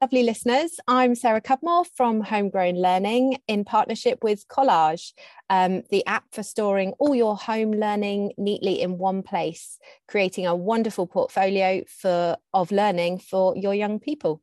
lovely 0.00 0.22
listeners. 0.22 0.80
I'm 0.88 1.14
Sarah 1.14 1.42
Cudmore 1.42 1.84
from 1.94 2.22
Homegrown 2.22 2.76
Learning 2.76 3.36
in 3.46 3.66
partnership 3.66 4.24
with 4.24 4.48
Collage, 4.48 5.12
um, 5.50 5.82
the 5.90 6.06
app 6.06 6.24
for 6.32 6.42
storing 6.42 6.92
all 6.98 7.14
your 7.14 7.36
home 7.36 7.72
learning 7.72 8.32
neatly 8.38 8.80
in 8.80 8.96
one 8.96 9.22
place, 9.22 9.78
creating 10.08 10.46
a 10.46 10.56
wonderful 10.56 11.06
portfolio 11.06 11.82
for, 11.86 12.38
of 12.54 12.72
learning 12.72 13.18
for 13.18 13.54
your 13.58 13.74
young 13.74 14.00
people. 14.00 14.40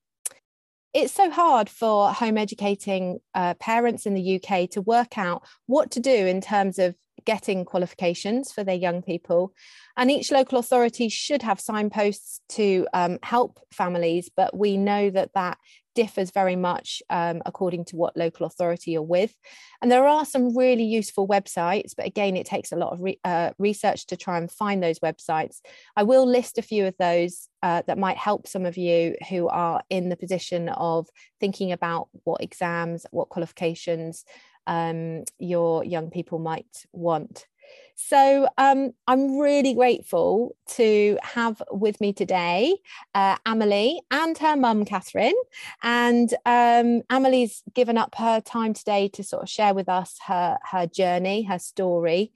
It's 0.93 1.13
so 1.13 1.31
hard 1.31 1.69
for 1.69 2.13
home 2.13 2.37
educating 2.37 3.17
uh, 3.33 3.55
parents 3.55 4.05
in 4.05 4.13
the 4.13 4.39
UK 4.39 4.69
to 4.71 4.81
work 4.81 5.17
out 5.17 5.41
what 5.65 5.89
to 5.91 5.99
do 5.99 6.11
in 6.11 6.39
terms 6.39 6.77
of 6.77 6.95
getting 7.27 7.65
qualifications 7.65 8.53
for 8.53 8.63
their 8.63 8.73
young 8.73 9.01
people. 9.01 9.53
And 9.97 10.09
each 10.09 10.31
local 10.31 10.57
authority 10.57 11.09
should 11.09 11.41
have 11.41 11.59
signposts 11.59 12.39
to 12.51 12.87
um, 12.93 13.19
help 13.21 13.59
families, 13.69 14.31
but 14.35 14.55
we 14.55 14.77
know 14.77 15.09
that 15.09 15.31
that 15.35 15.57
differs 15.93 16.31
very 16.31 16.55
much 16.55 17.01
um, 17.09 17.41
according 17.45 17.83
to 17.83 17.97
what 17.97 18.15
local 18.15 18.45
authority 18.45 18.91
you're 18.91 19.01
with. 19.01 19.33
And 19.81 19.91
there 19.91 20.07
are 20.07 20.25
some 20.25 20.55
really 20.55 20.83
useful 20.83 21.27
websites, 21.27 21.93
but 21.97 22.05
again, 22.05 22.37
it 22.37 22.45
takes 22.45 22.71
a 22.71 22.77
lot 22.77 22.93
of 22.93 23.01
re- 23.01 23.19
uh, 23.25 23.49
research 23.57 24.05
to 24.07 24.15
try 24.15 24.37
and 24.37 24.49
find 24.49 24.81
those 24.81 24.99
websites. 24.99 25.57
I 25.97 26.03
will 26.03 26.25
list 26.25 26.57
a 26.57 26.61
few 26.61 26.85
of 26.85 26.95
those 26.97 27.49
uh, 27.61 27.81
that 27.87 27.97
might 27.97 28.17
help 28.17 28.47
some 28.47 28.65
of 28.65 28.77
you 28.77 29.15
who 29.27 29.49
are 29.49 29.81
in 29.89 30.09
the 30.09 30.15
position 30.15 30.69
of 30.69 31.07
thinking 31.41 31.71
about 31.71 32.07
what 32.23 32.41
exams, 32.41 33.05
what 33.11 33.29
qualifications 33.29 34.23
um, 34.67 35.23
your 35.39 35.83
young 35.83 36.11
people 36.11 36.39
might 36.39 36.85
want. 36.91 37.47
So 37.95 38.47
um, 38.59 38.91
I'm 39.07 39.39
really 39.39 39.73
grateful 39.73 40.55
to 40.75 41.17
have 41.23 41.61
with 41.71 41.99
me 41.99 42.13
today 42.13 42.75
uh, 43.15 43.37
Amelie 43.45 44.01
and 44.11 44.37
her 44.37 44.55
mum 44.55 44.85
Catherine. 44.85 45.33
And 45.81 46.31
um, 46.45 47.01
Amelie's 47.09 47.63
given 47.73 47.97
up 47.97 48.13
her 48.15 48.39
time 48.39 48.73
today 48.73 49.07
to 49.09 49.23
sort 49.23 49.41
of 49.41 49.49
share 49.49 49.73
with 49.73 49.89
us 49.89 50.17
her 50.27 50.59
her 50.71 50.85
journey, 50.85 51.43
her 51.43 51.57
story, 51.57 52.33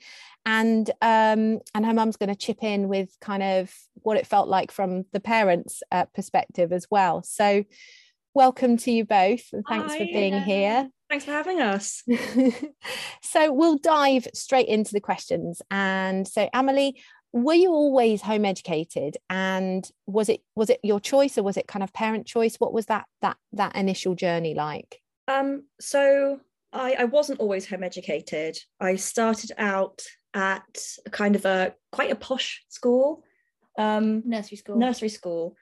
and 0.48 0.90
um, 1.02 1.60
and 1.76 1.86
her 1.86 1.94
mum's 1.94 2.18
going 2.18 2.30
to 2.30 2.36
chip 2.36 2.64
in 2.64 2.88
with 2.88 3.16
kind 3.22 3.44
of 3.44 3.72
what 4.02 4.18
it 4.18 4.26
felt 4.26 4.48
like 4.48 4.72
from 4.72 5.06
the 5.12 5.20
parents' 5.20 5.84
uh, 5.92 6.06
perspective 6.06 6.74
as 6.74 6.88
well. 6.90 7.22
So 7.22 7.66
welcome 8.34 8.78
to 8.78 8.92
you 8.92 9.06
both, 9.06 9.44
and 9.54 9.64
thanks 9.68 9.94
Hi, 9.94 10.00
for 10.00 10.06
being 10.06 10.42
here. 10.42 10.90
Thanks 11.12 11.26
for 11.26 11.32
having 11.32 11.60
us. 11.60 12.04
so 13.22 13.52
we'll 13.52 13.78
dive 13.78 14.30
straight 14.34 14.70
into 14.70 14.94
the 14.94 15.02
questions. 15.02 15.62
And 15.70 16.26
so, 16.26 16.50
Amelie, 16.54 17.02
were 17.34 17.54
you 17.54 17.72
always 17.72 18.22
home 18.22 18.46
educated? 18.46 19.18
And 19.30 19.86
was 20.06 20.30
it 20.30 20.40
was 20.56 20.70
it 20.70 20.80
your 20.84 21.02
choice 21.02 21.38
or 21.38 21.44
was 21.44 21.58
it 21.58 21.68
kind 21.68 21.84
of 21.84 21.92
parent 21.92 22.28
choice? 22.28 22.56
What 22.60 22.72
was 22.72 22.86
that 22.86 23.08
that 23.22 23.36
that 23.52 23.76
initial 23.76 24.16
journey 24.16 24.54
like? 24.54 25.02
Um 25.28 25.66
so 25.82 26.40
i 26.72 26.96
i 27.00 27.04
wasn't 27.04 27.42
always 27.42 27.68
home 27.68 27.84
educated. 27.84 28.58
I 28.80 28.96
started 28.96 29.52
out 29.58 30.04
at 30.34 30.82
a 31.06 31.10
kind 31.10 31.36
of 31.36 31.44
a 31.44 31.76
quite 31.92 32.12
a 32.12 32.16
posh 32.16 32.64
school 32.70 33.26
um 33.78 34.24
nursery 34.26 34.56
school. 34.56 34.78
nursery 34.78 35.10
school 35.10 35.58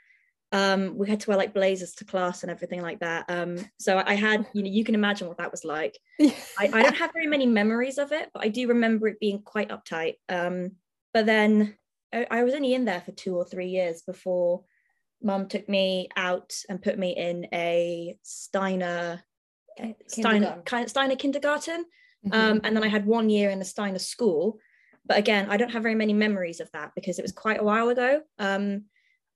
um, 0.52 0.97
we 0.97 1.08
had 1.08 1.19
to 1.19 1.30
wear 1.30 1.38
like 1.38 1.53
blazers 1.53 1.94
to 1.95 2.05
class 2.05 2.42
and 2.42 2.52
everything 2.52 2.81
like 2.81 3.00
that. 3.00 3.25
Um, 3.30 3.58
so 3.80 4.02
I 4.03 4.16
had, 4.16 4.47
you 4.53 4.64
know, 4.64 4.69
you 4.69 4.83
can 4.83 4.95
imagine 4.95 5.28
what 5.28 5.38
that 5.38 5.52
was 5.52 5.64
like. 5.64 5.97
I, 6.19 6.36
I, 6.59 6.81
don't 6.81 6.97
have 6.97 7.14
very 7.14 7.28
many 7.28 7.45
memories 7.45 8.00
of 8.00 8.11
it, 8.11 8.30
but 8.33 8.44
I 8.44 8.47
do 8.50 8.67
remember 8.67 9.08
it 9.08 9.19
being 9.19 9.41
quite 9.44 9.69
uptight. 9.69 10.16
Um, 10.28 10.72
but 11.14 11.28
then 11.28 11.78
I, 12.11 12.25
I, 12.31 12.44
was 12.44 12.56
only 12.56 12.73
in 12.73 12.86
there 12.86 13.02
for 13.02 13.11
two 13.11 13.36
or 13.36 13.45
three 13.45 13.67
years 13.67 14.02
before 14.02 14.64
mum 15.22 15.47
took 15.47 15.69
me 15.69 16.09
out 16.16 16.53
and 16.68 16.81
put 16.81 16.97
me 16.97 17.16
in 17.16 17.47
a 17.53 18.18
Steiner, 18.24 19.24
Steiner, 20.07 20.63
Steiner 20.88 21.16
kindergarten. 21.16 21.85
Mm-hmm. 22.25 22.34
Um, 22.34 22.62
and 22.63 22.75
then 22.75 22.84
I 22.84 22.88
had 22.88 23.06
one 23.06 23.29
year 23.29 23.51
in 23.51 23.62
a 23.62 23.66
Steiner 23.66 24.00
school. 24.00 24.57
But 25.06 25.18
again, 25.18 25.47
I 25.50 25.57
don't 25.57 25.72
have 25.72 25.84
very 25.84 25.95
many 25.95 26.13
memories 26.13 26.59
of 26.59 26.72
that 26.72 26.91
because 26.95 27.19
it 27.19 27.22
was 27.22 27.31
quite 27.31 27.59
a 27.59 27.63
while 27.63 27.90
ago. 27.90 28.22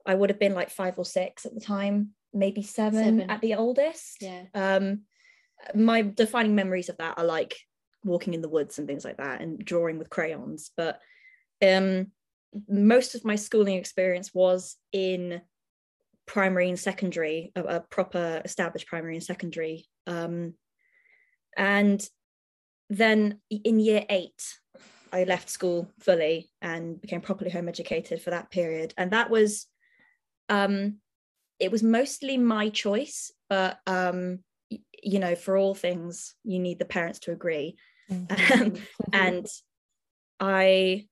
I 0.05 0.15
would 0.15 0.29
have 0.29 0.39
been 0.39 0.53
like 0.53 0.69
five 0.69 0.97
or 0.97 1.05
six 1.05 1.45
at 1.45 1.53
the 1.53 1.61
time, 1.61 2.09
maybe 2.33 2.61
seven, 2.61 3.19
seven. 3.19 3.29
at 3.29 3.41
the 3.41 3.55
oldest. 3.55 4.17
Yeah. 4.21 4.43
Um, 4.53 5.01
my 5.73 6.01
defining 6.01 6.55
memories 6.55 6.89
of 6.89 6.97
that 6.97 7.17
are 7.17 7.25
like 7.25 7.55
walking 8.03 8.33
in 8.33 8.41
the 8.41 8.49
woods 8.49 8.79
and 8.79 8.87
things 8.87 9.05
like 9.05 9.17
that 9.17 9.41
and 9.41 9.63
drawing 9.63 9.97
with 9.97 10.09
crayons. 10.09 10.71
But 10.75 10.99
um, 11.65 12.07
most 12.67 13.15
of 13.15 13.25
my 13.25 13.35
schooling 13.35 13.77
experience 13.77 14.31
was 14.33 14.75
in 14.91 15.41
primary 16.25 16.69
and 16.69 16.79
secondary, 16.79 17.51
a, 17.55 17.63
a 17.63 17.79
proper 17.79 18.41
established 18.43 18.87
primary 18.87 19.15
and 19.15 19.23
secondary. 19.23 19.87
Um, 20.07 20.55
and 21.55 22.05
then 22.89 23.39
in 23.49 23.79
year 23.79 24.05
eight, 24.09 24.41
I 25.11 25.25
left 25.25 25.49
school 25.49 25.91
fully 25.99 26.49
and 26.61 26.99
became 26.99 27.21
properly 27.21 27.51
home 27.51 27.69
educated 27.69 28.21
for 28.21 28.31
that 28.31 28.49
period. 28.49 28.93
And 28.97 29.11
that 29.11 29.29
was 29.29 29.67
um, 30.49 30.97
it 31.59 31.71
was 31.71 31.83
mostly 31.83 32.37
my 32.37 32.69
choice, 32.69 33.31
but 33.49 33.79
um, 33.87 34.39
y- 34.69 34.79
you 35.01 35.19
know, 35.19 35.35
for 35.35 35.57
all 35.57 35.75
things, 35.75 36.35
you 36.43 36.59
need 36.59 36.79
the 36.79 36.85
parents 36.85 37.19
to 37.19 37.31
agree. 37.31 37.75
Mm-hmm. 38.11 38.61
Um, 38.61 38.73
and 39.13 39.47
I 40.39 41.07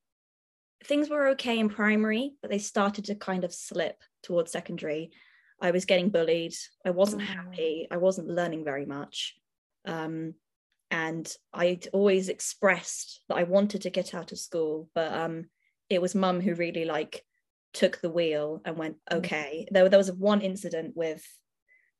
things 0.84 1.08
were 1.08 1.28
okay 1.28 1.58
in 1.58 1.68
primary, 1.68 2.34
but 2.42 2.50
they 2.50 2.58
started 2.58 3.04
to 3.06 3.14
kind 3.14 3.44
of 3.44 3.54
slip 3.54 4.02
towards 4.22 4.50
secondary. 4.50 5.10
I 5.60 5.70
was 5.70 5.84
getting 5.84 6.10
bullied. 6.10 6.54
I 6.84 6.90
wasn't 6.90 7.22
mm-hmm. 7.22 7.32
happy. 7.32 7.88
I 7.90 7.98
wasn't 7.98 8.28
learning 8.28 8.64
very 8.64 8.84
much. 8.84 9.36
Um, 9.84 10.34
and 10.90 11.32
I'd 11.54 11.86
always 11.92 12.28
expressed 12.28 13.22
that 13.28 13.36
I 13.36 13.44
wanted 13.44 13.82
to 13.82 13.90
get 13.90 14.14
out 14.14 14.32
of 14.32 14.38
school, 14.38 14.90
but 14.94 15.12
um, 15.12 15.46
it 15.88 16.02
was 16.02 16.14
mum 16.14 16.40
who 16.40 16.54
really 16.54 16.84
like 16.84 17.24
took 17.72 18.00
the 18.00 18.10
wheel 18.10 18.60
and 18.64 18.76
went 18.76 18.96
mm. 19.10 19.18
okay 19.18 19.66
there, 19.70 19.88
there 19.88 19.98
was 19.98 20.12
one 20.12 20.40
incident 20.40 20.92
with 20.96 21.24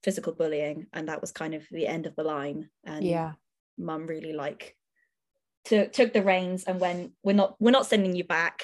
physical 0.02 0.32
bullying 0.32 0.86
and 0.92 1.08
that 1.08 1.20
was 1.20 1.32
kind 1.32 1.54
of 1.54 1.64
the 1.70 1.86
end 1.86 2.06
of 2.06 2.16
the 2.16 2.24
line 2.24 2.68
and 2.84 3.04
yeah 3.04 3.32
mum 3.78 4.06
really 4.06 4.32
like 4.32 4.76
took 5.64 5.92
took 5.92 6.12
the 6.12 6.22
reins 6.22 6.64
and 6.64 6.80
went 6.80 7.12
we're 7.22 7.32
not 7.32 7.56
we're 7.60 7.70
not 7.70 7.86
sending 7.86 8.14
you 8.14 8.24
back 8.24 8.62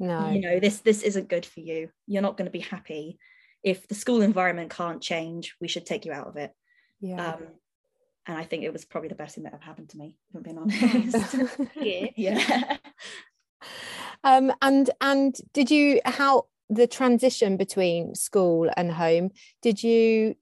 no 0.00 0.30
you 0.30 0.40
know 0.40 0.58
this 0.58 0.80
this 0.80 1.02
isn't 1.02 1.28
good 1.28 1.44
for 1.44 1.60
you 1.60 1.90
you're 2.06 2.22
not 2.22 2.36
going 2.36 2.46
to 2.46 2.50
be 2.50 2.60
happy 2.60 3.18
if 3.62 3.86
the 3.88 3.94
school 3.94 4.22
environment 4.22 4.70
can't 4.70 5.02
change 5.02 5.54
we 5.60 5.68
should 5.68 5.84
take 5.84 6.04
you 6.04 6.12
out 6.12 6.26
of 6.26 6.36
it 6.36 6.52
yeah 7.00 7.34
um, 7.34 7.42
and 8.28 8.36
I 8.36 8.44
think 8.44 8.62
it 8.62 8.72
was 8.72 8.84
probably 8.84 9.08
the 9.08 9.14
best 9.14 9.34
thing 9.34 9.44
that 9.44 9.54
ever 9.54 9.64
happened 9.64 9.88
to 9.88 9.96
me, 9.96 10.18
if 10.28 10.36
I'm 10.36 10.42
being 10.42 10.58
honest. 11.14 11.34
yeah. 11.80 12.06
yeah. 12.14 12.76
Um, 14.24 14.52
and 14.62 14.90
and 15.00 15.36
did 15.52 15.70
you 15.70 16.00
how 16.04 16.46
the 16.68 16.86
transition 16.86 17.56
between 17.56 18.14
school 18.14 18.70
and 18.76 18.92
home? 18.92 19.30
Did 19.62 19.82
you 19.82 20.34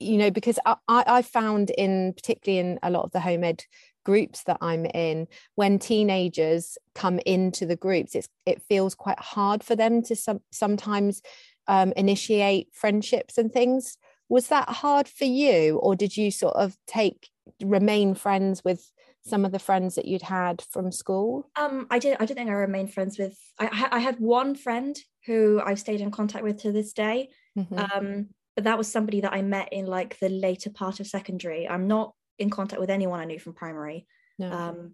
you 0.00 0.16
know 0.16 0.30
because 0.30 0.58
I, 0.64 0.76
I 0.88 1.22
found 1.22 1.70
in 1.70 2.12
particularly 2.14 2.60
in 2.60 2.78
a 2.82 2.90
lot 2.90 3.04
of 3.04 3.12
the 3.12 3.20
home 3.20 3.44
ed 3.44 3.64
groups 4.08 4.44
that 4.44 4.56
I'm 4.62 4.86
in, 4.86 5.28
when 5.54 5.78
teenagers 5.78 6.78
come 6.94 7.18
into 7.26 7.66
the 7.66 7.76
groups, 7.76 8.14
it's 8.14 8.30
it 8.46 8.62
feels 8.62 8.94
quite 8.94 9.20
hard 9.20 9.62
for 9.62 9.76
them 9.76 10.02
to 10.04 10.16
some, 10.16 10.40
sometimes 10.50 11.20
um, 11.66 11.92
initiate 11.94 12.68
friendships 12.72 13.36
and 13.36 13.52
things. 13.52 13.98
Was 14.30 14.48
that 14.48 14.68
hard 14.68 15.08
for 15.08 15.26
you, 15.26 15.76
or 15.76 15.94
did 15.94 16.16
you 16.16 16.30
sort 16.30 16.56
of 16.56 16.76
take 16.86 17.28
remain 17.62 18.14
friends 18.14 18.64
with 18.64 18.90
some 19.28 19.44
of 19.44 19.52
the 19.52 19.58
friends 19.58 19.94
that 19.94 20.06
you'd 20.06 20.22
had 20.22 20.62
from 20.70 20.90
school? 20.90 21.50
Um, 21.56 21.86
I 21.90 21.98
did. 21.98 22.16
I 22.20 22.24
don't 22.24 22.36
think 22.36 22.50
I 22.50 22.54
remained 22.54 22.92
friends 22.92 23.18
with. 23.18 23.36
I, 23.58 23.88
I 23.92 23.98
had 23.98 24.18
one 24.18 24.54
friend 24.54 24.96
who 25.26 25.60
I've 25.64 25.80
stayed 25.80 26.00
in 26.00 26.10
contact 26.10 26.44
with 26.44 26.62
to 26.62 26.72
this 26.72 26.92
day. 26.92 27.30
Mm-hmm. 27.58 27.78
Um, 27.78 28.26
but 28.54 28.64
that 28.64 28.78
was 28.78 28.90
somebody 28.90 29.20
that 29.20 29.32
I 29.32 29.42
met 29.42 29.72
in 29.72 29.86
like 29.86 30.18
the 30.18 30.28
later 30.28 30.70
part 30.70 31.00
of 31.00 31.06
secondary. 31.06 31.68
I'm 31.68 31.86
not 31.86 32.12
in 32.38 32.50
contact 32.50 32.80
with 32.80 32.90
anyone 32.90 33.20
I 33.20 33.24
knew 33.24 33.38
from 33.38 33.54
primary. 33.54 34.06
No. 34.38 34.50
Um, 34.50 34.92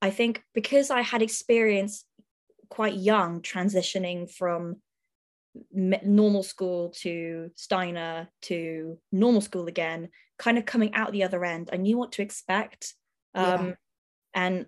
I 0.00 0.10
think 0.10 0.42
because 0.52 0.90
I 0.90 1.02
had 1.02 1.22
experience 1.22 2.04
quite 2.68 2.94
young 2.94 3.40
transitioning 3.40 4.30
from 4.30 4.76
normal 5.72 6.42
school 6.42 6.90
to 7.00 7.50
Steiner 7.54 8.28
to 8.42 8.98
normal 9.12 9.40
school 9.40 9.68
again, 9.68 10.08
kind 10.38 10.58
of 10.58 10.66
coming 10.66 10.94
out 10.94 11.12
the 11.12 11.24
other 11.24 11.44
end. 11.44 11.70
I 11.72 11.76
knew 11.76 11.98
what 11.98 12.12
to 12.12 12.22
expect 12.22 12.94
um, 13.34 13.68
yeah. 13.68 13.74
and 14.34 14.66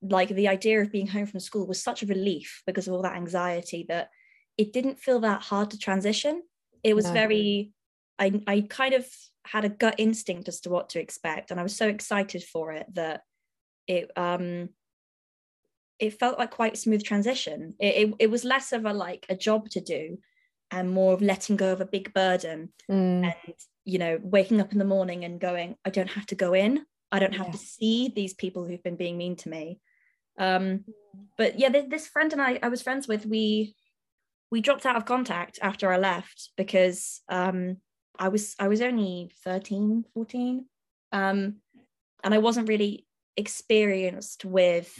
like 0.00 0.28
the 0.28 0.48
idea 0.48 0.80
of 0.80 0.92
being 0.92 1.06
home 1.08 1.26
from 1.26 1.40
school 1.40 1.66
was 1.66 1.82
such 1.82 2.02
a 2.02 2.06
relief 2.06 2.62
because 2.66 2.86
of 2.86 2.94
all 2.94 3.02
that 3.02 3.16
anxiety 3.16 3.84
that 3.88 4.10
it 4.56 4.72
didn't 4.72 4.98
feel 4.98 5.20
that 5.20 5.42
hard 5.42 5.70
to 5.70 5.78
transition 5.78 6.42
it 6.82 6.94
was 6.94 7.06
no. 7.06 7.12
very 7.12 7.72
I, 8.18 8.40
I 8.46 8.66
kind 8.68 8.94
of 8.94 9.06
had 9.44 9.64
a 9.64 9.68
gut 9.68 9.96
instinct 9.98 10.48
as 10.48 10.60
to 10.60 10.70
what 10.70 10.90
to 10.90 11.00
expect 11.00 11.50
and 11.50 11.58
i 11.58 11.62
was 11.62 11.76
so 11.76 11.88
excited 11.88 12.44
for 12.44 12.72
it 12.72 12.86
that 12.94 13.22
it 13.86 14.10
um 14.16 14.68
it 15.98 16.18
felt 16.18 16.38
like 16.38 16.50
quite 16.50 16.74
a 16.74 16.78
smooth 16.78 17.02
transition 17.02 17.74
it, 17.80 18.08
it, 18.08 18.14
it 18.20 18.30
was 18.30 18.44
less 18.44 18.72
of 18.72 18.84
a 18.84 18.92
like 18.92 19.26
a 19.28 19.36
job 19.36 19.68
to 19.70 19.80
do 19.80 20.18
and 20.70 20.90
more 20.90 21.12
of 21.12 21.22
letting 21.22 21.56
go 21.56 21.72
of 21.72 21.80
a 21.80 21.86
big 21.86 22.12
burden 22.12 22.72
Mm. 22.90 23.24
and 23.24 23.54
you 23.84 23.98
know 23.98 24.18
waking 24.22 24.60
up 24.60 24.72
in 24.72 24.78
the 24.78 24.84
morning 24.84 25.24
and 25.24 25.40
going 25.40 25.76
i 25.84 25.90
don't 25.90 26.10
have 26.10 26.26
to 26.26 26.34
go 26.34 26.52
in 26.52 26.84
i 27.12 27.18
don't 27.20 27.34
have 27.34 27.46
Yeah. 27.48 27.52
to 27.52 27.58
see 27.58 28.08
these 28.08 28.34
people 28.34 28.64
who've 28.64 28.82
been 28.82 28.96
being 28.96 29.16
mean 29.18 29.36
to 29.36 29.48
me. 29.48 29.80
Um 30.38 30.84
but 31.36 31.58
yeah 31.58 31.68
th- 31.68 31.90
this 31.90 32.06
friend 32.08 32.32
and 32.32 32.40
i 32.42 32.58
i 32.62 32.68
was 32.68 32.82
friends 32.82 33.06
with 33.06 33.26
we 33.26 33.74
we 34.50 34.60
dropped 34.62 34.86
out 34.86 34.96
of 34.96 35.04
contact 35.04 35.58
after 35.62 35.92
i 35.92 35.98
left 35.98 36.50
because 36.56 37.20
um 37.28 37.76
i 38.18 38.28
was 38.28 38.54
i 38.58 38.66
was 38.68 38.80
only 38.80 39.30
13 39.44 40.04
14 40.14 40.64
um 41.12 41.56
and 42.24 42.32
i 42.34 42.38
wasn't 42.38 42.68
really 42.68 43.06
experienced 43.36 44.44
with 44.44 44.90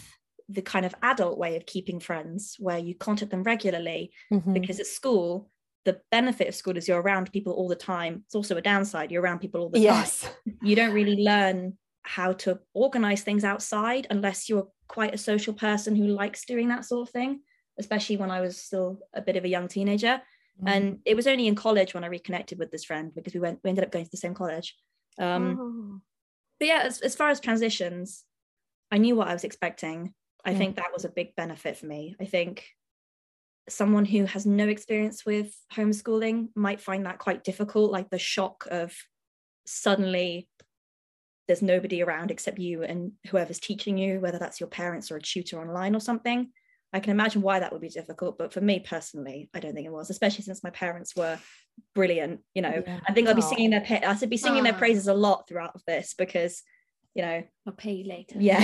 the 0.49 0.63
kind 0.63 0.85
of 0.85 0.95
adult 1.03 1.39
way 1.39 1.57
of 1.57 1.65
keeping 1.65 1.99
friends 1.99 2.57
where 2.59 2.79
you 2.79 2.95
contact 2.95 3.31
them 3.31 3.43
regularly 3.43 4.13
Mhm. 4.31 4.53
because 4.53 4.79
at 4.81 4.87
school 4.87 5.49
the 5.85 6.01
benefit 6.11 6.47
of 6.49 6.55
school 6.55 6.77
is 6.77 6.87
you're 6.87 7.01
around 7.03 7.33
people 7.33 7.53
all 7.55 7.67
the 7.67 7.75
time. 7.75 8.23
It's 8.27 8.37
also 8.37 8.57
a 8.57 8.63
downside 8.63 9.11
you're 9.11 9.21
around 9.23 9.41
people 9.41 9.61
all 9.63 9.69
the 9.71 9.81
yes. 9.81 10.21
time. 10.21 10.33
You 10.63 10.77
don't 10.77 10.95
really 10.95 11.17
learn 11.25 11.77
how 12.03 12.33
to 12.33 12.59
organize 12.75 13.23
things 13.23 13.45
outside 13.45 14.07
unless 14.11 14.49
you're 14.49 14.69
quite 14.89 15.15
a 15.15 15.19
social 15.19 15.55
person 15.55 15.95
who 15.95 16.07
likes 16.09 16.45
doing 16.45 16.69
that 16.69 16.85
sort 16.85 17.09
of 17.09 17.13
thing 17.13 17.41
especially 17.79 18.17
when 18.17 18.31
i 18.31 18.41
was 18.41 18.57
still 18.57 18.99
a 19.15 19.23
bit 19.23 19.37
of 19.37 19.45
a 19.45 19.49
young 19.49 19.69
teenager. 19.69 20.21
Mm-hmm. 20.59 20.69
and 20.69 20.99
it 21.07 21.17
was 21.17 21.27
only 21.27 21.47
in 21.47 21.55
college 21.55 21.95
when 21.95 22.05
i 22.05 22.09
reconnected 22.09 22.59
with 22.59 22.71
this 22.71 22.85
friend 22.85 23.13
because 23.15 23.33
we 23.33 23.41
went 23.41 23.61
we 23.65 23.71
ended 23.71 23.85
up 23.85 23.91
going 23.91 24.05
to 24.05 24.11
the 24.11 24.17
same 24.17 24.35
college. 24.35 24.77
Um 25.19 25.59
Oh. 25.59 26.01
but 26.59 26.69
yeah 26.69 26.83
as, 26.85 27.01
as 27.01 27.15
far 27.15 27.31
as 27.31 27.41
transitions 27.41 28.25
i 28.91 28.99
knew 28.99 29.17
what 29.17 29.29
i 29.29 29.33
was 29.33 29.45
expecting. 29.45 30.13
I 30.45 30.55
think 30.55 30.75
that 30.77 30.93
was 30.93 31.05
a 31.05 31.09
big 31.09 31.37
benefit 31.37 31.77
for 31.77 31.87
me. 31.87 32.17
I 32.21 32.25
think 32.25 32.67
someone 33.69 34.05
who 34.05 34.25
has 34.25 34.45
no 34.45 34.67
experience 34.67 35.25
with 35.25 35.57
homeschooling 35.73 36.49
might 36.57 36.81
find 36.81 37.07
that 37.07 37.19
quite 37.19 37.45
difficult 37.45 37.93
like 37.93 38.11
the 38.11 38.19
shock 38.19 38.67
of 38.71 38.93
suddenly 39.67 40.49
there's 41.49 41.63
nobody 41.63 42.03
around 42.03 42.31
except 42.31 42.59
you 42.59 42.83
and 42.83 43.13
whoever's 43.29 43.59
teaching 43.59 43.99
you 43.99 44.21
whether 44.21 44.39
that's 44.39 44.61
your 44.61 44.69
parents 44.69 45.11
or 45.11 45.17
a 45.17 45.23
tutor 45.23 45.61
online 45.61 45.95
or 45.95 46.01
something 46.01 46.51
i 46.93 47.01
can 47.01 47.11
imagine 47.11 47.43
why 47.43 47.59
that 47.59 47.73
would 47.73 47.81
be 47.81 47.89
difficult 47.89 48.39
but 48.39 48.53
for 48.53 48.61
me 48.61 48.81
personally 48.81 49.49
i 49.55 49.61
don't 49.61 49.75
think 49.75 49.87
it 49.87 49.93
was 49.93 50.11
especially 50.11 50.45
since 50.45 50.63
my 50.63 50.71
parents 50.71 51.15
were 51.17 51.39
brilliant 51.95 52.41
you 52.55 52.63
know 52.63 52.83
Yeah. 52.87 53.01
i 53.09 53.13
think 53.13 53.27
i'll 53.29 53.33
oh. 53.33 53.37
be 53.37 53.43
singing 53.43 53.71
their 53.71 54.01
i'll 54.05 54.29
be 54.29 54.37
singing 54.37 54.63
their 54.63 54.73
praises 54.75 55.09
a 55.09 55.15
lot 55.15 55.49
throughout 55.49 55.79
this 55.87 56.15
because 56.15 56.63
you 57.15 57.23
know 57.23 57.43
I'll 57.67 57.75
pay 57.75 57.93
you 57.93 58.09
later. 58.09 58.37
yeah 58.39 58.61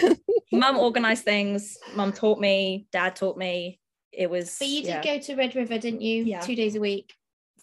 Yeah. 0.00 0.14
mum 0.52 0.78
organized 0.78 1.24
things 1.24 1.76
mum 1.94 2.12
taught 2.12 2.40
me 2.40 2.86
dad 2.90 3.14
taught 3.14 3.36
me 3.36 3.78
it 4.12 4.28
was 4.30 4.56
But 4.58 4.68
you 4.68 4.80
did 4.82 4.88
yeah. 4.88 5.02
go 5.04 5.18
to 5.20 5.36
Red 5.36 5.54
River, 5.54 5.78
didn't 5.78 6.00
you? 6.00 6.24
Yeah. 6.24 6.40
Two 6.40 6.56
days 6.56 6.74
a 6.74 6.80
week. 6.80 7.14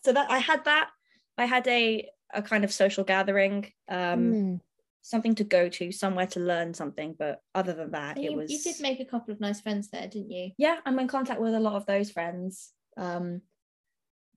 so 0.04 0.14
that 0.14 0.30
i 0.32 0.38
had 0.38 0.64
that 0.66 0.90
i 1.38 1.46
had 1.46 1.68
a 1.68 2.08
a 2.34 2.42
kind 2.42 2.64
of 2.64 2.72
social 2.72 3.04
gathering 3.04 3.72
um 3.90 4.34
Mm. 4.34 4.62
something 5.02 5.36
to 5.36 5.44
go 5.44 5.70
to 5.70 5.92
somewhere 5.92 6.28
to 6.28 6.40
learn 6.40 6.74
something 6.74 7.16
but 7.18 7.42
other 7.54 7.74
than 7.74 7.92
that 7.92 8.18
it 8.18 8.36
was 8.36 8.52
you 8.52 8.60
did 8.60 8.82
make 8.82 9.00
a 9.00 9.06
couple 9.06 9.34
of 9.34 9.40
nice 9.40 9.62
friends 9.62 9.90
there, 9.90 10.08
didn't 10.08 10.32
you? 10.32 10.52
yeah 10.58 10.80
i'm 10.86 11.00
in 11.00 11.08
contact 11.08 11.40
with 11.40 11.54
a 11.54 11.60
lot 11.60 11.76
of 11.76 11.86
those 11.86 12.10
friends 12.10 12.72
um 12.98 13.42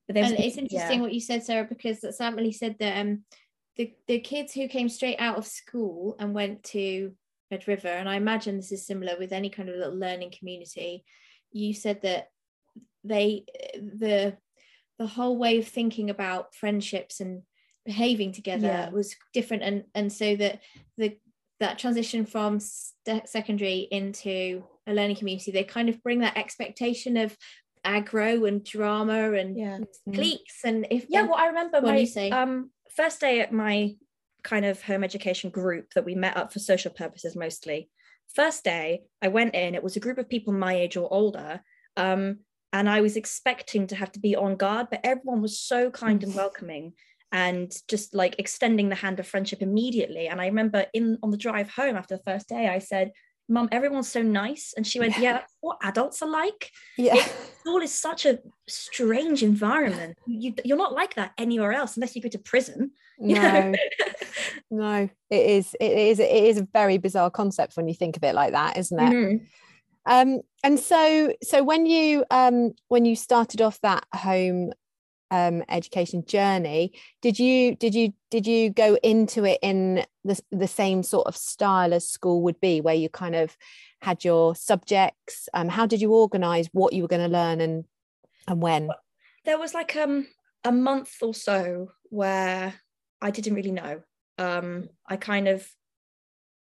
but 0.09 0.17
and 0.17 0.39
it's 0.39 0.57
interesting 0.57 0.97
yeah. 0.97 1.01
what 1.01 1.13
you 1.13 1.21
said, 1.21 1.43
Sarah, 1.43 1.67
because 1.69 1.99
Sam 2.17 2.33
Emily 2.33 2.51
said 2.51 2.77
that 2.79 2.97
um 2.97 3.23
the, 3.77 3.93
the 4.07 4.19
kids 4.19 4.53
who 4.53 4.67
came 4.67 4.89
straight 4.89 5.17
out 5.19 5.37
of 5.37 5.45
school 5.45 6.15
and 6.19 6.33
went 6.33 6.63
to 6.63 7.13
Red 7.51 7.67
River, 7.67 7.89
and 7.89 8.09
I 8.09 8.15
imagine 8.15 8.57
this 8.57 8.71
is 8.71 8.87
similar 8.87 9.17
with 9.19 9.31
any 9.31 9.51
kind 9.51 9.69
of 9.69 9.75
little 9.75 9.95
learning 9.95 10.33
community, 10.37 11.03
you 11.51 11.75
said 11.75 12.01
that 12.01 12.29
they 13.03 13.45
the 13.75 14.35
the 14.97 15.07
whole 15.07 15.37
way 15.37 15.59
of 15.59 15.67
thinking 15.67 16.09
about 16.09 16.55
friendships 16.55 17.19
and 17.19 17.43
behaving 17.89 18.31
together 18.31 18.67
Yeah. 18.67 18.89
was 18.91 19.15
different 19.33 19.63
and 19.63 19.83
and 19.95 20.13
so 20.13 20.35
that 20.35 20.61
the 20.99 21.17
that 21.59 21.79
transition 21.79 22.23
from 22.33 22.59
st- 22.59 23.27
secondary 23.27 23.79
into 23.99 24.63
a 24.85 24.93
learning 24.93 25.15
community 25.15 25.49
they 25.51 25.63
kind 25.63 25.89
of 25.89 26.01
bring 26.03 26.19
that 26.19 26.37
expectation 26.37 27.17
of 27.17 27.35
aggro 27.83 28.47
and 28.47 28.63
drama 28.63 29.31
and 29.33 29.57
yeah 29.57 29.79
cliques 30.13 30.59
and 30.63 30.85
if 30.91 31.07
yeah 31.09 31.21
and- 31.21 31.29
well 31.29 31.39
i 31.39 31.47
remember 31.47 31.81
my 31.81 31.97
you 31.97 32.05
say. 32.05 32.29
um 32.29 32.69
first 32.95 33.19
day 33.19 33.39
at 33.41 33.51
my 33.51 33.95
kind 34.43 34.65
of 34.65 34.79
home 34.83 35.03
education 35.03 35.49
group 35.49 35.85
that 35.95 36.05
we 36.05 36.13
met 36.13 36.37
up 36.37 36.53
for 36.53 36.59
social 36.59 36.91
purposes 36.91 37.35
mostly 37.35 37.89
first 38.35 38.63
day 38.63 39.01
i 39.23 39.27
went 39.29 39.55
in 39.55 39.73
it 39.73 39.83
was 39.83 39.95
a 39.95 39.99
group 40.05 40.19
of 40.19 40.29
people 40.29 40.53
my 40.53 40.75
age 40.75 40.95
or 40.95 41.11
older 41.11 41.59
um 41.97 42.37
and 42.71 42.87
i 42.87 43.01
was 43.01 43.15
expecting 43.17 43.87
to 43.87 43.95
have 43.95 44.11
to 44.11 44.19
be 44.19 44.35
on 44.35 44.55
guard 44.55 44.85
but 44.91 45.01
everyone 45.03 45.41
was 45.41 45.59
so 45.59 45.89
kind 45.89 46.23
and 46.23 46.35
welcoming 46.43 46.93
and 47.31 47.71
just 47.87 48.13
like 48.13 48.35
extending 48.39 48.89
the 48.89 48.95
hand 48.95 49.19
of 49.19 49.27
friendship 49.27 49.61
immediately. 49.61 50.27
And 50.27 50.41
i 50.41 50.47
remember 50.47 50.85
in 50.93 51.17
on 51.23 51.31
the 51.31 51.37
drive 51.37 51.69
home 51.69 51.95
after 51.95 52.17
the 52.17 52.23
first 52.23 52.49
day 52.49 52.67
i 52.67 52.79
said 52.79 53.11
mum 53.49 53.67
everyone's 53.71 54.09
so 54.09 54.21
nice. 54.21 54.73
And 54.77 54.85
she 54.85 54.99
went 54.99 55.17
yeah. 55.17 55.33
That's 55.33 55.55
what 55.59 55.77
adults 55.81 56.21
are 56.21 56.29
like. 56.29 56.71
Yeah. 56.97 57.15
School 57.59 57.81
is 57.81 57.93
such 57.93 58.25
a 58.25 58.39
strange 58.67 59.43
environment. 59.43 60.17
You, 60.27 60.53
you're 60.63 60.77
not 60.77 60.93
like 60.93 61.15
that 61.15 61.33
anywhere 61.37 61.73
else 61.73 61.97
unless 61.97 62.15
you 62.15 62.21
go 62.21 62.29
to 62.29 62.39
prison. 62.39 62.91
you 63.19 63.35
no. 63.35 63.73
No 64.71 65.09
it 65.29 65.45
is 65.49 65.75
it 65.79 65.91
is 65.91 66.19
it 66.19 66.31
is 66.31 66.57
a 66.57 66.67
very 66.71 66.97
bizarre 66.97 67.31
concept 67.31 67.75
when 67.75 67.87
you 67.87 67.95
think 67.95 68.15
of 68.15 68.23
it 68.23 68.35
like 68.35 68.53
that 68.53 68.77
isn't 68.77 68.99
it? 68.99 69.13
Mhm. 69.13 69.47
um 70.05 70.41
and 70.63 70.79
so 70.79 71.33
so 71.43 71.63
when 71.63 71.85
you 71.85 72.23
um 72.31 72.73
when 72.87 73.05
you 73.05 73.15
started 73.15 73.61
off 73.61 73.79
that 73.81 74.05
home 74.13 74.71
um 75.31 75.63
education 75.69 76.23
journey 76.25 76.91
did 77.21 77.37
you 77.39 77.75
did 77.75 77.93
you 77.93 78.13
did 78.31 78.47
you 78.47 78.69
go 78.69 78.95
into 79.03 79.45
it 79.45 79.59
in 79.61 80.03
the, 80.23 80.39
the 80.51 80.67
same 80.67 81.03
sort 81.03 81.27
of 81.27 81.35
style 81.35 81.93
as 81.93 82.09
school 82.09 82.41
would 82.41 82.59
be 82.59 82.81
where 82.81 82.95
you 82.95 83.09
kind 83.09 83.35
of 83.35 83.55
had 84.01 84.23
your 84.23 84.55
subjects 84.55 85.49
um 85.53 85.69
how 85.69 85.85
did 85.85 86.01
you 86.01 86.13
organize 86.13 86.67
what 86.71 86.93
you 86.93 87.01
were 87.01 87.07
going 87.07 87.21
to 87.21 87.31
learn 87.31 87.61
and 87.61 87.83
and 88.47 88.61
when 88.61 88.89
There 89.45 89.59
was 89.59 89.73
like 89.73 89.95
um 89.95 90.27
a 90.63 90.71
month 90.71 91.15
or 91.21 91.33
so 91.33 91.91
where 92.09 92.73
I 93.21 93.31
didn't 93.31 93.55
really 93.55 93.71
know. 93.71 94.01
Um, 94.37 94.89
I 95.07 95.17
kind 95.17 95.47
of 95.47 95.67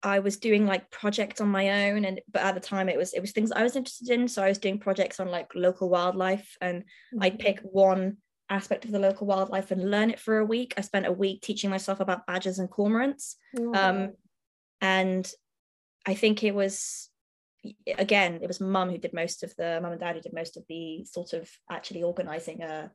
I 0.04 0.19
was 0.19 0.38
doing 0.38 0.65
like 0.65 0.89
projects 0.89 1.42
on 1.42 1.50
my 1.50 1.90
own, 1.90 2.06
and 2.06 2.21
but 2.31 2.42
at 2.42 2.56
the 2.56 2.61
time 2.61 2.90
it 2.90 2.97
was 2.97 3.14
it 3.14 3.19
was 3.19 3.31
things 3.31 3.52
I 3.52 3.64
was 3.64 3.76
interested 3.76 4.09
in. 4.09 4.28
So 4.28 4.44
I 4.44 4.49
was 4.49 4.57
doing 4.57 4.80
projects 4.80 5.19
on 5.19 5.30
like 5.30 5.52
local 5.54 5.90
wildlife, 5.90 6.57
and 6.59 6.83
I'd 7.19 7.40
pick 7.40 7.59
one 7.61 8.18
aspect 8.52 8.86
of 8.86 8.92
the 8.92 9.00
local 9.00 9.26
wildlife 9.26 9.72
and 9.72 9.90
learn 9.90 10.10
it 10.12 10.20
for 10.20 10.38
a 10.38 10.46
week. 10.46 10.74
I 10.78 10.81
spent 10.81 11.08
a 11.08 11.12
week 11.12 11.42
teaching 11.42 11.70
myself 11.70 12.00
about 12.02 12.28
badgers 12.28 12.60
and 12.60 12.70
cormorants. 12.70 13.36
um 13.76 14.14
and 14.81 15.31
i 16.08 16.14
think 16.16 16.44
it 16.44 16.56
was 16.56 17.10
again 17.98 18.40
it 18.42 18.48
was 18.48 18.60
mum 18.60 18.90
who 18.90 18.98
did 18.98 19.14
most 19.14 19.44
of 19.44 19.56
the 19.56 19.80
mum 19.81 19.92
and 19.92 20.02
dad 20.02 20.16
who 20.16 20.22
did 20.22 20.34
most 20.34 20.58
of 20.58 20.64
the 20.68 21.06
sort 21.06 21.34
of 21.34 21.48
actually 21.70 22.02
organizing 22.02 22.64
a 22.64 22.92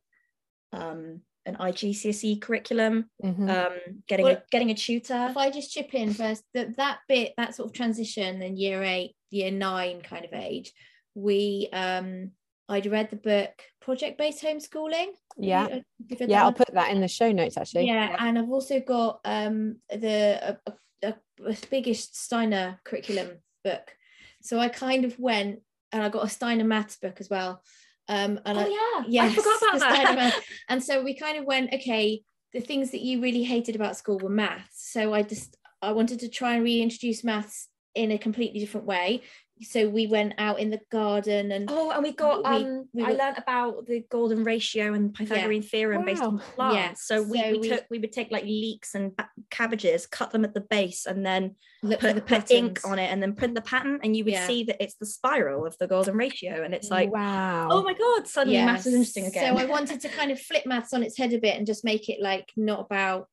um 0.73 1.21
an 1.45 1.55
igcse 1.55 2.41
curriculum 2.41 3.09
Mhm. 3.23 3.49
um 3.49 4.03
getting 4.09 4.25
Well, 4.25 4.35
a 4.35 4.43
getting 4.51 4.69
a 4.71 4.75
tutor 4.75 5.27
if 5.31 5.37
I 5.37 5.49
just 5.49 5.71
chip 5.71 5.93
in 5.93 6.13
first, 6.13 6.43
that 6.53 6.75
that 6.75 6.99
bit, 7.07 7.33
that 7.37 7.55
sort 7.55 7.67
of 7.69 7.73
transition 7.73 8.41
in 8.41 8.57
year 8.57 8.83
eight, 8.83 9.15
year 9.31 9.49
nine 9.51 10.01
kind 10.01 10.25
of 10.25 10.33
age, 10.33 10.73
we 11.15 11.69
um 11.71 12.31
I'd 12.67 12.85
read 12.95 13.09
the 13.09 13.15
book 13.31 13.53
Project 13.87 14.17
Based 14.17 14.43
Homeschooling. 14.43 15.11
Yeah. 15.37 15.63
uh, 15.63 15.79
you've 16.09 16.29
yeah 16.29 16.43
i'll 16.43 16.51
put 16.51 16.73
that 16.73 16.91
in 16.91 16.99
the 16.99 17.07
show 17.07 17.31
notes 17.31 17.55
actually 17.55 17.87
Yeah, 17.87 18.17
and 18.19 18.37
I've 18.37 18.49
also 18.49 18.81
got 18.81 19.21
um 19.23 19.77
the 19.89 20.57
a, 20.67 21.07
a, 21.07 21.13
a 21.45 21.55
biggest 21.69 22.21
Steiner 22.21 22.81
curriculum 22.83 23.29
book. 23.63 23.95
So 24.41 24.59
I 24.59 24.67
kind 24.67 25.05
of 25.05 25.17
went 25.17 25.61
and 25.93 26.03
I 26.03 26.09
got 26.09 26.25
a 26.25 26.29
Steiner 26.29 26.65
maths 26.65 26.97
book 26.97 27.21
as 27.21 27.29
well. 27.29 27.63
Um 28.09 28.41
and 28.45 28.59
I, 28.59 28.65
oh 28.65 28.67
yeah 28.67 29.05
Yes, 29.07 29.31
i 29.31 29.35
forgot 29.35 29.75
about 29.77 30.15
that. 30.17 30.41
And 30.67 30.83
so 30.83 31.01
we 31.01 31.15
kind 31.15 31.37
of 31.37 31.45
went, 31.45 31.73
okay, 31.73 32.23
the 32.51 32.59
things 32.59 32.91
that 32.91 32.99
you 32.99 33.21
really 33.21 33.43
hated 33.43 33.77
about 33.77 33.95
school 33.95 34.19
were 34.19 34.29
maths. 34.29 34.91
So 34.91 35.13
I 35.13 35.21
just 35.21 35.55
I 35.81 35.93
wanted 35.93 36.19
to 36.19 36.27
try 36.27 36.55
and 36.55 36.63
reintroduce 36.65 37.23
maths 37.23 37.69
in 37.95 38.11
a 38.11 38.17
completely 38.17 38.59
different 38.59 38.85
way. 38.85 39.21
So 39.61 39.89
we 39.89 40.05
went 40.07 40.33
out 40.37 40.59
in 40.59 40.69
the 40.69 40.79
garden 40.91 41.51
and 41.51 41.67
Oh, 41.69 41.89
and 41.91 42.03
we 42.03 42.11
got 42.11 42.39
We- 42.43 42.65
um 42.67 42.89
we 42.93 43.03
I 43.03 43.11
were- 43.11 43.17
learned 43.17 43.37
about 43.39 43.85
the 43.87 44.05
golden 44.09 44.43
ratio 44.43 44.93
and 44.93 45.13
Pythagorean 45.13 45.63
theorem 45.63 46.05
based 46.05 46.21
on 46.21 46.39
plants. 46.39 46.75
Yeah, 46.75 46.93
So 46.95 47.23
we, 47.23 47.39
so 47.39 47.51
we, 47.51 47.57
we- 47.59 47.69
took 47.69 47.85
we 47.89 47.99
would 47.99 48.11
take 48.11 48.29
like 48.31 48.43
leeks 48.43 48.93
and 48.95 49.13
cabbages, 49.49 50.05
cut 50.05 50.31
them 50.31 50.43
at 50.45 50.53
the 50.53 50.61
base, 50.61 51.05
and 51.05 51.25
then 51.25 51.55
look 51.81 51.99
put, 51.99 52.15
the 52.15 52.21
put 52.21 52.51
ink 52.51 52.79
on 52.85 52.99
it, 52.99 53.11
and 53.11 53.21
then 53.21 53.33
print 53.33 53.55
the 53.55 53.61
pattern, 53.61 53.99
and 54.03 54.15
you 54.15 54.23
would 54.25 54.33
Yeah. 54.33 54.45
see 54.47 54.63
that 54.65 54.81
it's 54.83 54.95
the 54.95 55.05
spiral 55.05 55.65
of 55.65 55.75
the 55.79 55.87
golden 55.87 56.15
ratio, 56.15 56.63
and 56.63 56.73
it's 56.73 56.89
like, 56.89 57.11
wow 57.11 57.67
oh 57.71 57.83
my 57.83 57.93
god, 57.93 58.27
suddenly 58.27 58.59
maths 58.63 58.85
is 58.85 58.93
interesting 58.93 59.25
again. 59.25 59.55
So 59.55 59.59
I 59.61 59.65
wanted 59.65 60.01
to 60.01 60.09
kind 60.09 60.31
of 60.31 60.39
flip 60.39 60.65
maths 60.65 60.93
on 60.93 61.01
its 61.03 61.17
head 61.17 61.33
a 61.33 61.39
bit 61.39 61.57
and 61.57 61.65
just 61.65 61.83
make 61.83 62.09
it 62.09 62.21
like 62.21 62.51
not 62.55 62.79
about 62.81 63.27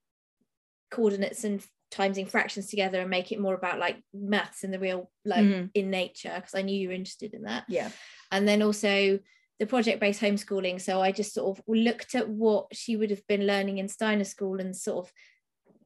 coordinates 0.90 1.44
and 1.44 1.62
timesing 1.94 2.28
fractions 2.28 2.66
together 2.68 3.00
and 3.00 3.10
make 3.10 3.30
it 3.32 3.40
more 3.40 3.54
about 3.54 3.78
like 3.78 4.02
maths 4.12 4.64
in 4.64 4.70
the 4.70 4.78
real 4.78 5.10
like 5.24 5.44
Mhm. 5.44 5.70
in 5.74 5.90
nature 5.90 6.32
because 6.36 6.54
I 6.54 6.62
knew 6.62 6.76
you 6.78 6.88
were 6.88 6.94
interested 6.94 7.34
in 7.34 7.42
that. 7.42 7.64
yeah, 7.68 7.90
And 8.32 8.46
then 8.48 8.62
also 8.62 9.18
the 9.60 9.66
project-based 9.66 10.20
homeschooling 10.20 10.80
so 10.80 11.00
i 11.00 11.12
just 11.12 11.32
sort 11.32 11.56
of 11.56 11.64
looked 11.68 12.16
at 12.16 12.28
what 12.28 12.66
she 12.72 12.96
would 12.96 13.10
have 13.10 13.24
been 13.28 13.46
learning 13.46 13.78
in 13.78 13.86
steiner 13.88 14.24
school 14.24 14.60
and 14.60 14.74
sort 14.76 15.06
of 15.06 15.12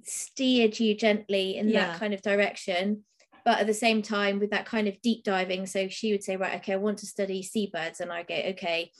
steered 0.02 0.80
you 0.80 0.94
gently 0.94 1.56
in 1.58 1.68
Yeah. 1.68 1.88
that 1.88 2.00
kind 2.00 2.14
of 2.14 2.22
direction 2.22 3.04
but 3.44 3.60
at 3.60 3.66
the 3.66 3.74
same 3.74 4.00
time 4.02 4.38
with 4.40 4.50
that 4.50 4.64
kind 4.66 4.88
of 4.88 5.00
deep 5.02 5.22
diving 5.22 5.66
so 5.66 5.86
she 5.88 6.12
would 6.12 6.24
say 6.24 6.36
right 6.36 6.56
okay 6.56 6.72
i 6.72 6.76
want 6.76 6.98
to 7.00 7.06
study 7.06 7.42
seabirds 7.42 8.00
and 8.00 8.10
i 8.10 8.22
go 8.22 8.34
okay 8.34 8.90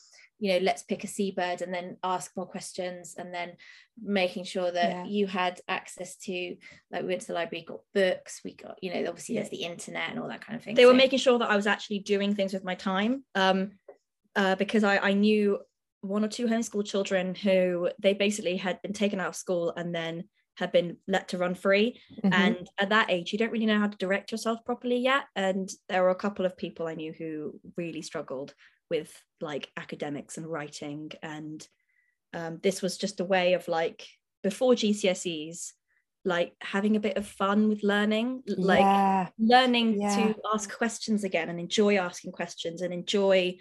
you 0.40 0.52
know 0.52 0.59
let's 0.64 0.83
pick 0.83 1.02
a 1.04 1.07
seabird 1.09 1.62
and 1.62 1.73
then 1.75 1.97
ask 2.04 2.37
more 2.37 2.47
questions 2.47 3.14
and 3.18 3.35
then 3.35 3.52
making 4.00 4.45
sure 4.45 4.71
that 4.71 4.90
Yeah. 4.90 5.04
you 5.04 5.26
had 5.26 5.61
access 5.68 6.16
to 6.26 6.57
like 6.90 7.02
we 7.02 7.09
went 7.09 7.23
to 7.23 7.26
the 7.28 7.33
library 7.35 7.64
got 7.66 7.80
books 7.95 8.40
we 8.45 8.54
got 8.54 8.78
you 8.83 8.92
know 8.92 9.09
obviously 9.09 9.35
there's 9.35 9.50
the 9.50 9.64
internet 9.64 10.11
and 10.11 10.18
all 10.21 10.28
that 10.28 10.40
kind 10.45 10.57
of 10.57 10.62
thing 10.64 10.75
they 10.76 10.87
were 10.87 10.95
making 10.95 11.18
sure 11.18 11.38
that 11.38 11.50
I 11.50 11.57
was 11.57 11.66
actually 11.66 12.00
doing 12.00 12.35
things 12.35 12.52
with 12.52 12.64
my 12.64 12.75
time 12.76 13.25
um, 13.35 13.73
uh, 14.37 14.54
because 14.54 14.85
I, 14.85 14.99
I 14.99 15.12
knew 15.12 15.59
one 16.02 16.25
or 16.25 16.28
two 16.28 16.47
homeschool 16.47 16.85
children 16.87 17.35
who 17.35 17.90
they 18.00 18.14
basically 18.14 18.57
had 18.57 18.80
been 18.83 18.92
taken 18.92 19.18
out 19.18 19.28
of 19.28 19.37
school 19.37 19.73
and 19.76 19.92
then 19.92 20.25
had 20.57 20.71
been 20.71 20.97
let 21.09 21.28
to 21.28 21.38
run 21.38 21.54
free 21.54 22.00
Mhm. 22.25 22.33
and 22.33 22.71
at 22.78 22.90
that 22.90 23.11
age 23.11 23.33
you 23.33 23.38
don't 23.38 23.50
really 23.50 23.66
know 23.66 23.78
how 23.80 23.88
to 23.88 23.97
direct 23.99 24.30
yourself 24.30 24.64
properly 24.64 24.99
yet 24.99 25.25
and 25.35 25.68
there 25.88 26.02
were 26.02 26.11
a 26.11 26.14
couple 26.14 26.47
of 26.47 26.57
people 26.57 26.87
i 26.87 26.95
knew 26.95 27.12
who 27.12 27.59
really 27.76 28.02
struggled 28.02 28.54
with 28.90 29.12
like 29.40 29.71
academics 29.76 30.37
and 30.37 30.47
writing 30.47 31.11
and 31.23 31.66
um, 32.35 32.59
this 32.62 32.83
was 32.83 32.97
just 32.99 33.21
a 33.21 33.25
way 33.25 33.54
of 33.54 33.68
like 33.68 34.07
before 34.42 34.75
gcse's 34.75 35.73
like 36.25 36.52
having 36.61 36.97
a 36.97 37.00
bit 37.00 37.16
of 37.16 37.26
fun 37.26 37.68
with 37.68 37.83
learning 37.83 38.42
like 38.47 38.80
yeah 38.80 39.28
learning 39.38 40.00
Yeah. 40.00 40.16
to 40.16 40.35
ask 40.52 40.76
questions 40.76 41.25
again 41.25 41.49
and 41.49 41.59
enjoy 41.61 41.97
asking 41.97 42.33
questions 42.33 42.83
and 42.83 42.92
enjoy 42.92 43.57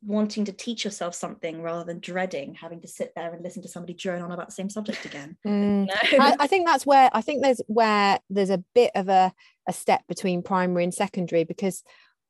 wanting 0.00 0.44
to 0.44 0.52
teach 0.52 0.84
yourself 0.84 1.12
something 1.14 1.60
rather 1.60 1.84
than 1.84 1.98
dreading 1.98 2.54
having 2.54 2.80
to 2.80 2.88
sit 2.88 3.12
there 3.16 3.32
and 3.34 3.42
listen 3.42 3.62
to 3.62 3.68
somebody 3.68 3.94
drone 3.94 4.22
on 4.22 4.30
about 4.30 4.46
the 4.46 4.54
same 4.54 4.70
subject 4.70 5.04
again 5.04 5.36
Mm. 5.46 5.86
know? 5.86 5.94
I, 6.24 6.36
I 6.40 6.46
think 6.46 6.66
that's 6.66 6.86
where 6.86 7.10
I 7.12 7.20
think 7.20 7.42
there's 7.42 7.60
where 7.66 8.20
there's 8.30 8.50
a 8.50 8.62
bit 8.74 8.92
of 8.94 9.08
a, 9.08 9.32
a 9.68 9.72
step 9.72 10.02
between 10.08 10.42
primary 10.42 10.84
and 10.84 10.94
secondary 10.94 11.42
because 11.44 11.82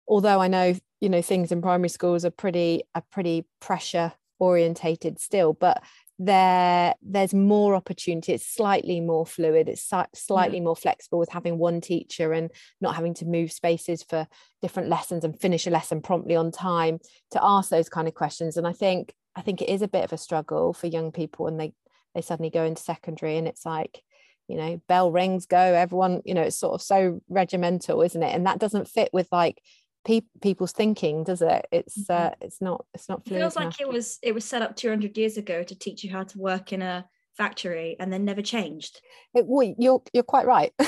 although 0.09 0.41
I 0.41 0.49
know 0.49 0.75
you 1.01 1.09
know 1.09 1.23
things 1.23 1.53
in 1.53 1.63
primary 1.63 1.89
schools 1.89 2.25
are 2.25 2.31
pretty 2.31 2.83
are 2.95 3.05
pretty 3.11 3.47
pressure 3.61 4.13
orientated 4.39 5.19
still, 5.19 5.53
but 5.53 5.83
there 6.19 6.95
there's 7.03 7.35
more 7.35 7.75
opportunity. 7.75 8.33
It's 8.33 8.47
slightly 8.47 9.01
more 9.01 9.27
fluid. 9.27 9.69
It's 9.69 9.91
slightly 10.15 10.61
mm. 10.61 10.65
more 10.65 10.77
flexible 10.77 11.19
with 11.19 11.31
having 11.31 11.59
one 11.59 11.81
teacher 11.81 12.33
and 12.33 12.51
not 12.81 12.95
having 12.95 13.15
to 13.15 13.27
move 13.27 13.53
spaces 13.53 14.03
for 14.03 14.27
different 14.63 14.89
lessons 14.89 15.25
and 15.25 15.39
finish 15.39 15.67
a 15.67 15.71
lesson 15.71 16.01
promptly 16.01 16.35
on 16.35 16.51
time 16.51 16.99
to 17.33 17.45
ask 17.45 17.69
those 17.69 17.89
kind 17.89 18.09
of 18.09 18.15
questions. 18.15 18.57
And 18.57 18.67
I 18.67 18.73
think 18.73 19.15
I 19.35 19.43
think 19.43 19.61
it 19.61 19.69
is 19.69 19.83
a 19.83 19.89
bit 19.89 20.05
of 20.05 20.13
a 20.13 20.19
struggle 20.19 20.73
for 20.73 20.87
young 20.87 21.13
people 21.13 21.45
when 21.45 21.59
they 21.59 21.75
they 22.15 22.23
suddenly 22.23 22.51
go 22.51 22.65
into 22.65 22.83
secondary 22.83 23.37
and 23.37 23.47
it's 23.47 23.67
like 23.67 24.03
you 24.49 24.57
know 24.57 24.81
bell 24.89 25.13
rings 25.13 25.45
go 25.45 25.59
everyone 25.59 26.23
you 26.25 26.33
know 26.33 26.43
it's 26.43 26.59
sort 26.59 26.73
of 26.73 26.81
so 26.81 27.21
regimental 27.29 28.01
isn't 28.01 28.23
it 28.23 28.35
and 28.35 28.47
that 28.47 28.59
doesn't 28.59 28.89
fit 28.89 29.11
with 29.13 29.29
like 29.31 29.61
pe- 30.07 30.23
people's 30.41 30.73
thinking 30.73 31.25
does 31.25 31.43
it? 31.43 31.67
It's 31.71 32.09
uh 32.09 32.31
it's 32.41 32.63
not 32.63 32.87
it's 32.95 33.09
not 33.09 33.23
it 33.27 33.35
feels 33.35 33.57
like 33.57 33.81
it 33.81 33.89
was 33.89 34.19
it 34.23 34.33
was 34.35 34.45
set 34.45 34.63
up 34.63 34.77
200 34.77 35.19
years 35.19 35.37
ago 35.37 35.63
to 35.63 35.75
teach 35.79 36.03
you 36.05 36.11
how 36.11 36.23
to 36.25 36.39
work 36.39 36.73
in 36.73 36.81
a 36.81 37.05
factory 37.37 37.97
and 38.01 38.11
then 38.11 38.25
never 38.25 38.41
changed. 38.41 39.01
It- 39.35 39.45
well, 39.47 39.75
you're 39.79 40.03
you're 40.15 40.23
quite 40.23 40.47
right. 40.47 40.73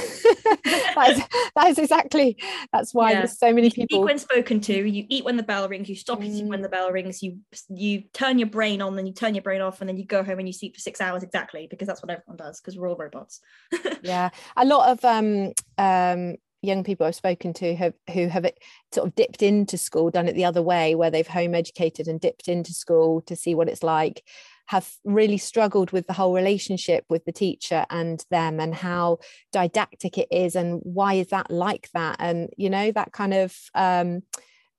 That, 0.95 1.11
is, 1.11 1.23
that 1.57 1.69
is 1.69 1.79
exactly 1.79 2.37
that's 2.73 2.93
why 2.93 3.13
Yeah. 3.13 3.19
there's 3.21 3.39
so 3.39 3.53
many 3.53 3.67
you 3.69 3.73
people 3.73 4.03
when 4.03 4.19
spoken 4.19 4.61
to 4.63 4.89
you 4.89 5.05
eat 5.09 5.25
when 5.25 5.37
the 5.37 5.43
bell 5.43 5.69
rings 5.69 5.89
you 5.89 5.95
stop 5.95 6.23
eating 6.23 6.49
when 6.49 6.61
Mm. 6.61 6.63
the 6.65 6.69
bell 6.69 6.91
rings 6.91 7.23
you 7.23 7.39
you 7.69 8.03
turn 8.13 8.39
your 8.39 8.49
brain 8.49 8.83
on 8.83 8.97
then 8.97 9.07
you 9.07 9.13
turn 9.13 9.35
your 9.35 9.43
brain 9.43 9.61
off 9.61 9.81
and 9.81 9.89
then 9.89 9.97
you 9.97 10.05
go 10.05 10.23
home 10.25 10.39
and 10.39 10.49
you 10.49 10.53
sleep 10.53 10.75
for 10.75 10.81
six 10.81 11.01
hours 11.01 11.23
exactly 11.23 11.67
because 11.71 11.87
that's 11.87 12.03
what 12.03 12.11
everyone 12.11 12.37
does 12.37 12.61
because 12.61 12.77
we're 12.77 12.89
all 12.89 12.97
robots. 12.97 13.41
Yeah 14.03 14.31
a 14.57 14.65
lot 14.65 14.91
of 14.91 15.05
um 15.05 15.53
um 15.79 16.37
young 16.63 16.83
people 16.83 17.07
I've 17.07 17.15
spoken 17.15 17.53
to 17.55 17.77
have 17.77 17.95
who 18.13 18.29
have 18.29 18.51
sort 18.93 19.07
of 19.07 19.15
dipped 19.15 19.43
into 19.43 19.79
school, 19.79 20.11
done 20.11 20.29
it 20.29 20.35
the 20.35 20.45
other 20.45 20.63
way, 20.63 20.95
where 20.95 21.11
they've 21.11 21.27
home 21.27 21.55
educated 21.55 22.09
and 22.09 22.21
dipped 22.21 22.49
into 22.49 22.73
school 22.73 23.21
to 23.23 23.37
see 23.37 23.55
what 23.55 23.69
it's 23.69 23.83
like, 23.83 24.25
have 24.67 24.91
really 25.05 25.39
struggled 25.39 25.93
with 25.93 26.07
the 26.07 26.13
whole 26.13 26.35
relationship 26.35 27.05
with 27.09 27.25
the 27.25 27.33
teacher 27.33 27.87
and 27.91 28.25
them 28.31 28.61
and 28.61 28.75
how 28.75 29.19
didactic 29.53 30.19
it 30.19 30.29
is 30.31 30.57
and 30.57 30.81
why 30.83 31.15
is 31.15 31.29
that 31.29 31.51
like 31.51 31.89
that? 31.95 32.17
And 32.19 32.51
you 32.57 32.71
know 32.71 32.91
that 32.93 33.13
kind 33.13 33.35
of 33.35 33.57
um 33.75 34.23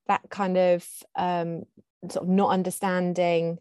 that 0.08 0.22
kind 0.30 0.58
of 0.58 0.86
um 1.16 1.64
sort 2.10 2.24
of 2.24 2.30
not 2.30 2.50
understanding 2.50 3.58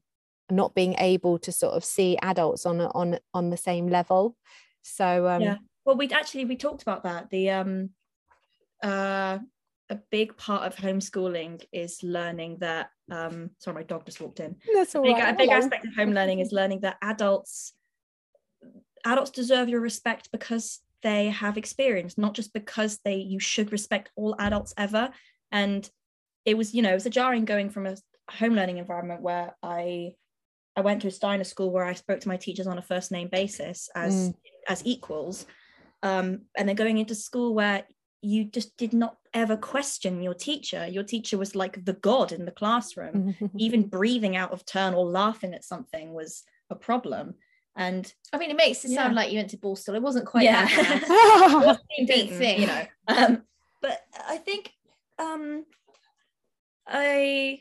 not 0.51 0.75
being 0.75 0.95
able 0.99 1.39
to 1.39 1.53
sort 1.53 1.75
of 1.75 1.85
see 1.85 2.19
adults 2.23 2.67
on 2.67 2.81
on 2.81 3.19
on 3.33 3.51
the 3.51 3.57
same 3.57 3.89
level. 3.89 4.37
So 4.83 5.29
um 5.29 5.43
yeah. 5.43 5.57
Well 5.85 5.97
we 5.97 6.11
actually 6.11 6.45
we 6.47 6.57
talked 6.57 6.83
about 6.83 7.05
that 7.05 7.31
the 7.31 7.51
um 7.51 7.91
uh 8.83 9.39
a 9.91 9.97
big 10.11 10.37
part 10.37 10.65
of 10.67 10.77
homeschooling 10.77 11.63
is 11.73 12.03
learning 12.03 12.59
that 12.61 12.91
um 13.11 13.51
sorry 13.59 13.75
my 13.77 13.83
dog 13.83 14.05
just 14.05 14.21
walked 14.21 14.41
in 14.41 14.55
that's 14.75 14.95
all 14.95 15.03
big, 15.03 15.15
right. 15.17 15.35
a 15.35 15.37
big 15.37 15.49
Hello. 15.49 15.59
aspect 15.63 15.87
of 15.87 15.95
home 15.95 16.13
learning 16.13 16.41
is 16.41 16.53
learning 16.53 16.81
that 16.81 16.97
adults 17.03 17.73
adults 19.05 19.31
deserve 19.31 19.69
your 19.69 19.81
respect 19.81 20.31
because 20.33 20.81
they 21.03 21.29
have 21.31 21.57
experience 21.57 22.19
not 22.19 22.35
just 22.35 22.53
because 22.53 22.99
they 23.05 23.17
you 23.17 23.39
should 23.41 23.73
respect 23.73 24.11
all 24.17 24.35
adults 24.39 24.75
ever 24.77 25.11
and 25.53 25.89
it 26.45 26.57
was 26.57 26.75
you 26.75 26.83
know 26.83 26.91
it 26.91 26.95
was 26.95 27.07
a 27.07 27.11
jarring 27.11 27.45
going 27.45 27.71
from 27.71 27.87
a 27.87 27.97
home 28.31 28.55
learning 28.55 28.77
environment 28.79 29.23
where 29.23 29.55
i 29.63 30.13
i 30.77 30.81
went 30.81 31.01
to 31.01 31.09
a 31.09 31.11
steiner 31.11 31.45
school 31.45 31.71
where 31.71 31.85
i 31.85 31.95
spoke 31.95 32.21
to 32.21 32.29
my 32.29 32.37
teachers 32.37 32.67
on 32.67 32.79
a 32.79 32.83
first 32.83 33.11
name 33.11 33.29
basis 33.31 33.89
as 33.95 34.31
Mm. 34.31 34.35
as 34.69 34.83
equals 34.85 35.47
um 36.03 36.43
and 36.57 36.69
then 36.69 36.77
going 36.77 36.99
into 36.99 37.15
school 37.15 37.55
where 37.55 37.85
you 38.23 38.45
just 38.45 38.77
did 38.77 38.93
not 38.93 39.17
ever 39.33 39.57
question 39.57 40.23
your 40.23 40.35
teacher 40.35 40.87
your 40.87 41.05
teacher 41.05 41.39
was 41.39 41.55
like 41.55 41.85
the 41.85 41.93
god 41.93 42.33
in 42.33 42.45
the 42.45 42.51
classroom 42.51 43.35
even 43.59 43.87
breathing 43.87 44.35
out 44.37 44.51
of 44.53 44.65
turn 44.67 44.95
or 44.95 45.05
laughing 45.07 45.55
at 45.55 45.65
something 45.65 46.13
was 46.13 46.43
a 46.71 46.75
problem 46.75 47.35
and 47.77 48.13
I 48.33 48.39
mean, 48.39 48.51
it 48.51 48.57
makes 48.57 48.85
it 48.85 48.91
sound 48.91 49.15
like 49.15 49.31
you 49.31 49.39
went 49.39 49.51
to 49.51 49.57
Ball 49.57 49.77
Borstal. 49.77 49.95
It 49.95 50.03
wasn't 50.03 50.27
quite 50.27 50.43
Yeah. 50.43 50.67
that 50.67 51.07
bad. 51.09 51.79
being 51.97 52.09
beaten, 52.09 52.39
think. 52.39 52.61
you 52.61 52.67
know 52.67 52.85
um 53.09 53.43
but 53.81 54.01
i 54.29 54.37
think 54.37 54.73
um 55.21 55.65
i 56.87 57.61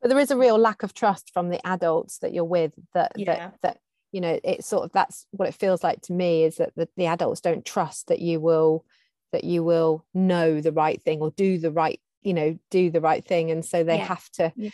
but 0.00 0.08
there 0.08 0.18
is 0.18 0.30
a 0.30 0.36
real 0.36 0.58
lack 0.58 0.82
of 0.84 0.94
trust 0.94 1.32
from 1.32 1.48
the 1.48 1.64
adults 1.66 2.18
that 2.18 2.32
you're 2.32 2.44
with 2.44 2.72
that 2.94 3.12
Yeah. 3.16 3.24
that 3.34 3.54
that 3.62 3.78
you 4.12 4.20
know 4.20 4.38
it's 4.44 4.66
sort 4.66 4.84
of 4.84 4.92
that's 4.92 5.26
what 5.32 5.48
it 5.48 5.54
feels 5.54 5.82
like 5.82 6.00
to 6.02 6.12
me 6.12 6.44
is 6.44 6.56
that 6.56 6.72
the, 6.76 6.88
the 6.96 7.06
adults 7.06 7.40
don't 7.40 7.64
trust 7.64 8.06
that 8.08 8.20
you 8.20 8.38
will 8.40 8.84
that 9.32 9.44
you 9.44 9.62
will 9.62 10.04
know 10.14 10.60
the 10.60 10.72
right 10.72 11.02
thing 11.02 11.20
or 11.20 11.30
do 11.32 11.58
the 11.58 11.70
right 11.70 12.00
you 12.22 12.34
know 12.34 12.58
do 12.70 12.90
the 12.90 13.00
right 13.00 13.24
thing 13.26 13.50
and 13.50 13.64
so 13.64 13.84
they 13.84 13.96
Yeah. 13.98 14.04
have 14.06 14.28
to 14.32 14.52
yeah 14.56 14.70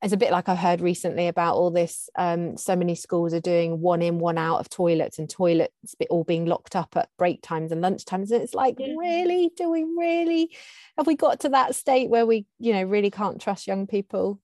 it's 0.00 0.12
a 0.12 0.16
bit 0.16 0.30
like 0.30 0.48
I've 0.48 0.58
heard 0.58 0.80
recently 0.80 1.26
about 1.26 1.56
all 1.56 1.72
this. 1.72 2.08
Um, 2.16 2.56
so 2.56 2.76
many 2.76 2.94
schools 2.94 3.34
are 3.34 3.40
doing 3.40 3.80
one 3.80 4.00
in, 4.00 4.20
one 4.20 4.38
out 4.38 4.60
of 4.60 4.68
toilets, 4.68 5.18
and 5.18 5.28
toilets 5.28 5.74
all 6.08 6.22
being 6.22 6.46
locked 6.46 6.76
up 6.76 6.96
at 6.96 7.08
break 7.18 7.42
times 7.42 7.72
and 7.72 7.80
lunch 7.80 8.04
times. 8.04 8.30
And 8.30 8.40
it's 8.40 8.54
like, 8.54 8.76
Yeah. 8.78 8.94
really, 8.96 9.50
do 9.56 9.68
we 9.68 9.82
really 9.82 10.54
have 10.96 11.08
we 11.08 11.16
got 11.16 11.40
to 11.40 11.48
that 11.48 11.74
state 11.74 12.10
where 12.10 12.26
we, 12.26 12.46
you 12.60 12.72
know, 12.74 12.84
really 12.84 13.10
can't 13.10 13.40
trust 13.40 13.66
young 13.66 13.88
people 13.88 14.40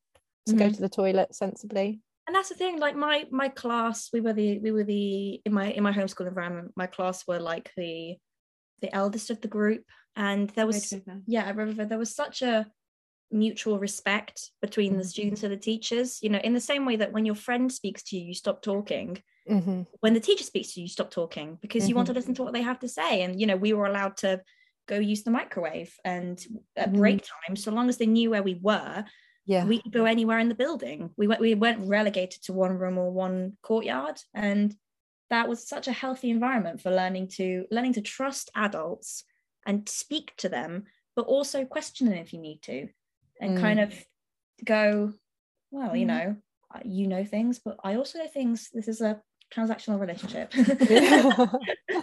to 0.46 0.56
go 0.56 0.66
Mhm. 0.66 0.74
to 0.74 0.80
the 0.80 0.88
toilet 0.88 1.36
sensibly? 1.36 2.00
and 2.26 2.34
that's 2.34 2.48
the 2.48 2.56
thing 2.56 2.80
like 2.80 2.96
my 2.96 3.26
my 3.30 3.48
class 3.48 4.10
we 4.12 4.20
were 4.20 4.32
the 4.32 4.58
we 4.58 4.72
were 4.72 4.82
the 4.82 5.40
in 5.44 5.52
my 5.52 5.70
in 5.70 5.84
my 5.84 5.92
homeschool 5.92 6.26
environment 6.26 6.72
my 6.74 6.88
class 6.88 7.24
were 7.28 7.38
like 7.38 7.70
the 7.76 8.16
the 8.80 8.94
eldest 8.94 9.30
of 9.30 9.40
the 9.40 9.48
group 9.48 9.84
and 10.16 10.50
there 10.50 10.66
was 10.66 10.92
yeah 11.26 11.44
I 11.46 11.50
remember 11.50 11.84
there 11.84 11.98
was 11.98 12.14
such 12.14 12.42
a 12.42 12.66
mutual 13.30 13.78
respect 13.78 14.50
between 14.60 14.96
the 14.96 15.02
Mhm. 15.02 15.06
students 15.08 15.42
and 15.42 15.52
the 15.52 15.56
teachers 15.56 16.22
you 16.22 16.28
know 16.28 16.38
in 16.38 16.54
the 16.54 16.60
same 16.60 16.84
way 16.84 16.96
that 16.96 17.12
when 17.12 17.26
your 17.26 17.34
friend 17.34 17.72
speaks 17.72 18.02
to 18.04 18.16
you 18.16 18.26
you 18.28 18.34
stop 18.34 18.62
talking 18.62 19.22
Mhm. 19.48 19.86
when 20.00 20.14
the 20.14 20.20
teacher 20.20 20.44
speaks 20.44 20.74
to 20.74 20.80
you 20.80 20.84
you 20.84 20.88
stop 20.88 21.10
talking 21.10 21.58
because 21.60 21.88
you 21.88 21.94
want 21.94 22.06
to 22.06 22.12
listen 22.14 22.34
to 22.34 22.42
what 22.42 22.52
they 22.52 22.62
have 22.62 22.78
to 22.80 22.88
say 22.88 23.22
and 23.22 23.40
you 23.40 23.46
know 23.46 23.56
we 23.56 23.72
were 23.72 23.86
allowed 23.86 24.16
to 24.18 24.42
go 24.86 24.98
use 24.98 25.22
the 25.24 25.30
microwave 25.30 25.96
and 26.04 26.46
at 26.76 26.92
break 26.92 27.22
time 27.46 27.56
so 27.56 27.70
long 27.72 27.88
as 27.88 27.96
they 27.96 28.06
knew 28.06 28.30
where 28.30 28.42
we 28.42 28.54
were 28.54 29.04
Yeah. 29.46 29.66
we 29.66 29.80
could 29.82 29.92
go 29.92 30.04
anywhere 30.06 30.38
in 30.38 30.48
the 30.48 30.54
building. 30.54 31.10
We 31.18 31.26
went 31.26 31.40
we 31.40 31.54
weren't 31.54 31.86
relegated 31.88 32.42
to 32.44 32.52
one 32.54 32.78
room 32.78 32.96
or 32.96 33.10
one 33.12 33.58
courtyard. 33.62 34.16
And 34.32 34.74
that 35.30 35.48
was 35.48 35.66
such 35.66 35.88
a 35.88 35.92
healthy 35.92 36.30
environment 36.30 36.80
for 36.80 36.90
learning 36.90 37.28
to 37.28 37.66
learning 37.70 37.94
to 37.94 38.00
trust 38.00 38.50
adults 38.54 39.24
and 39.66 39.88
speak 39.88 40.32
to 40.36 40.48
them, 40.48 40.84
but 41.16 41.26
also 41.26 41.64
question 41.64 42.08
them 42.08 42.18
if 42.18 42.32
you 42.32 42.40
need 42.40 42.62
to. 42.62 42.88
And 43.40 43.56
Mm. 43.56 43.60
kind 43.60 43.80
of 43.80 43.94
go, 44.64 45.12
well, 45.70 45.96
you 45.96 46.04
Mm. 46.04 46.08
know, 46.08 46.36
you 46.84 47.06
know 47.06 47.24
things, 47.24 47.60
but 47.64 47.76
I 47.82 47.96
also 47.96 48.18
know 48.18 48.26
things. 48.26 48.70
This 48.72 48.88
is 48.88 49.00
a 49.00 49.20
transactional 49.52 50.00
relationship. 50.00 50.52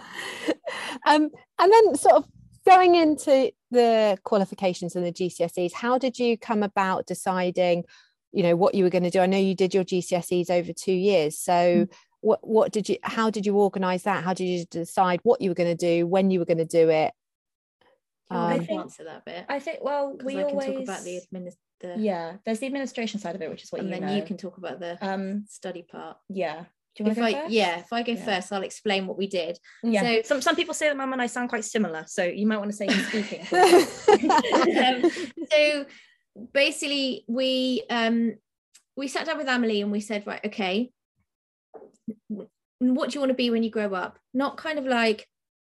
um, 1.06 1.30
and 1.58 1.72
then 1.72 1.94
sort 1.94 2.16
of 2.16 2.24
going 2.66 2.94
into 2.94 3.52
the 3.70 4.18
qualifications 4.24 4.96
and 4.96 5.04
the 5.04 5.12
GCSEs, 5.12 5.72
how 5.72 5.98
did 5.98 6.18
you 6.18 6.38
come 6.38 6.62
about 6.62 7.06
deciding 7.06 7.84
you 8.32 8.42
know 8.42 8.56
what 8.56 8.74
you 8.74 8.82
were 8.82 8.90
going 8.90 9.02
to 9.02 9.10
do 9.10 9.20
i 9.20 9.26
know 9.26 9.36
you 9.36 9.54
did 9.54 9.74
your 9.74 9.84
gcse's 9.84 10.48
over 10.48 10.72
two 10.72 10.92
years 10.92 11.38
so 11.38 11.52
mm. 11.52 11.92
What 12.22 12.46
what 12.46 12.72
did 12.72 12.88
you 12.88 12.96
how 13.02 13.30
did 13.30 13.44
you 13.44 13.56
organize 13.56 14.04
that 14.04 14.24
how 14.24 14.32
did 14.32 14.44
you 14.44 14.64
decide 14.66 15.20
what 15.22 15.40
you 15.40 15.50
were 15.50 15.54
going 15.54 15.76
to 15.76 15.86
do 16.00 16.06
when 16.06 16.30
you 16.30 16.38
were 16.38 16.44
going 16.44 16.58
to 16.58 16.64
do 16.64 16.88
it 16.88 17.12
um, 18.30 18.38
I 18.38 18.58
think, 18.60 18.80
answer 18.80 19.04
that 19.04 19.26
bit. 19.26 19.44
I 19.46 19.58
think 19.58 19.80
well 19.82 20.16
we 20.24 20.38
I 20.38 20.44
always 20.44 20.64
can 20.64 20.74
talk 20.74 20.82
about 20.84 21.04
the 21.04 21.20
administ- 21.20 21.56
the 21.80 21.96
yeah 21.98 22.36
there's 22.46 22.60
the 22.60 22.66
administration 22.66 23.20
side 23.20 23.34
of 23.34 23.42
it 23.42 23.50
which 23.50 23.64
is 23.64 23.70
what 23.70 23.82
you 23.82 23.88
want. 23.88 23.96
and 23.96 24.02
you 24.02 24.08
then 24.08 24.16
know. 24.16 24.22
you 24.22 24.26
can 24.26 24.38
talk 24.38 24.56
about 24.56 24.80
the 24.80 24.96
um 25.06 25.44
study 25.48 25.82
part 25.82 26.16
yeah 26.30 26.64
do 26.94 27.04
you 27.04 27.06
want 27.06 27.18
if 27.18 27.24
to 27.24 27.32
go 27.32 27.38
I, 27.38 27.42
first? 27.42 27.52
Yeah, 27.54 27.78
if 27.78 27.92
I 27.92 28.02
go 28.02 28.12
yeah. 28.12 28.24
first, 28.24 28.52
I'll 28.52 28.62
explain 28.62 29.06
what 29.06 29.16
we 29.16 29.26
did. 29.26 29.58
Yeah. 29.82 30.02
So 30.02 30.22
some 30.24 30.42
some 30.42 30.56
people 30.56 30.74
say 30.74 30.88
that 30.88 30.96
Mum 30.96 31.12
and 31.14 31.22
I 31.22 31.26
sound 31.26 31.48
quite 31.48 31.64
similar, 31.64 32.04
so 32.06 32.22
you 32.22 32.46
might 32.46 32.58
want 32.58 32.70
to 32.70 32.76
say 32.76 32.86
you 32.86 32.92
speaking. 32.92 33.40
um, 34.84 35.10
so 35.50 35.86
basically, 36.52 37.24
we 37.26 37.82
um 37.88 38.34
we 38.94 39.08
sat 39.08 39.24
down 39.24 39.38
with 39.38 39.48
Emily 39.48 39.80
and 39.80 39.90
we 39.90 40.00
said, 40.00 40.26
right, 40.26 40.44
okay, 40.44 40.90
what 42.28 43.10
do 43.10 43.14
you 43.14 43.20
want 43.20 43.30
to 43.30 43.34
be 43.34 43.50
when 43.50 43.62
you 43.62 43.70
grow 43.70 43.94
up? 43.94 44.18
Not 44.34 44.56
kind 44.56 44.78
of 44.78 44.84
like 44.84 45.28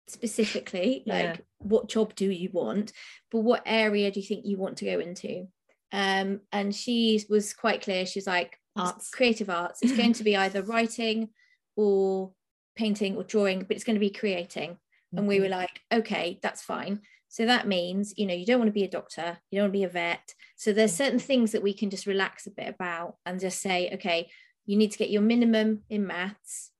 specifically, 0.09 1.03
like 1.07 1.23
yeah. 1.23 1.37
what 1.59 1.89
job 1.89 2.15
do 2.15 2.31
you 2.31 2.51
want, 2.53 2.93
but 3.31 3.41
what 3.41 3.63
area 3.67 4.11
do 4.11 4.21
you 4.21 4.27
think 4.27 4.47
you 4.47 4.57
want 4.57 4.79
to 4.79 4.85
go 4.85 5.01
into? 5.01 5.47
Um, 5.93 6.41
and 6.53 6.75
she 6.75 7.25
was 7.29 7.53
quite 7.53 7.83
clear. 7.83 8.07
She's 8.07 8.27
like, 8.27 8.59
arts, 8.77 9.11
creative 9.11 9.51
arts. 9.51 9.81
It's 9.83 9.97
going 9.97 10.15
to 10.15 10.25
be 10.25 10.37
either 10.37 10.63
writing 10.63 11.29
or 11.77 12.33
painting 12.77 13.17
or 13.17 13.25
drawing, 13.25 13.61
but 13.61 13.73
it's 13.73 13.85
going 13.85 13.97
to 13.97 14.01
be 14.01 14.11
creating. 14.11 14.71
Mm-hmm. 14.71 15.19
And 15.19 15.29
we 15.29 15.41
were 15.41 15.49
like, 15.49 15.81
okay, 15.93 16.39
that's 16.43 16.63
fine. 16.63 17.01
So 17.29 17.47
that 17.47 17.67
means, 17.67 18.13
you 18.17 18.27
know, 18.27 18.35
you 18.35 18.45
don't 18.45 18.59
want 18.59 18.69
to 18.69 18.73
be 18.73 18.85
a 18.85 18.91
doctor, 18.91 19.39
you 19.51 19.59
don't 19.59 19.65
want 19.65 19.73
to 19.73 19.79
be 19.79 19.85
a 19.85 19.89
vet. 19.89 20.35
So 20.57 20.73
there's 20.73 20.95
certain 20.95 21.19
things 21.19 21.53
that 21.53 21.63
we 21.63 21.73
can 21.73 21.89
just 21.89 22.07
relax 22.07 22.47
a 22.47 22.51
bit 22.51 22.69
about 22.69 23.17
and 23.25 23.41
just 23.41 23.61
say, 23.61 23.91
okay, 23.95 24.29
you 24.67 24.77
need 24.77 24.93
to 24.93 24.99
get 24.99 25.11
your 25.11 25.23
minimum 25.23 25.83
in 25.89 26.07
maths. 26.07 26.71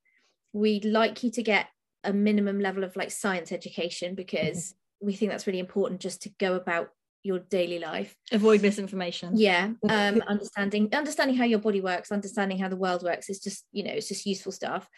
We'd 0.53 0.85
like 0.85 1.23
you 1.23 1.31
to 1.33 1.43
get 1.43 1.67
a 2.05 2.13
minimum 2.13 2.61
level 2.61 2.85
of 2.85 2.97
like 2.97 3.11
science 3.11 3.53
education 3.53 4.15
because 4.15 4.59
mm-hmm. 4.59 5.07
we 5.07 5.15
think 5.15 5.31
that's 5.31 5.47
really 5.47 5.59
important 5.59 6.01
just 6.01 6.23
to 6.23 6.31
go 6.39 6.55
about 6.55 6.91
your 7.25 7.39
daily 7.39 7.79
life 7.79 8.17
avoid 8.33 8.61
misinformation 8.63 9.31
yeah 9.37 9.71
um 9.89 10.21
understanding 10.27 10.89
understanding 10.93 11.37
how 11.37 11.45
your 11.45 11.61
body 11.61 11.81
works 11.81 12.11
understanding 12.11 12.59
how 12.59 12.69
the 12.69 12.77
world 12.77 13.03
works 13.03 13.31
is 13.31 13.39
just 13.39 13.65
you 13.71 13.85
know 13.85 13.93
it's 13.93 14.09
just 14.09 14.27
useful 14.27 14.51
stuff 14.51 14.89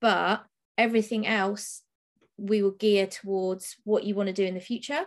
but 0.00 0.44
everything 0.78 1.26
else 1.26 1.82
we 2.36 2.62
will 2.62 2.70
gear 2.70 3.06
towards 3.06 3.76
what 3.84 4.04
you 4.04 4.14
want 4.14 4.28
to 4.28 4.32
do 4.32 4.44
in 4.44 4.54
the 4.54 4.60
future 4.60 5.04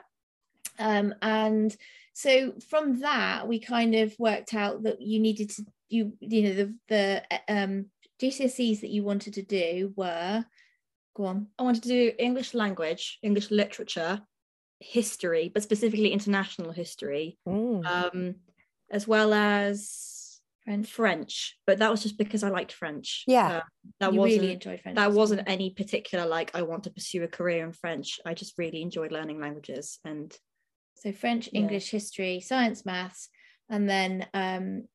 um 0.77 1.15
and 1.21 1.75
so 2.13 2.53
from 2.69 2.99
that 2.99 3.47
we 3.47 3.57
kind 3.57 3.95
of 3.95 4.13
worked 4.19 4.53
out 4.53 4.83
that 4.83 5.01
you 5.01 5.19
needed 5.19 5.49
to 5.49 5.65
you 5.89 6.13
you 6.19 6.43
know 6.43 6.53
the 6.53 6.75
the 6.87 7.23
um 7.47 7.85
GCSEs 8.21 8.81
that 8.81 8.89
you 8.89 9.03
wanted 9.03 9.33
to 9.35 9.43
do 9.43 9.93
were 9.95 10.45
go 11.15 11.25
on 11.25 11.47
I 11.59 11.63
wanted 11.63 11.83
to 11.83 11.89
do 11.89 12.11
English 12.17 12.53
language 12.53 13.19
English 13.21 13.51
literature 13.51 14.21
history, 14.79 15.51
but 15.53 15.63
specifically 15.63 16.11
international 16.11 16.71
history, 16.71 17.37
mm. 17.47 17.85
um, 17.85 18.35
as 18.91 19.07
well 19.07 19.33
as 19.33 20.39
French. 20.63 20.89
French. 20.89 21.57
But 21.65 21.79
that 21.79 21.91
was 21.91 22.03
just 22.03 22.17
because 22.17 22.43
I 22.43 22.49
liked 22.49 22.71
French. 22.71 23.23
Yeah, 23.27 23.57
uh, 23.57 23.61
that 23.99 24.13
you 24.13 24.19
wasn't 24.19 24.41
really 24.41 24.53
enjoyed 24.53 24.81
French. 24.81 24.95
That 24.95 25.11
wasn't 25.11 25.45
well. 25.45 25.53
any 25.53 25.71
particular 25.71 26.25
like 26.25 26.55
I 26.55 26.63
want 26.63 26.83
to 26.85 26.91
pursue 26.91 27.23
a 27.23 27.27
career 27.27 27.65
in 27.65 27.73
French. 27.73 28.19
I 28.25 28.33
just 28.33 28.57
really 28.57 28.81
enjoyed 28.81 29.11
learning 29.11 29.39
languages 29.39 29.99
and. 30.05 30.35
So 30.97 31.11
French, 31.11 31.49
yeah. 31.51 31.59
English, 31.59 31.91
history, 31.91 32.39
science, 32.39 32.85
maths, 32.85 33.29
and 33.69 33.87
then 33.87 34.25
um, 34.33 34.87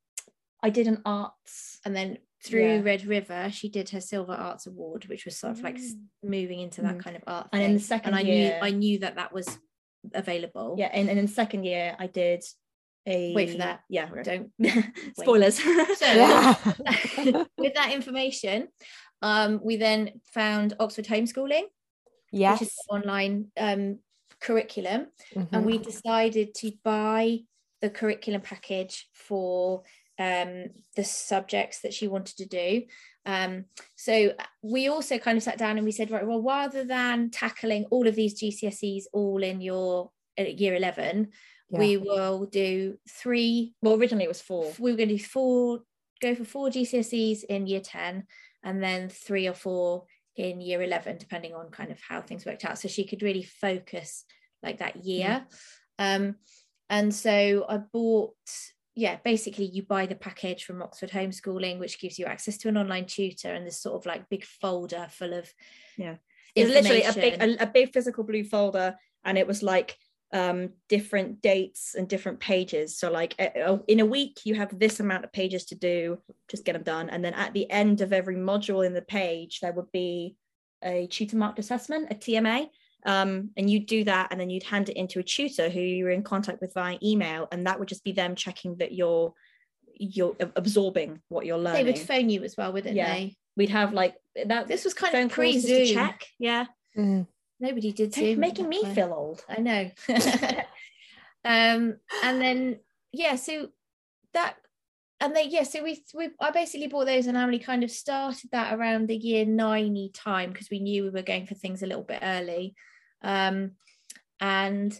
I 0.62 0.70
did 0.70 0.86
an 0.86 1.02
arts, 1.04 1.78
and 1.84 1.94
then 1.94 2.18
through 2.44 2.76
yeah. 2.76 2.80
Red 2.82 3.06
River, 3.06 3.50
she 3.50 3.68
did 3.68 3.90
her 3.90 4.00
Silver 4.00 4.32
Arts 4.32 4.66
Award, 4.66 5.06
which 5.06 5.24
was 5.24 5.38
sort 5.38 5.52
of 5.52 5.62
like 5.62 5.76
mm. 5.76 5.94
moving 6.22 6.60
into 6.60 6.82
that 6.82 6.96
mm. 6.96 7.04
kind 7.04 7.16
of 7.16 7.22
art. 7.26 7.48
And 7.52 7.62
in 7.62 7.74
the 7.74 7.80
second 7.80 8.14
and 8.14 8.26
year, 8.26 8.58
I 8.62 8.70
knew 8.70 8.76
I 8.76 8.78
knew 8.78 8.98
that 9.00 9.16
that 9.16 9.32
was 9.32 9.58
available. 10.14 10.76
Yeah, 10.78 10.90
and, 10.92 11.08
and 11.10 11.18
in 11.18 11.28
second 11.28 11.64
year 11.64 11.94
I 11.98 12.06
did 12.06 12.42
a 13.06 13.34
wait 13.34 13.50
for 13.50 13.58
that. 13.58 13.80
Yeah, 13.88 14.08
don't 14.22 14.50
spoilers. 15.18 15.58
so 15.58 15.66
with 17.58 17.74
that 17.74 17.92
information, 17.92 18.68
um, 19.22 19.60
we 19.62 19.76
then 19.76 20.20
found 20.32 20.74
Oxford 20.80 21.06
homeschooling, 21.06 21.64
yes. 22.32 22.60
which 22.60 22.68
is 22.68 22.76
online 22.88 23.50
um, 23.58 23.98
curriculum, 24.40 25.08
mm-hmm. 25.34 25.54
and 25.54 25.66
we 25.66 25.78
decided 25.78 26.54
to 26.54 26.72
buy 26.82 27.40
the 27.80 27.90
curriculum 27.90 28.42
package 28.42 29.08
for 29.14 29.82
um, 30.20 30.66
the 30.96 31.02
subjects 31.02 31.80
that 31.80 31.94
she 31.94 32.06
wanted 32.06 32.36
to 32.36 32.46
do. 32.46 32.82
Um, 33.24 33.64
so 33.96 34.34
we 34.62 34.88
also 34.88 35.18
kind 35.18 35.38
of 35.38 35.42
sat 35.42 35.58
down 35.58 35.78
and 35.78 35.84
we 35.84 35.92
said, 35.92 36.10
right, 36.10 36.26
well, 36.26 36.42
rather 36.42 36.84
than 36.84 37.30
tackling 37.30 37.86
all 37.90 38.06
of 38.06 38.14
these 38.14 38.40
GCSEs 38.40 39.04
all 39.14 39.42
in 39.42 39.62
your 39.62 40.10
uh, 40.38 40.42
year 40.42 40.74
11, 40.74 41.28
yeah. 41.70 41.78
we 41.78 41.96
will 41.96 42.44
do 42.44 42.98
three. 43.08 43.74
Well, 43.80 43.94
originally 43.94 44.24
it 44.24 44.28
was 44.28 44.42
four. 44.42 44.70
We 44.78 44.90
were 44.90 44.98
going 44.98 45.08
to 45.08 45.16
do 45.16 45.24
four, 45.24 45.80
go 46.20 46.34
for 46.34 46.44
four 46.44 46.68
GCSEs 46.68 47.44
in 47.44 47.66
year 47.66 47.80
10, 47.80 48.24
and 48.62 48.82
then 48.82 49.08
three 49.08 49.48
or 49.48 49.54
four 49.54 50.04
in 50.36 50.60
year 50.60 50.82
11, 50.82 51.16
depending 51.16 51.54
on 51.54 51.70
kind 51.70 51.90
of 51.90 51.98
how 52.06 52.20
things 52.20 52.44
worked 52.44 52.66
out. 52.66 52.78
So 52.78 52.88
she 52.88 53.06
could 53.06 53.22
really 53.22 53.42
focus 53.42 54.26
like 54.62 54.78
that 54.78 55.04
year. 55.04 55.46
Mm. 55.98 56.16
Um, 56.16 56.36
and 56.90 57.14
so 57.14 57.64
I 57.68 57.78
bought 57.78 58.34
yeah, 59.00 59.16
basically 59.24 59.64
you 59.64 59.82
buy 59.82 60.04
the 60.04 60.14
package 60.14 60.64
from 60.64 60.82
Oxford 60.82 61.10
Homeschooling, 61.10 61.78
which 61.78 61.98
gives 61.98 62.18
you 62.18 62.26
access 62.26 62.58
to 62.58 62.68
an 62.68 62.76
online 62.76 63.06
tutor 63.06 63.54
and 63.54 63.66
this 63.66 63.80
sort 63.80 63.96
of 63.96 64.04
like 64.04 64.28
big 64.28 64.44
folder 64.44 65.06
full 65.10 65.32
of 65.32 65.50
yeah. 65.96 66.16
It's 66.54 66.68
literally 66.68 67.04
a 67.04 67.12
big 67.14 67.40
a, 67.40 67.62
a, 67.62 67.66
big 67.66 67.94
physical 67.94 68.24
blue 68.24 68.44
folder, 68.44 68.96
and 69.24 69.38
it 69.38 69.46
was 69.46 69.62
like 69.62 69.96
um 70.34 70.70
different 70.90 71.40
dates 71.40 71.94
and 71.94 72.08
different 72.08 72.40
pages. 72.40 72.98
So 72.98 73.10
like 73.10 73.40
in 73.88 74.00
a 74.00 74.04
week 74.04 74.40
you 74.44 74.54
have 74.56 74.78
this 74.78 75.00
amount 75.00 75.24
of 75.24 75.32
pages 75.32 75.64
to 75.66 75.76
do, 75.76 76.18
just 76.50 76.66
get 76.66 76.74
them 76.74 76.82
done, 76.82 77.08
and 77.08 77.24
then 77.24 77.32
at 77.32 77.54
the 77.54 77.70
end 77.70 78.02
of 78.02 78.12
every 78.12 78.36
module 78.36 78.84
in 78.84 78.92
the 78.92 79.00
page 79.00 79.60
there 79.60 79.72
would 79.72 79.90
be 79.92 80.36
a 80.84 81.06
tutor 81.06 81.38
marked 81.38 81.58
assessment, 81.58 82.08
a 82.10 82.14
TMA, 82.14 82.68
um, 83.06 83.50
and 83.56 83.70
you'd 83.70 83.86
do 83.86 84.04
that 84.04 84.28
and 84.30 84.40
then 84.40 84.50
you'd 84.50 84.62
hand 84.62 84.88
it 84.88 84.96
into 84.96 85.18
a 85.18 85.22
tutor 85.22 85.68
who 85.68 85.80
you 85.80 86.04
were 86.04 86.10
in 86.10 86.22
contact 86.22 86.60
with 86.60 86.74
via 86.74 86.98
email 87.02 87.48
and 87.52 87.66
that 87.66 87.78
would 87.78 87.88
just 87.88 88.04
be 88.04 88.12
them 88.12 88.34
checking 88.34 88.76
that 88.76 88.92
you're 88.92 89.32
you're 89.94 90.34
absorbing 90.56 91.20
what 91.28 91.44
you're 91.44 91.58
learning 91.58 91.84
they 91.84 91.92
would 91.92 92.00
phone 92.00 92.30
you 92.30 92.42
as 92.42 92.56
well 92.56 92.72
wouldn't 92.72 92.96
yeah. 92.96 93.12
they? 93.12 93.36
We'd 93.56 93.70
have 93.70 93.92
like 93.92 94.16
that 94.46 94.68
this 94.68 94.84
was 94.84 94.94
kind 94.94 95.14
of 95.14 95.30
pre-zoom. 95.30 95.86
check. 95.86 96.26
Yeah. 96.38 96.66
Mm. 96.96 97.26
nobody 97.58 97.92
did 97.92 98.14
Zoom 98.14 98.40
making 98.40 98.68
me 98.68 98.84
feel 98.94 99.12
old. 99.12 99.44
I 99.48 99.60
know. 99.60 99.90
Um 101.42 101.96
and 102.22 102.38
then 102.38 102.80
yeah 103.12 103.36
so 103.36 103.68
that 104.34 104.56
and 105.20 105.34
they 105.34 105.44
yeah 105.44 105.62
so 105.62 105.82
we, 105.82 106.02
we 106.14 106.28
i 106.40 106.50
basically 106.50 106.86
bought 106.86 107.06
those 107.06 107.26
and 107.26 107.36
emily 107.36 107.58
kind 107.58 107.82
of 107.82 107.90
started 107.90 108.50
that 108.52 108.74
around 108.74 109.08
the 109.08 109.16
year 109.16 109.44
90 109.44 110.10
time 110.14 110.50
because 110.50 110.68
we 110.70 110.80
knew 110.80 111.04
we 111.04 111.10
were 111.10 111.22
going 111.22 111.46
for 111.46 111.54
things 111.54 111.82
a 111.82 111.86
little 111.86 112.02
bit 112.02 112.20
early 112.22 112.74
um, 113.22 113.72
and 114.40 114.98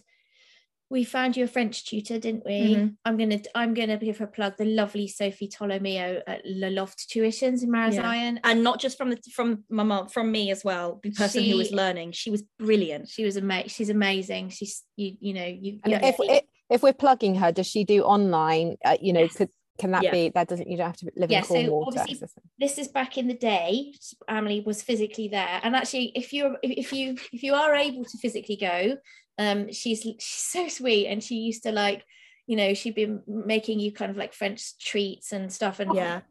we 0.91 1.05
found 1.05 1.37
you 1.37 1.45
a 1.45 1.47
French 1.47 1.85
tutor, 1.85 2.19
didn't 2.19 2.45
we? 2.45 2.75
Mm-hmm. 2.75 2.87
I'm 3.05 3.17
gonna 3.17 3.39
I'm 3.55 3.73
gonna 3.73 3.97
give 3.97 4.17
her 4.17 4.25
a 4.25 4.27
plug 4.27 4.57
the 4.57 4.65
lovely 4.65 5.07
Sophie 5.07 5.47
Tolomeo 5.47 6.21
at 6.27 6.41
Le 6.45 6.69
Loft 6.69 7.09
Tuitions 7.09 7.63
in 7.63 7.71
Marazion. 7.71 8.35
Yeah. 8.35 8.41
And 8.43 8.61
not 8.61 8.79
just 8.81 8.97
from 8.97 9.09
the 9.09 9.17
from 9.33 9.63
my 9.69 9.83
mom, 9.83 10.09
from 10.09 10.31
me 10.31 10.51
as 10.51 10.65
well, 10.65 10.99
the 11.01 11.11
person 11.11 11.43
she, 11.43 11.51
who 11.51 11.57
was 11.57 11.71
learning. 11.71 12.11
She 12.11 12.29
was 12.29 12.43
brilliant. 12.59 13.07
She 13.07 13.23
was 13.23 13.37
amazing. 13.37 13.69
She's 13.69 13.89
amazing. 13.89 14.49
She's 14.49 14.83
you 14.97 15.15
you 15.21 15.33
know 15.33 15.45
you. 15.45 15.79
And 15.85 15.93
if, 15.93 16.17
if, 16.19 16.43
if 16.69 16.83
we're 16.83 16.91
plugging 16.91 17.35
her, 17.35 17.53
does 17.53 17.67
she 17.67 17.85
do 17.85 18.03
online? 18.03 18.75
Uh, 18.83 18.97
you 19.01 19.13
know, 19.13 19.21
yes. 19.21 19.37
could 19.37 19.49
can 19.81 19.91
that 19.91 20.03
yeah. 20.03 20.11
be 20.11 20.29
that 20.29 20.47
doesn't 20.47 20.69
you 20.69 20.77
don't 20.77 20.87
have 20.87 20.97
to 20.97 21.11
live 21.15 21.31
yeah, 21.31 21.39
in 21.39 21.45
Cornwall 21.45 21.91
so 21.91 21.99
obviously 21.99 22.27
this 22.59 22.77
is 22.77 22.87
back 22.87 23.17
in 23.17 23.27
the 23.27 23.33
day 23.33 23.93
Emily 24.29 24.61
was 24.61 24.81
physically 24.81 25.27
there 25.27 25.59
and 25.63 25.75
actually 25.75 26.11
if 26.15 26.31
you're 26.31 26.57
if 26.63 26.93
you 26.93 27.17
if 27.33 27.43
you 27.43 27.53
are 27.53 27.73
able 27.75 28.05
to 28.05 28.17
physically 28.19 28.55
go 28.55 28.97
um 29.37 29.71
she's 29.71 30.01
she's 30.01 30.17
so 30.19 30.67
sweet 30.67 31.07
and 31.07 31.23
she 31.23 31.35
used 31.35 31.63
to 31.63 31.71
like 31.71 32.05
you 32.47 32.55
know 32.55 32.73
she'd 32.73 32.95
been 32.95 33.21
making 33.27 33.79
you 33.79 33.91
kind 33.91 34.11
of 34.11 34.17
like 34.17 34.33
French 34.33 34.77
treats 34.77 35.31
and 35.31 35.51
stuff 35.51 35.79
and 35.79 35.95
yeah. 35.95 36.21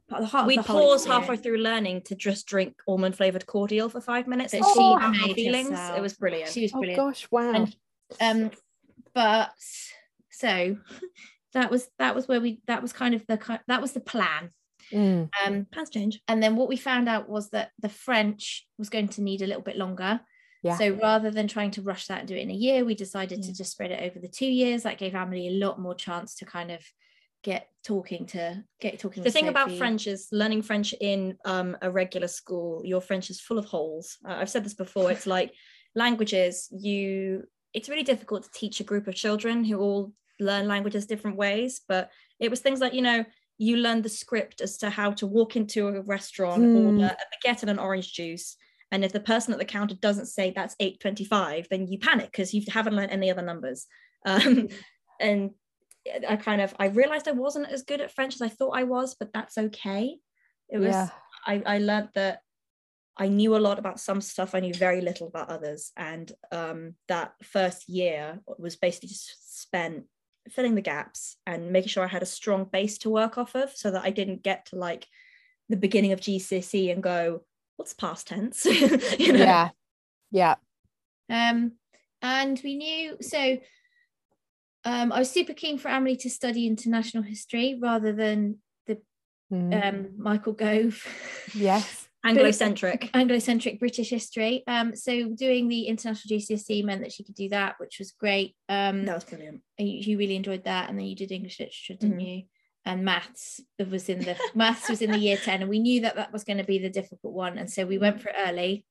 we 0.46 0.58
pause 0.58 1.06
halfway 1.06 1.36
through 1.36 1.58
learning 1.58 2.02
to 2.02 2.14
just 2.14 2.46
drink 2.46 2.74
almond 2.86 3.16
flavored 3.16 3.46
cordial 3.46 3.88
for 3.88 4.00
five 4.00 4.26
minutes 4.26 4.52
and 4.52 4.62
oh, 4.64 4.98
she 5.00 5.26
made 5.26 5.34
feelings. 5.34 5.70
Herself. 5.70 5.98
it 5.98 6.00
was 6.02 6.14
brilliant. 6.14 6.50
She 6.50 6.62
was 6.62 6.72
brilliant. 6.72 6.98
oh 6.98 7.06
gosh 7.06 7.26
wow. 7.30 7.52
And, 7.54 7.76
um 8.20 8.50
but 9.14 9.50
so 10.30 10.76
that 11.54 11.70
was 11.70 11.88
that 11.98 12.14
was 12.14 12.28
where 12.28 12.40
we 12.40 12.60
that 12.66 12.82
was 12.82 12.92
kind 12.92 13.14
of 13.14 13.26
the 13.26 13.60
that 13.66 13.80
was 13.80 13.92
the 13.92 14.00
plan 14.00 14.50
mm. 14.92 15.28
um 15.44 15.66
plans 15.72 15.90
change 15.90 16.20
and 16.28 16.42
then 16.42 16.56
what 16.56 16.68
we 16.68 16.76
found 16.76 17.08
out 17.08 17.28
was 17.28 17.50
that 17.50 17.70
the 17.80 17.88
french 17.88 18.66
was 18.78 18.88
going 18.88 19.08
to 19.08 19.22
need 19.22 19.42
a 19.42 19.46
little 19.46 19.62
bit 19.62 19.76
longer 19.76 20.20
yeah. 20.62 20.76
so 20.76 20.90
rather 21.02 21.30
than 21.30 21.48
trying 21.48 21.70
to 21.70 21.82
rush 21.82 22.06
that 22.06 22.20
and 22.20 22.28
do 22.28 22.36
it 22.36 22.40
in 22.42 22.50
a 22.50 22.54
year 22.54 22.84
we 22.84 22.94
decided 22.94 23.38
yeah. 23.38 23.46
to 23.46 23.56
just 23.56 23.72
spread 23.72 23.90
it 23.90 24.02
over 24.02 24.18
the 24.18 24.28
two 24.28 24.50
years 24.50 24.82
that 24.82 24.98
gave 24.98 25.14
emily 25.14 25.48
a 25.48 25.64
lot 25.64 25.80
more 25.80 25.94
chance 25.94 26.34
to 26.34 26.44
kind 26.44 26.70
of 26.70 26.80
get 27.42 27.68
talking 27.82 28.26
to 28.26 28.62
get 28.80 28.98
talking. 28.98 29.22
the 29.22 29.30
to 29.30 29.32
thing 29.32 29.48
about 29.48 29.72
French 29.72 30.06
is 30.06 30.28
learning 30.32 30.62
French 30.62 30.92
in 31.00 31.36
um, 31.44 31.76
a 31.80 31.90
regular 31.90 32.28
school. 32.28 32.82
Your 32.84 33.00
French 33.00 33.30
is 33.30 33.40
full 33.40 33.58
of 33.58 33.64
holes. 33.64 34.18
Uh, 34.26 34.34
I've 34.34 34.50
said 34.50 34.64
this 34.64 34.74
before. 34.74 35.10
It's 35.10 35.26
like 35.38 35.52
languages. 35.94 36.68
You, 36.70 37.44
it's 37.72 37.88
really 37.88 38.02
difficult 38.02 38.44
to 38.44 38.50
teach 38.52 38.80
a 38.80 38.84
group 38.84 39.06
of 39.06 39.14
children 39.14 39.64
who 39.64 39.78
all 39.78 40.12
learn 40.40 40.68
languages 40.68 41.06
different 41.06 41.36
ways. 41.36 41.80
But 41.88 42.10
it 42.38 42.50
was 42.50 42.60
things 42.60 42.80
like 42.80 42.94
you 42.94 43.02
know 43.02 43.24
you 43.58 43.76
learn 43.76 44.02
the 44.02 44.08
script 44.08 44.60
as 44.62 44.78
to 44.78 44.88
how 44.88 45.12
to 45.12 45.26
walk 45.26 45.54
into 45.54 45.88
a 45.88 46.00
restaurant, 46.02 46.62
Hmm. 46.62 46.76
order 46.76 47.14
a 47.16 47.48
baguette 47.48 47.60
and 47.60 47.70
an 47.70 47.78
orange 47.78 48.12
juice. 48.12 48.56
And 48.90 49.04
if 49.04 49.12
the 49.12 49.20
person 49.20 49.52
at 49.52 49.58
the 49.58 49.64
counter 49.66 49.94
doesn't 49.94 50.26
say 50.26 50.50
that's 50.50 50.74
8.25, 50.80 51.68
then 51.68 51.86
you 51.86 51.98
panic 51.98 52.32
because 52.32 52.52
you 52.54 52.62
haven't 52.68 52.96
learned 52.96 53.12
any 53.12 53.30
other 53.30 53.42
numbers. 53.42 53.86
Um, 54.26 54.68
and 55.18 55.50
I 56.28 56.36
kind 56.36 56.60
of 56.60 56.74
I 56.78 56.86
realized 56.88 57.26
I 57.26 57.32
wasn't 57.32 57.70
as 57.70 57.82
good 57.84 58.02
at 58.02 58.12
French 58.12 58.34
as 58.34 58.42
I 58.42 58.48
thought 58.48 58.76
I 58.76 58.84
was, 58.84 59.14
but 59.14 59.32
that's 59.32 59.56
okay. 59.56 60.18
It 60.68 60.78
was 60.78 60.88
Yeah. 60.88 61.08
I, 61.46 61.62
I 61.64 61.78
learned 61.78 62.10
that 62.14 62.40
I 63.16 63.28
knew 63.28 63.56
a 63.56 63.58
lot 63.58 63.78
about 63.78 64.00
some 64.00 64.20
stuff, 64.20 64.54
I 64.54 64.60
knew 64.60 64.74
very 64.74 65.00
little 65.00 65.28
about 65.28 65.50
others. 65.50 65.92
And 65.96 66.30
um, 66.52 66.96
that 67.08 67.32
first 67.42 67.88
year 67.88 68.40
was 68.58 68.76
basically 68.76 69.08
just 69.10 69.60
spent 69.60 70.04
filling 70.48 70.74
the 70.74 70.80
gaps 70.80 71.36
and 71.46 71.70
making 71.70 71.88
sure 71.88 72.04
I 72.04 72.08
had 72.08 72.22
a 72.22 72.26
strong 72.26 72.64
base 72.64 72.98
to 72.98 73.10
work 73.10 73.38
off 73.38 73.54
of 73.54 73.70
so 73.74 73.90
that 73.90 74.04
I 74.04 74.10
didn't 74.10 74.42
get 74.42 74.66
to 74.66 74.76
like 74.76 75.06
the 75.68 75.76
beginning 75.76 76.12
of 76.12 76.20
GCSE 76.20 76.92
and 76.92 77.02
go, 77.02 77.42
what's 77.76 77.94
past 77.94 78.28
tense? 78.28 78.64
you 79.18 79.32
know? 79.32 79.38
Yeah. 79.38 79.68
Yeah. 80.30 80.54
Um, 81.28 81.72
and 82.22 82.60
we 82.64 82.76
knew 82.76 83.16
so. 83.20 83.58
Um, 84.82 85.12
I 85.12 85.18
was 85.18 85.30
super 85.30 85.52
keen 85.52 85.76
for 85.76 85.88
Emily 85.88 86.16
to 86.16 86.30
study 86.30 86.66
international 86.66 87.22
history 87.22 87.78
rather 87.80 88.12
than 88.12 88.60
Mm. 89.52 89.84
um, 89.84 90.08
Michael 90.16 90.52
Gove. 90.52 91.04
yes. 91.54 91.99
Anglo-centric. 92.24 93.10
Anglo-centric 93.14 93.78
British 93.80 94.10
history. 94.10 94.62
Um, 94.66 94.94
so 94.94 95.30
doing 95.30 95.68
the 95.68 95.84
international 95.84 96.36
GCSE 96.38 96.84
meant 96.84 97.02
that 97.02 97.12
she 97.12 97.24
could 97.24 97.34
do 97.34 97.48
that, 97.50 97.76
which 97.78 97.98
was 97.98 98.12
great. 98.12 98.54
Um, 98.68 99.04
That 99.06 99.14
was 99.14 99.24
brilliant. 99.24 99.62
you, 99.78 99.86
you 99.86 100.18
really 100.18 100.36
enjoyed 100.36 100.64
that, 100.64 100.88
and 100.90 100.98
then 100.98 101.06
you 101.06 101.16
did 101.16 101.32
English 101.32 101.58
literature, 101.60 101.94
didn't 101.94 102.18
Mhm. 102.18 102.36
you? 102.38 102.42
And 102.86 103.04
maths 103.04 103.60
was 103.78 104.08
in 104.08 104.20
the 104.20 104.36
maths 104.54 104.88
was 104.88 105.02
in 105.02 105.10
the 105.12 105.18
year 105.18 105.36
ten, 105.36 105.60
and 105.60 105.68
we 105.70 105.78
knew 105.78 106.00
that 106.02 106.16
that 106.16 106.32
was 106.32 106.44
going 106.44 106.56
to 106.58 106.64
be 106.64 106.78
the 106.78 106.88
difficult 106.88 107.34
one, 107.34 107.58
and 107.58 107.70
so 107.70 107.84
we 107.84 107.98
went 107.98 108.20
for 108.22 108.30
it 108.30 108.36
early. 108.38 108.84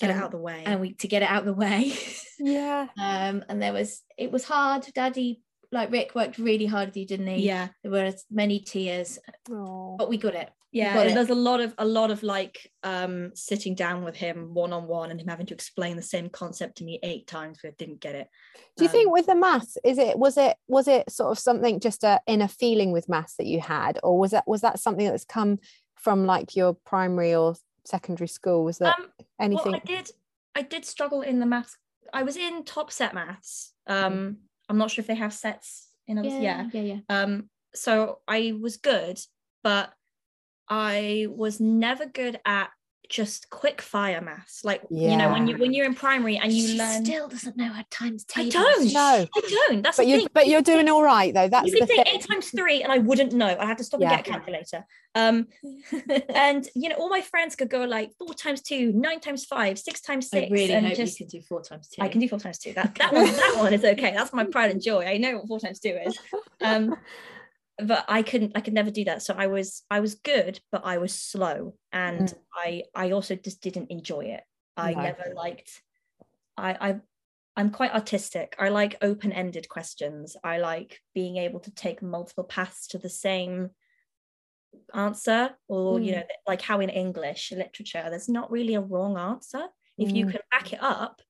Get 0.00 0.08
it 0.10 0.14
um, 0.14 0.18
out 0.20 0.24
of 0.26 0.30
the 0.32 0.38
way. 0.38 0.62
and 0.64 0.80
we 0.80 0.94
to 0.94 1.08
get 1.08 1.22
it 1.22 1.28
out 1.28 1.40
of 1.40 1.44
the 1.46 1.52
way. 1.52 1.92
Yeah. 2.38 2.88
um, 2.98 3.44
and 3.48 3.60
there 3.62 3.74
was 3.74 4.00
it 4.16 4.32
was 4.32 4.44
hard. 4.44 4.86
Daddy, 4.94 5.42
like 5.70 5.92
Rick, 5.92 6.14
worked 6.14 6.38
really 6.38 6.64
hard 6.64 6.88
with 6.88 6.96
you, 6.96 7.06
didn't 7.06 7.26
he? 7.26 7.46
yeah. 7.46 7.68
There 7.82 7.92
were 7.92 8.12
many 8.30 8.60
tears, 8.60 9.18
Oh. 9.50 9.96
but 9.98 10.08
we 10.08 10.16
got 10.16 10.34
it. 10.34 10.48
Yeah 10.72 11.04
there's 11.04 11.30
a 11.30 11.34
lot 11.34 11.60
of 11.60 11.74
a 11.78 11.84
lot 11.84 12.10
of 12.10 12.22
like 12.22 12.70
um 12.82 13.30
sitting 13.34 13.74
down 13.74 14.02
with 14.02 14.16
him 14.16 14.54
one-on-one 14.54 15.10
and 15.10 15.20
him 15.20 15.28
having 15.28 15.46
to 15.46 15.54
explain 15.54 15.96
the 15.96 16.02
same 16.02 16.28
concept 16.30 16.78
to 16.78 16.84
me 16.84 16.98
eight 17.02 17.26
times 17.26 17.58
but 17.62 17.68
I 17.68 17.74
didn't 17.78 18.00
get 18.00 18.14
it 18.14 18.28
Do 18.76 18.84
you 18.84 18.90
think 18.90 19.06
Um, 19.06 19.12
with 19.12 19.26
the 19.26 19.34
maths, 19.34 19.76
is 19.84 19.98
it 19.98 20.18
was 20.18 20.36
it 20.38 20.56
was 20.66 20.88
it 20.88 21.10
sort 21.10 21.30
of 21.30 21.38
something 21.38 21.78
just 21.78 22.04
a 22.04 22.20
inner 22.26 22.48
feeling 22.48 22.90
with 22.90 23.08
maths 23.08 23.36
that 23.36 23.46
you 23.46 23.60
had, 23.60 23.98
or 24.02 24.18
was 24.18 24.30
that 24.30 24.44
was 24.46 24.62
that 24.62 24.80
something 24.80 25.06
that's 25.06 25.24
come 25.24 25.58
from 25.96 26.26
like 26.26 26.56
your 26.56 26.74
primary 26.74 27.34
or 27.34 27.54
secondary 27.84 28.28
school? 28.28 28.64
Was 28.64 28.78
that 28.78 28.98
um 28.98 29.06
anything? 29.40 29.72
well 29.72 29.80
i 29.84 29.86
did 29.86 30.10
i 30.54 30.62
did 30.62 30.84
struggle 30.84 31.20
in 31.22 31.38
the 31.40 31.46
maths 31.46 31.76
i 32.12 32.22
was 32.22 32.36
in 32.36 32.64
top 32.64 32.90
set 32.90 33.14
maths 33.14 33.72
um 33.86 34.38
i'm 34.68 34.78
not 34.78 34.90
sure 34.90 35.02
if 35.02 35.06
they 35.06 35.14
have 35.14 35.32
sets 35.32 35.88
in 36.06 36.18
others 36.18 36.32
yeah, 36.32 36.68
yeah, 36.72 36.80
yeah. 36.80 36.98
um 37.08 37.48
so 37.74 38.18
i 38.28 38.54
was 38.60 38.76
good 38.76 39.18
but 39.62 39.92
i 40.68 41.26
was 41.30 41.60
never 41.60 42.06
good 42.06 42.38
at 42.44 42.70
just 43.08 43.50
quick 43.50 43.82
fire 43.82 44.22
maths 44.22 44.64
like 44.64 44.80
you 44.88 45.14
know 45.18 45.30
when 45.30 45.46
you 45.46 45.58
when 45.58 45.74
you're 45.74 45.84
in 45.84 45.94
primary 45.94 46.38
and 46.38 46.50
you 46.50 46.68
she 46.68 46.78
learn 46.78 47.04
still 47.04 47.28
doesn't 47.28 47.58
know 47.58 47.68
her 47.68 47.84
times 47.90 48.24
I 48.34 48.48
don't. 48.48 48.90
No. 48.90 49.26
i 49.36 49.40
don't 49.68 49.82
that's 49.82 49.98
but 49.98 50.04
the 50.04 50.08
you 50.08 50.18
thing 50.20 50.28
but 50.32 50.46
you're 50.46 50.62
doing 50.62 50.88
all 50.88 51.02
right 51.02 51.34
though. 51.34 51.46
That's 51.46 51.66
you 51.66 51.72
the 51.74 51.80
could 51.80 51.88
say 51.90 51.96
thing. 51.96 52.06
eight 52.14 52.22
times 52.26 52.48
three 52.48 52.82
and 52.82 52.90
I 52.90 52.98
wouldn't 52.98 53.34
know. 53.34 53.54
I 53.60 53.66
had 53.66 53.76
to 53.78 53.84
stop 53.84 54.00
Yeah. 54.00 54.14
and 54.14 54.24
get 54.24 54.28
a 54.28 54.30
calculator. 54.30 54.86
Um, 55.14 55.48
and 56.34 56.66
you 56.74 56.88
know, 56.88 56.94
all 56.96 57.10
my 57.10 57.20
friends 57.20 57.54
could 57.54 57.68
go 57.68 57.84
like 57.84 58.12
four 58.18 58.32
times 58.32 58.62
two, 58.62 58.92
nine 58.92 59.20
times 59.20 59.44
five, 59.44 59.78
six 59.78 60.00
times 60.00 60.30
six. 60.30 60.36
I 60.38 60.40
six. 60.44 60.50
really 60.52 60.72
and 60.72 60.86
hope 60.86 60.96
just 60.96 61.20
you 61.20 61.26
can 61.26 61.38
do 61.38 61.44
four 61.46 61.60
times 61.60 61.88
two. 61.88 62.00
I 62.00 62.08
can 62.08 62.18
do 62.20 62.28
four 62.28 62.38
times 62.38 62.58
two. 62.60 62.72
That 62.72 62.94
that 62.94 63.12
one, 63.18 63.26
that 63.26 63.54
one 63.58 63.74
is 63.74 63.84
okay. 63.84 64.12
That's 64.14 64.32
my 64.32 64.44
pride 64.44 64.70
and 64.70 64.82
joy. 64.82 65.04
I 65.04 65.18
know 65.18 65.36
what 65.36 65.48
four 65.48 65.60
times 65.60 65.80
two 65.80 65.98
is. 66.06 66.18
Um, 66.64 66.94
but 67.78 68.04
I 68.08 68.22
couldn't. 68.22 68.52
I 68.54 68.60
could 68.60 68.74
never 68.74 68.90
do 68.90 69.04
that. 69.04 69.22
So 69.22 69.34
I 69.36 69.46
was 69.46 69.82
I 69.90 70.00
was 70.00 70.14
good, 70.16 70.60
but 70.70 70.82
I 70.84 70.98
was 70.98 71.14
slow, 71.14 71.76
and 71.92 72.32
I 72.54 72.84
I 72.94 73.10
also 73.12 73.34
just 73.36 73.62
didn't 73.62 73.90
enjoy 73.90 74.26
it. 74.26 74.42
I 74.76 74.94
never 74.94 75.32
liked. 75.34 75.82
I 76.56 76.72
I 76.90 77.00
I'm 77.56 77.70
quite 77.70 77.92
artistic. 77.94 78.56
I 78.58 78.70
like 78.70 78.96
open-ended 79.02 79.68
questions. 79.68 80.36
I 80.44 80.58
like 80.58 81.00
being 81.14 81.36
able 81.36 81.60
to 81.60 81.70
take 81.74 82.02
multiple 82.02 82.44
paths 82.44 82.88
to 82.88 82.98
the 82.98 83.10
same 83.10 83.70
answer 84.94 85.50
or 85.68 86.00
you 86.00 86.12
Mm. 86.12 86.16
know 86.16 86.22
like 86.46 86.62
how 86.62 86.80
in 86.80 86.88
english 86.88 87.52
literature 87.52 88.06
there's 88.08 88.28
not 88.28 88.50
really 88.50 88.74
a 88.74 88.80
wrong 88.80 89.16
answer 89.18 89.66
if 89.98 90.14
you 90.14 90.24
Mm. 90.24 90.32
can 90.32 90.40
back 90.50 90.72
it 90.72 90.78
up 90.82 91.20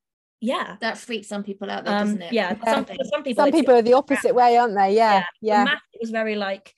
yeah 0.43 0.77
that 0.81 0.99
freaks 0.99 1.29
some 1.29 1.43
people 1.45 1.71
out 1.71 1.85
there, 1.85 1.95
um 1.95 2.07
doesn't 2.09 2.23
it? 2.23 2.33
yeah 2.33 2.53
Yeah. 2.65 2.73
some, 2.75 2.85
some 3.11 3.23
people 3.23 3.45
Some 3.45 3.53
people 3.53 3.75
are 3.77 3.83
the 3.83 3.95
opposite 3.95 4.35
way, 4.35 4.57
aren't 4.59 4.75
they? 4.75 4.95
Yeah. 4.95 5.21
Yeah. 5.21 5.25
Yeah. 5.41 5.65
math 5.65 5.83
it 5.95 6.01
was 6.03 6.11
very 6.11 6.35
like 6.37 6.75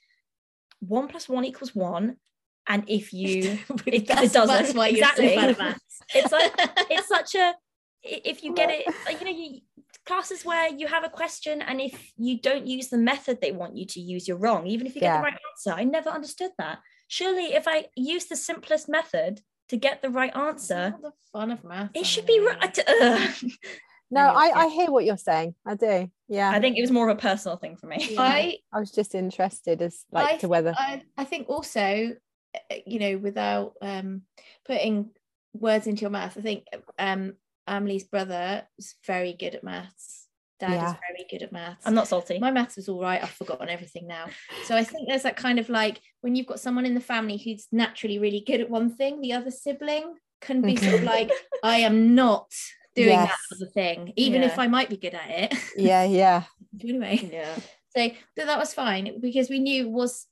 one 0.80 1.08
plus 1.08 1.28
one 1.28 1.44
equals 1.44 1.74
one 1.74 2.16
and 2.68 2.84
if 2.86 3.12
you 3.20 3.58
it, 3.86 4.08
it 4.08 4.32
doesn't 4.32 4.46
that's 4.46 4.74
why 4.74 4.88
exactly 4.88 5.32
you're 5.34 5.52
so 5.52 5.54
bad 5.54 5.76
it's 6.14 6.30
like 6.32 6.52
it's 6.90 7.08
such 7.08 7.34
a 7.34 7.54
if 8.02 8.44
you 8.44 8.54
get 8.54 8.68
it 8.70 8.86
like, 9.06 9.18
you 9.20 9.24
know 9.26 9.32
you 9.32 9.60
classes 10.04 10.44
where 10.44 10.68
you 10.68 10.86
have 10.86 11.04
a 11.04 11.08
question 11.08 11.62
and 11.62 11.80
if 11.80 12.12
you 12.18 12.38
don't 12.38 12.66
use 12.66 12.88
the 12.88 12.98
method 12.98 13.40
they 13.40 13.52
want 13.52 13.74
you 13.74 13.86
to 13.86 13.98
use 14.00 14.28
you're 14.28 14.36
wrong 14.36 14.66
even 14.66 14.86
if 14.86 14.94
you 14.94 15.00
get 15.00 15.06
Yeah. 15.06 15.18
the 15.20 15.24
right 15.24 15.38
answer 15.50 15.72
i 15.80 15.84
never 15.84 16.10
understood 16.10 16.50
that 16.58 16.80
surely 17.08 17.54
if 17.54 17.66
i 17.66 17.86
use 17.96 18.26
the 18.26 18.36
simplest 18.36 18.86
method 18.90 19.40
to 19.68 19.76
get 19.76 20.02
the 20.02 20.10
right 20.10 20.34
answer 20.36 20.94
the 21.02 21.12
fun 21.32 21.50
of 21.50 21.64
maths. 21.64 21.90
it 21.94 22.06
should 22.06 22.26
be 22.26 22.40
right 22.40 22.78
ugh. 22.88 23.34
No, 24.10 24.20
I. 24.20 24.52
I 24.54 24.68
hear 24.68 24.90
what 24.92 25.04
you're 25.04 25.16
saying. 25.16 25.56
I 25.66 25.74
do. 25.74 26.08
Yeah. 26.28 26.50
i 26.50 26.60
think 26.60 26.76
it 26.76 26.80
was 26.82 26.90
more 26.92 27.08
of 27.08 27.16
a 27.16 27.20
personal 27.20 27.56
thing 27.56 27.76
for 27.76 27.86
me 27.86 27.96
Yeah. 28.10 28.20
I 28.20 28.58
I 28.72 28.78
was 28.78 28.92
just 28.92 29.14
interested 29.14 29.82
as 29.82 30.04
like 30.12 30.34
I 30.34 30.36
to 30.38 30.48
whether 30.48 30.72
I, 30.76 31.02
I 31.16 31.24
think 31.24 31.48
also, 31.48 32.14
uh, 32.54 32.74
you 32.86 32.98
know, 32.98 33.18
without 33.18 33.72
um, 33.82 34.22
putting 34.66 35.10
words 35.52 35.86
into 35.86 36.02
your 36.02 36.10
mouth, 36.10 36.36
I 36.38 36.42
think 36.42 36.64
um, 36.98 37.34
Emily's 37.66 38.04
brother 38.04 38.66
is 38.78 38.94
very 39.06 39.32
good 39.32 39.54
at 39.54 39.64
maths. 39.64 40.23
Dad 40.60 40.70
Yeah. 40.72 40.86
is 40.90 40.96
very 41.08 41.26
good 41.30 41.42
at 41.42 41.52
maths. 41.52 41.82
i'm 41.86 41.94
not 41.94 42.06
salty 42.08 42.38
My 42.38 42.50
maths 42.50 42.76
was 42.76 42.88
all 42.88 43.00
right. 43.00 43.22
I've 43.22 43.30
forgotten 43.30 43.68
everything 43.68 44.06
now. 44.06 44.26
So 44.66 44.76
I 44.76 44.84
think 44.84 45.08
there's 45.08 45.22
that 45.24 45.36
kind 45.36 45.58
of 45.58 45.68
like 45.68 46.00
when 46.20 46.36
you've 46.36 46.46
got 46.46 46.60
someone 46.60 46.86
in 46.86 46.94
the 46.94 47.00
family 47.00 47.36
who's 47.36 47.66
naturally 47.72 48.18
really 48.18 48.40
good 48.46 48.60
at 48.60 48.70
one 48.70 48.90
thing, 48.94 49.20
the 49.20 49.32
other 49.32 49.50
sibling 49.50 50.14
can 50.40 50.62
be 50.62 50.76
sort 50.76 50.94
of 50.94 51.00
Mhm. 51.00 51.04
like, 51.06 51.30
I 51.62 51.78
am 51.78 52.14
not 52.14 52.50
doing 52.94 53.08
that 53.16 53.36
other 53.52 53.66
thing, 53.72 54.12
even 54.16 54.42
if 54.42 54.58
I 54.58 54.66
might 54.68 54.88
be 54.88 54.96
good 54.96 55.14
at 55.14 55.28
it. 55.28 55.54
yeah, 55.76 56.04
yeah. 56.04 56.44
anyway. 56.82 57.28
yeah 57.32 57.56
So 57.96 58.10
but 58.36 58.46
that 58.46 58.58
was 58.58 58.72
fine 58.74 59.20
because 59.20 59.48
we 59.48 59.58
knew 59.58 59.88
was 59.88 60.26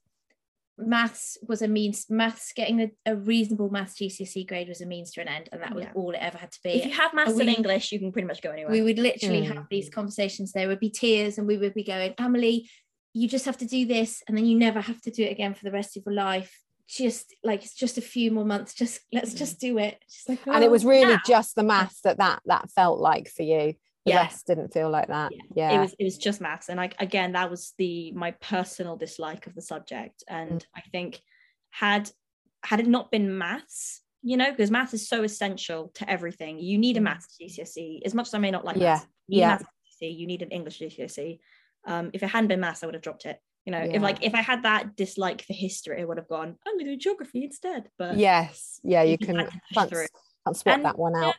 maths 0.79 1.37
was 1.47 1.63
a 1.63 1.69
means 1.69 2.07
maths 2.09 2.53
getting 2.55 2.81
a, 2.81 2.91
a 3.07 3.15
reasonable 3.15 3.69
maths 3.71 3.95
GCSE 4.01 4.47
grade 4.49 4.69
was 4.69 4.81
a 4.81 4.87
means 4.87 5.13
to 5.13 5.21
an 5.21 5.29
end 5.29 5.49
and 5.53 5.63
that 5.63 5.75
was 5.75 5.85
Yeah. 5.85 5.93
all 5.95 6.11
it 6.13 6.19
ever 6.21 6.39
had 6.39 6.51
to 6.53 6.59
be. 6.65 6.71
if 6.71 6.87
you 6.87 6.93
have 6.93 7.13
maths 7.15 7.35
we- 7.35 7.43
and 7.43 7.51
english 7.57 7.93
you 7.93 7.99
can 7.99 8.11
pretty 8.11 8.27
much 8.27 8.41
go 8.43 8.51
anywhere 8.51 8.73
we 8.73 8.83
would 8.83 8.99
literally 8.99 9.43
Mm. 9.43 9.55
have 9.55 9.67
these 9.71 9.89
conversations 9.91 10.53
there 10.53 10.69
would 10.69 10.81
be 10.81 10.91
tears 10.91 11.39
and 11.39 11.47
we 11.47 11.57
would 11.59 11.75
be 11.75 11.85
going 11.85 12.15
Emily 12.19 12.69
you 13.13 13.29
just 13.29 13.45
have 13.45 13.59
to 13.59 13.67
do 13.67 13.85
this 13.87 14.23
and 14.27 14.37
then 14.37 14.47
you 14.47 14.57
never 14.59 14.81
have 14.81 15.01
to 15.03 15.11
do 15.11 15.23
it 15.25 15.31
again 15.33 15.53
for 15.55 15.65
the 15.65 15.71
rest 15.73 15.97
of 15.97 16.03
your 16.07 16.15
life 16.15 16.59
just 16.89 17.35
like 17.45 17.63
it's 17.65 17.75
just 17.75 17.97
a 17.99 18.03
few 18.03 18.31
more 18.31 18.45
months 18.45 18.75
just 18.75 19.01
let's 19.13 19.35
Mm. 19.35 19.39
just 19.39 19.61
do 19.61 19.79
it 19.79 20.03
just 20.11 20.29
like 20.29 20.41
And 20.47 20.65
it 20.65 20.69
oh, 20.69 20.71
was 20.71 20.85
really 20.85 21.15
now- 21.15 21.21
just 21.27 21.55
the 21.55 21.63
maths 21.63 22.01
that 22.03 22.19
that 22.19 22.41
that 22.47 22.71
felt 22.71 22.99
like 22.99 23.29
for 23.29 23.43
you. 23.43 23.75
The 24.05 24.13
Yeah. 24.13 24.23
rest 24.23 24.47
didn't 24.47 24.73
feel 24.73 24.91
like 24.91 25.09
that. 25.09 25.31
Yeah. 25.33 25.71
Yeah. 25.71 25.79
it 25.79 25.81
was 25.81 25.95
it 25.99 26.05
was 26.05 26.19
just 26.19 26.41
maths 26.41 26.69
and 26.69 26.77
like 26.77 26.95
again 27.01 27.33
that 27.33 27.51
was 27.51 27.73
the 27.79 28.13
my 28.13 28.33
personal 28.33 28.97
dislike 28.97 29.47
of 29.47 29.55
the 29.55 29.63
subject 29.63 30.25
and 30.29 30.65
i 30.75 30.81
think 30.93 31.21
had 31.71 32.11
had 32.65 32.81
it 32.81 32.87
not 32.87 33.11
been 33.11 33.39
maths 33.39 34.03
you 34.23 34.37
know 34.37 34.51
because 34.51 34.71
maths 34.71 34.93
is 34.95 35.09
so 35.09 35.23
essential 35.23 35.91
to 35.95 36.09
everything 36.11 36.59
you 36.59 36.79
need 36.79 36.97
a 36.97 37.01
Mm. 37.01 37.05
maths 37.05 37.37
gcse 37.41 38.01
as 38.05 38.15
much 38.15 38.27
as 38.29 38.35
i 38.35 38.39
may 38.39 38.51
not 38.51 38.65
like 38.65 38.77
Yeah, 38.77 38.95
maths 38.95 39.07
you 39.29 39.35
need 39.37 39.41
yeah. 39.41 39.49
maths 39.49 39.65
GCSE, 40.03 40.19
you 40.19 40.27
need 40.27 40.43
an 40.43 40.51
english 40.51 40.79
gcse 40.81 41.39
um 41.87 42.11
if 42.13 42.23
it 42.23 42.29
hadn't 42.29 42.49
been 42.49 42.61
maths 42.61 42.83
i 42.83 42.87
would 42.87 42.95
have 42.95 43.03
dropped 43.03 43.25
it 43.27 43.39
you 43.65 43.71
know 43.73 43.79
Yeah. 43.83 43.97
if 43.97 44.03
like 44.03 44.19
if 44.25 44.35
i 44.35 44.43
had 44.43 44.65
that 44.65 44.97
dislike 44.97 45.43
for 45.47 45.53
history 45.53 46.01
it 46.01 46.09
would 46.09 46.17
have 46.19 46.29
gone 46.29 46.57
i'm 46.67 46.77
gonna 46.79 46.91
do 46.91 46.97
geography 46.97 47.45
instead 47.45 47.89
but 47.99 48.17
yes. 48.17 48.81
Yeah, 48.83 49.03
you 49.03 49.13
you 49.13 49.19
can 49.19 49.37
had 49.37 49.51
to 49.51 49.53
push 49.53 49.89
can't, 49.91 50.11
can't 50.45 50.57
swap 50.57 50.75
And- 50.77 50.85
that 50.87 50.99
one 50.99 51.15
out. 51.17 51.37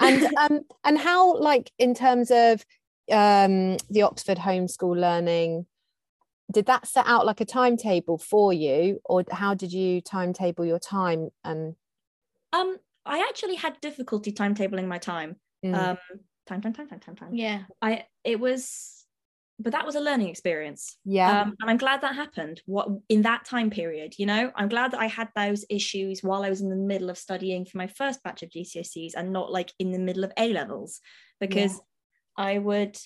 And 0.00 0.22
um 0.38 0.60
and 0.84 0.98
how 0.98 1.36
like 1.38 1.70
in 1.78 1.94
terms 1.94 2.30
of 2.30 2.64
um 3.10 3.76
the 3.90 4.02
Oxford 4.02 4.38
homeschool 4.38 4.98
learning 4.98 5.66
did 6.50 6.66
that 6.66 6.86
set 6.86 7.06
out 7.06 7.26
like 7.26 7.40
a 7.40 7.44
timetable 7.44 8.16
for 8.18 8.52
you 8.52 9.00
or 9.04 9.24
how 9.30 9.54
did 9.54 9.72
you 9.72 10.00
timetable 10.00 10.64
your 10.64 10.78
time 10.78 11.28
and 11.44 11.74
um 12.54 12.78
i 13.04 13.18
actually 13.28 13.54
had 13.54 13.78
difficulty 13.80 14.32
timetabling 14.32 14.86
my 14.86 14.98
time 14.98 15.36
Mm. 15.64 15.74
um 15.74 15.98
time 16.46 16.60
time 16.62 16.72
time 16.72 16.88
time 16.88 17.00
time 17.00 17.16
time 17.16 17.34
Yeah. 17.34 17.64
i 17.82 18.06
it 18.24 18.38
was 18.38 18.97
but 19.58 19.72
that 19.72 19.84
was 19.84 19.96
a 19.96 20.00
learning 20.00 20.28
experience. 20.28 20.96
Yeah. 21.04 21.42
Um, 21.42 21.54
and 21.60 21.70
i'm 21.70 21.76
glad 21.78 22.00
that 22.02 22.14
happened. 22.14 22.62
What 22.66 22.88
in 23.08 23.22
that 23.22 23.44
time 23.44 23.70
period 23.70 24.14
you 24.18 24.26
know 24.26 24.52
i'm 24.56 24.68
glad 24.68 24.90
that 24.92 25.00
i 25.00 25.06
had 25.06 25.28
those 25.34 25.64
issues 25.68 26.22
while 26.22 26.42
i 26.42 26.50
was 26.50 26.60
in 26.60 26.68
the 26.70 26.76
middle 26.76 27.10
of 27.10 27.18
studying 27.18 27.64
for 27.64 27.78
my 27.78 27.86
first 27.86 28.22
batch 28.22 28.42
of 28.42 28.50
gcse's 28.50 29.14
and 29.14 29.32
not 29.32 29.50
like 29.52 29.72
in 29.78 29.90
the 29.92 29.98
middle 29.98 30.24
of 30.24 30.32
a 30.36 30.52
levels. 30.52 31.00
Because 31.40 31.80
i 32.36 32.58
would 32.58 32.96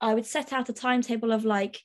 i 0.00 0.14
would 0.14 0.26
set 0.26 0.52
out 0.52 0.68
a 0.68 0.72
timetable 0.72 1.32
of 1.32 1.44
like 1.44 1.80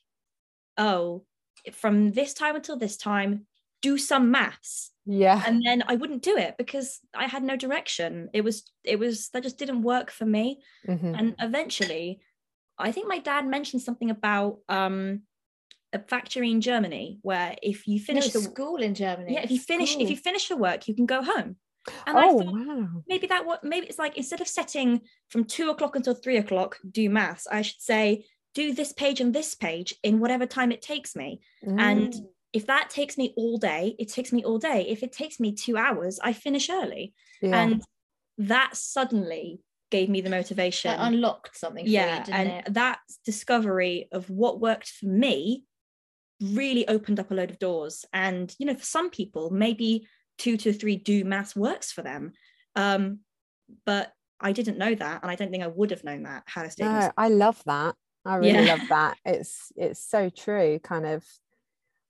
oh 0.78 1.24
from 1.72 2.12
this 2.12 2.32
time 2.34 2.56
until 2.56 2.76
this 2.78 2.96
time 2.96 3.46
do 3.82 3.96
some 3.98 4.30
maths. 4.30 4.92
Yeah. 5.06 5.42
And 5.46 5.62
then 5.66 5.82
i 5.88 5.94
wouldn't 5.96 6.22
do 6.22 6.36
it 6.36 6.54
because 6.58 7.00
i 7.14 7.26
had 7.26 7.42
no 7.42 7.56
direction. 7.56 8.28
It 8.32 8.42
was 8.42 8.62
it 8.84 8.98
was 8.98 9.30
that 9.30 9.42
just 9.42 9.58
didn't 9.58 9.82
work 9.82 10.10
for 10.10 10.26
me. 10.26 10.62
Mhm. 10.86 11.18
and 11.18 11.34
eventually 11.40 12.20
i 12.80 12.92
think 12.92 13.06
my 13.08 13.18
dad 13.18 13.46
mentioned 13.46 13.82
something 13.82 14.10
about 14.10 14.58
um 14.68 15.22
a 15.92 15.98
factory 15.98 16.50
in 16.50 16.60
germany 16.60 17.18
where 17.22 17.56
if 17.62 17.86
you 17.88 17.98
finish 17.98 18.32
no, 18.32 18.40
the 18.40 18.46
school 18.48 18.76
in 18.76 18.94
Germany. 18.94 19.34
yeah 19.34 19.42
if 19.42 19.50
you 19.50 19.58
finish 19.58 19.96
if 19.96 20.08
you 20.10 20.16
finish 20.16 20.48
your 20.50 20.58
work 20.58 20.86
you 20.88 20.94
can 20.94 21.06
go 21.06 21.22
home 21.22 21.56
and 22.06 22.18
i 22.18 22.24
oh 22.26 22.38
thought 22.40 22.52
wow 22.54 22.88
maybe 23.08 23.26
that 23.26 23.44
what 23.46 23.64
maybe 23.64 23.86
it's 23.86 23.98
like 23.98 24.16
instead 24.16 24.40
of 24.40 24.46
setting 24.48 25.00
from 25.28 25.44
two 25.44 25.70
o'clock 25.70 25.96
until 25.96 26.14
three 26.14 26.36
o'clock 26.36 26.78
do 26.90 27.08
maths 27.10 27.46
i 27.50 27.62
should 27.62 27.80
say 27.80 28.24
do 28.54 28.74
this 28.74 28.92
page 28.92 29.20
and 29.20 29.34
this 29.34 29.54
page 29.54 29.94
in 30.02 30.20
whatever 30.20 30.46
time 30.46 30.72
it 30.72 30.82
takes 30.82 31.16
me 31.16 31.40
and 31.62 32.12
Mm. 32.12 32.26
if 32.52 32.66
that 32.66 32.90
takes 32.90 33.16
me 33.16 33.32
all 33.36 33.58
day 33.58 33.94
it 33.98 34.08
takes 34.12 34.32
me 34.32 34.44
all 34.44 34.58
day 34.58 34.86
if 34.88 35.02
it 35.02 35.12
takes 35.12 35.38
me 35.40 35.54
two 35.54 35.76
hours 35.76 36.18
i 36.22 36.32
finish 36.32 36.68
early 36.68 37.14
yeah. 37.42 37.60
and 37.62 37.82
that 38.38 38.76
suddenly 38.76 39.60
gave 39.90 40.08
me 40.08 40.20
the 40.20 40.30
motivation 40.30 40.90
That 40.90 41.12
unlocked 41.12 41.56
something 41.56 41.84
for 41.84 41.90
yeah 41.90 42.18
you, 42.18 42.24
didn't 42.24 42.46
and 42.46 42.66
it? 42.66 42.74
that 42.74 42.98
discovery 43.24 44.08
of 44.12 44.28
what 44.30 44.60
worked 44.60 44.88
for 44.88 45.06
me 45.06 45.64
really 46.40 46.88
opened 46.88 47.20
up 47.20 47.30
a 47.30 47.34
load 47.34 47.50
of 47.50 47.58
doors 47.58 48.04
and 48.12 48.54
you 48.58 48.66
know 48.66 48.74
for 48.74 48.84
some 48.84 49.10
people 49.10 49.50
maybe 49.50 50.06
two 50.38 50.56
to 50.56 50.72
three 50.72 50.96
do 50.96 51.22
maths 51.24 51.54
works 51.54 51.92
for 51.92 52.00
them 52.02 52.32
um 52.76 53.18
but 53.84 54.12
i 54.40 54.52
didn't 54.52 54.78
know 54.78 54.94
that 54.94 55.20
and 55.22 55.30
i 55.30 55.34
don't 55.34 55.50
think 55.50 55.62
i 55.62 55.66
would 55.66 55.90
have 55.90 56.02
known 56.02 56.22
that 56.22 56.42
had 56.46 56.64
i 56.64 56.68
stayed 56.68 56.86
no, 56.86 57.10
I 57.16 57.28
love 57.28 57.62
that. 57.66 57.94
I 58.24 58.36
really 58.36 58.64
Yeah. 58.64 58.66
love 58.66 58.88
that. 58.88 59.18
It's 59.24 59.72
it's 59.76 60.02
so 60.02 60.28
true. 60.30 60.78
Kind 60.82 61.06
of, 61.06 61.24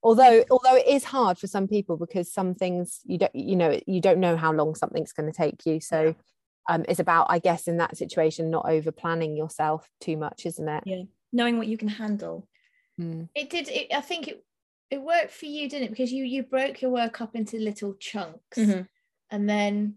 although 0.03 0.45
although 0.51 0.77
it 0.77 0.87
is 0.87 1.05
hard 1.05 1.39
for 1.39 1.47
some 1.47 1.69
people 1.69 1.97
because 1.97 2.33
some 2.33 2.55
things 2.55 3.01
you 3.05 3.19
don't 3.19 3.35
you 3.35 3.57
know 3.57 3.79
you 3.87 4.01
don't 4.01 4.21
know 4.21 4.37
how 4.37 4.53
long 4.53 4.75
something's 4.75 5.13
going 5.13 5.31
to 5.31 5.37
take 5.37 5.67
you. 5.67 5.81
So 5.81 6.03
Yeah. 6.03 6.13
Um, 6.71 6.85
it's 6.89 7.01
about 7.01 7.27
I 7.29 7.39
guess 7.41 7.67
in 7.69 7.79
that 7.79 7.97
situation 7.97 8.49
not 8.51 8.69
over 8.69 8.93
planning 8.93 9.37
yourself 9.37 9.89
too 10.01 10.17
much, 10.17 10.47
isn't 10.47 10.69
it? 10.69 10.85
Yeah. 10.87 11.03
knowing 11.33 11.59
what 11.59 11.67
you 11.69 11.77
can 11.77 11.89
handle 11.89 12.47
Mm. 13.01 13.29
it 13.35 13.49
did 13.49 13.69
it, 13.69 13.87
i 13.95 14.03
think 14.03 14.29
it 14.29 14.45
it 14.91 15.01
worked 15.01 15.31
for 15.33 15.47
you 15.47 15.69
didn't 15.71 15.87
it 15.87 15.91
because 15.91 16.13
you 16.13 16.25
you 16.25 16.43
broke 16.43 16.83
your 16.83 16.91
work 16.91 17.21
up 17.23 17.35
into 17.35 17.57
little 17.57 17.95
chunks 17.95 18.59
Mhm. 18.59 18.87
and 19.31 19.49
then 19.49 19.95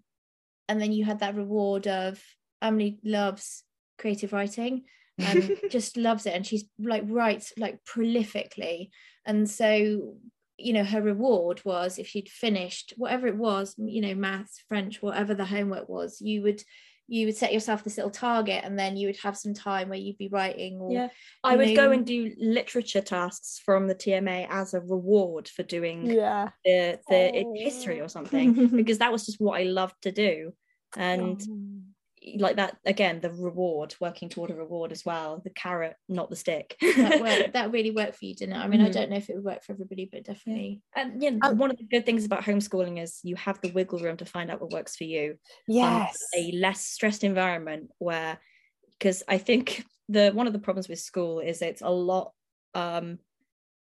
and 0.69 0.79
then 0.81 0.93
you 0.93 1.03
had 1.03 1.19
that 1.19 1.35
reward 1.35 1.85
of 1.87 2.23
emily 2.61 2.99
loves 3.03 3.63
creative 3.97 4.31
writing 4.31 4.85
and 5.17 5.39
just 5.69 5.97
loves 5.97 6.25
it 6.25 6.33
and 6.35 6.45
she's 6.47 6.63
like 6.79 7.03
writes 7.07 7.51
like 7.57 7.83
prolifically 7.83 8.89
and 9.25 9.49
so 9.49 10.15
you 10.63 10.73
know 10.73 10.83
her 10.83 11.01
reward 11.01 11.61
was 11.65 11.97
if 11.99 12.07
she'd 12.07 12.29
finished 12.29 12.93
whatever 12.97 13.27
it 13.27 13.37
was 13.37 13.75
you 13.77 14.01
know 14.01 14.15
maths 14.15 14.63
french 14.67 15.01
whatever 15.01 15.33
the 15.33 15.45
homework 15.45 15.87
was 15.89 16.21
you 16.21 16.41
would 16.41 16.63
you 17.07 17.25
would 17.25 17.35
set 17.35 17.53
yourself 17.53 17.83
this 17.83 17.97
little 17.97 18.09
target 18.09 18.63
and 18.63 18.79
then 18.79 18.95
you 18.95 19.07
would 19.07 19.17
have 19.17 19.37
some 19.37 19.53
time 19.53 19.89
where 19.89 19.99
you'd 19.99 20.17
be 20.17 20.29
writing 20.29 20.79
or 20.79 20.93
yeah 20.93 21.07
i 21.43 21.55
would 21.55 21.69
know, 21.69 21.75
go 21.75 21.91
and 21.91 22.05
do 22.05 22.31
literature 22.39 23.01
tasks 23.01 23.61
from 23.63 23.87
the 23.87 23.95
tma 23.95 24.47
as 24.49 24.73
a 24.73 24.79
reward 24.79 25.47
for 25.47 25.63
doing 25.63 26.09
Yeah. 26.09 26.49
the 26.65 26.99
the 27.09 27.31
Oh. 27.35 27.53
history 27.57 27.99
or 27.99 28.07
something 28.07 28.53
because 28.77 28.99
that 28.99 29.11
was 29.11 29.25
just 29.25 29.41
what 29.41 29.59
I 29.59 29.63
loved 29.63 30.01
to 30.03 30.11
do. 30.11 30.53
And 30.95 31.41
Oh. 31.41 31.92
Like 32.37 32.55
that 32.57 32.77
again, 32.85 33.19
the 33.21 33.31
reward, 33.31 33.95
working 33.99 34.29
toward 34.29 34.51
a 34.51 34.55
reward 34.55 34.91
as 34.91 35.03
well, 35.05 35.41
the 35.43 35.49
carrot, 35.49 35.95
not 36.09 36.29
the 36.29 36.35
stick. 36.35 36.77
that 36.81 37.19
worked, 37.19 37.51
that 37.53 37.71
really 37.71 37.91
worked 37.91 38.15
for 38.17 38.25
you 38.25 38.35
didn't 38.35 38.55
it 38.55 38.59
i 38.59 38.67
mean 38.67 38.81
i 38.81 38.89
Mhm. 38.89 38.93
don't 38.93 39.09
know 39.09 39.17
if 39.17 39.29
it 39.29 39.35
would 39.35 39.43
work 39.43 39.63
for 39.63 39.73
everybody 39.73 40.07
but 40.11 40.23
definitely 40.23 40.81
and 40.95 41.21
yeah, 41.21 41.31
Um, 41.41 41.57
one 41.57 41.71
of 41.71 41.77
the 41.77 41.83
good 41.85 42.05
things 42.05 42.25
about 42.25 42.43
homeschooling 42.43 43.01
is 43.01 43.19
you 43.23 43.35
have 43.35 43.59
the 43.61 43.71
wiggle 43.71 43.99
room 43.99 44.17
to 44.17 44.25
find 44.25 44.49
out 44.51 44.61
what 44.61 44.71
works 44.71 44.95
for 44.95 45.03
you. 45.05 45.37
um, 45.81 46.01
Yes. 46.01 46.17
a 46.35 46.51
less 46.53 46.81
stressed 46.85 47.23
environment 47.23 47.89
where 47.99 48.39
because 48.99 49.23
I 49.27 49.37
think 49.37 49.85
the 50.09 50.31
one 50.31 50.47
of 50.47 50.53
the 50.53 50.59
problems 50.59 50.89
with 50.89 50.99
school 50.99 51.39
is 51.39 51.61
it's 51.61 51.81
a 51.81 51.89
lot 51.89 52.33
um 52.75 53.19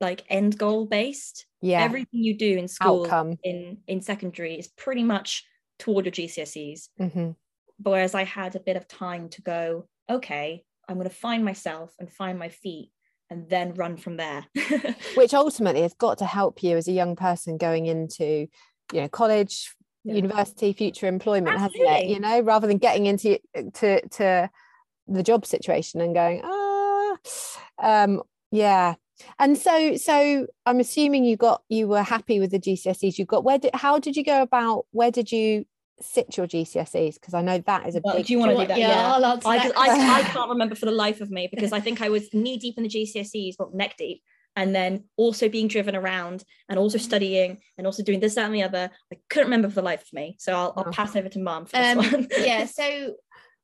like 0.02 0.26
end 0.30 0.58
goal 0.58 0.86
based. 0.86 1.48
yeah. 1.62 1.84
Everything 1.84 2.24
you 2.24 2.38
do 2.38 2.58
in 2.58 2.68
school 2.68 3.06
Outcome. 3.08 3.40
in 3.44 3.84
in 3.88 4.02
secondary 4.02 4.58
is 4.60 4.68
pretty 4.70 5.04
much 5.04 5.46
toward 5.80 6.06
your 6.06 6.12
GCSEs. 6.14 6.90
hmm 6.98 7.32
But 7.80 7.92
whereas 7.92 8.16
I 8.16 8.24
had 8.24 8.56
a 8.56 8.60
bit 8.60 8.78
of 8.78 8.88
time 8.88 9.30
to 9.30 9.42
go, 9.42 9.88
okay, 10.10 10.64
I'm 10.88 10.96
going 10.96 11.10
to 11.10 11.16
find 11.16 11.44
myself 11.44 11.94
and 12.00 12.12
find 12.12 12.40
my 12.40 12.50
feet 12.50 12.92
and 13.30 13.50
then 13.50 13.74
run 13.74 13.98
from 13.98 14.18
there. 14.18 14.46
Which 15.16 15.34
ultimately 15.34 15.82
has 15.82 15.94
got 15.94 16.20
to 16.20 16.26
help 16.26 16.64
you 16.64 16.78
as 16.78 16.88
a 16.88 16.92
young 16.92 17.16
person 17.16 17.58
going 17.58 17.88
into, 17.88 18.48
you 18.94 19.02
know, 19.02 19.10
college, 19.10 19.74
Yeah. 20.04 20.14
university, 20.16 20.74
future 20.74 21.08
employment, 21.08 21.58
hasn't 21.58 21.82
it? 21.82 22.06
You 22.08 22.20
know, 22.20 22.40
rather 22.42 22.68
than 22.68 22.78
getting 22.78 23.08
into 23.08 23.40
to 23.74 24.08
to 24.10 24.50
the 25.08 25.24
job 25.24 25.46
situation 25.46 26.02
and 26.02 26.14
going, 26.14 26.42
ah, 26.44 27.18
um, 27.80 28.22
yeah. 28.52 28.96
And 29.40 29.58
so, 29.58 29.96
so 29.96 30.46
I'm 30.66 30.80
assuming 30.80 31.24
you 31.26 31.38
got 31.38 31.64
you 31.70 31.88
were 31.88 32.04
happy 32.04 32.40
with 32.40 32.52
the 32.52 32.60
GCSEs 32.60 33.18
you 33.18 33.26
got. 33.26 33.44
Where 33.44 33.58
did 33.58 33.74
how 33.74 33.98
did 33.98 34.16
you 34.16 34.24
go 34.24 34.42
about? 34.44 34.86
Where 34.92 35.12
did 35.12 35.32
you 35.32 35.66
sit 36.02 36.38
your 36.38 36.48
GCSEs? 36.48 37.16
Because 37.16 37.34
I 37.34 37.42
know 37.42 37.58
that 37.60 37.88
is 37.88 37.96
a 37.96 38.02
Well, 38.04 38.16
big. 38.18 38.26
do 38.26 38.34
you 38.34 38.40
want 38.40 38.52
to 38.52 38.58
do 38.58 38.68
that? 38.68 38.78
yeah, 38.78 39.14
I'll 39.14 39.26
answer 39.26 39.48
I, 39.48 39.58
that 39.58 39.78
I, 39.78 40.20
I 40.20 40.24
can't 40.24 40.50
remember 40.50 40.76
for 40.76 40.86
the 40.86 40.92
life 40.92 41.22
of 41.22 41.30
me 41.32 41.48
because 41.52 41.72
I 41.74 41.80
think 41.80 42.02
I 42.02 42.10
was 42.10 42.34
knee 42.34 42.58
deep 42.58 42.78
in 42.78 42.84
the 42.84 42.90
GCSEs, 42.90 43.56
well, 43.60 43.72
neck 43.74 43.96
deep, 43.98 44.22
and 44.56 44.74
then 44.76 45.06
also 45.18 45.50
being 45.50 45.68
driven 45.68 45.96
around 45.96 46.44
and 46.70 46.80
also 46.80 46.98
studying 46.98 47.60
and 47.78 47.86
also 47.88 48.04
doing 48.04 48.20
this, 48.20 48.36
that, 48.36 48.46
and 48.46 48.56
the 48.56 48.64
other. 48.64 48.90
I 49.12 49.18
couldn't 49.30 49.48
remember 49.48 49.70
for 49.70 49.76
the 49.76 49.82
life 49.82 50.02
of 50.04 50.14
me. 50.14 50.36
So 50.40 50.54
I'll, 50.54 50.74
I'll 50.78 50.86
Oh. 50.88 50.92
pass 50.92 51.16
over 51.16 51.30
to 51.30 51.40
mum 51.40 51.66
for 51.66 51.78
this 51.78 51.98
um 51.98 51.98
one. 52.12 52.28
yeah 52.40 52.66
so 52.80 53.16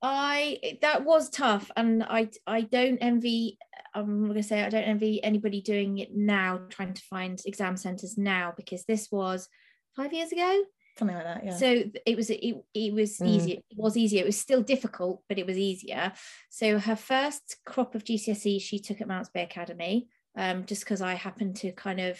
i 0.03 0.57
that 0.81 1.05
was 1.05 1.29
tough 1.29 1.69
and 1.77 2.01
i 2.03 2.27
i 2.47 2.61
don't 2.61 2.97
envy 2.97 3.55
i'm 3.93 4.25
gonna 4.25 4.41
say 4.41 4.63
i 4.63 4.69
don't 4.69 4.81
envy 4.81 5.23
anybody 5.23 5.61
doing 5.61 5.99
it 5.99 6.09
now 6.15 6.59
trying 6.69 6.91
to 6.93 7.01
find 7.03 7.39
exam 7.45 7.77
centers 7.77 8.17
now 8.17 8.51
because 8.57 8.83
this 8.85 9.09
was 9.11 9.47
five 9.95 10.11
years 10.11 10.31
ago 10.31 10.63
Something 10.97 11.15
like 11.17 11.25
that. 11.25 11.45
Yeah. 11.45 11.57
so 11.57 11.83
it 12.05 12.15
was 12.17 12.29
it, 12.29 12.55
it 12.73 12.93
was 12.93 13.17
Mm. 13.19 13.27
easier 13.27 13.57
it 13.69 13.77
was 13.77 13.97
easier 13.97 14.21
it 14.23 14.25
was 14.25 14.39
still 14.39 14.61
difficult 14.61 15.23
but 15.29 15.39
it 15.39 15.45
was 15.47 15.57
easier 15.57 16.11
so 16.49 16.79
her 16.79 16.95
first 16.95 17.57
crop 17.65 17.95
of 17.95 18.03
gcse 18.03 18.61
she 18.61 18.79
took 18.79 18.99
at 19.01 19.07
mounts 19.07 19.29
bay 19.29 19.43
academy 19.43 20.07
um, 20.35 20.65
just 20.65 20.83
because 20.83 21.01
i 21.01 21.13
happened 21.13 21.55
to 21.57 21.71
kind 21.71 21.99
of 21.99 22.19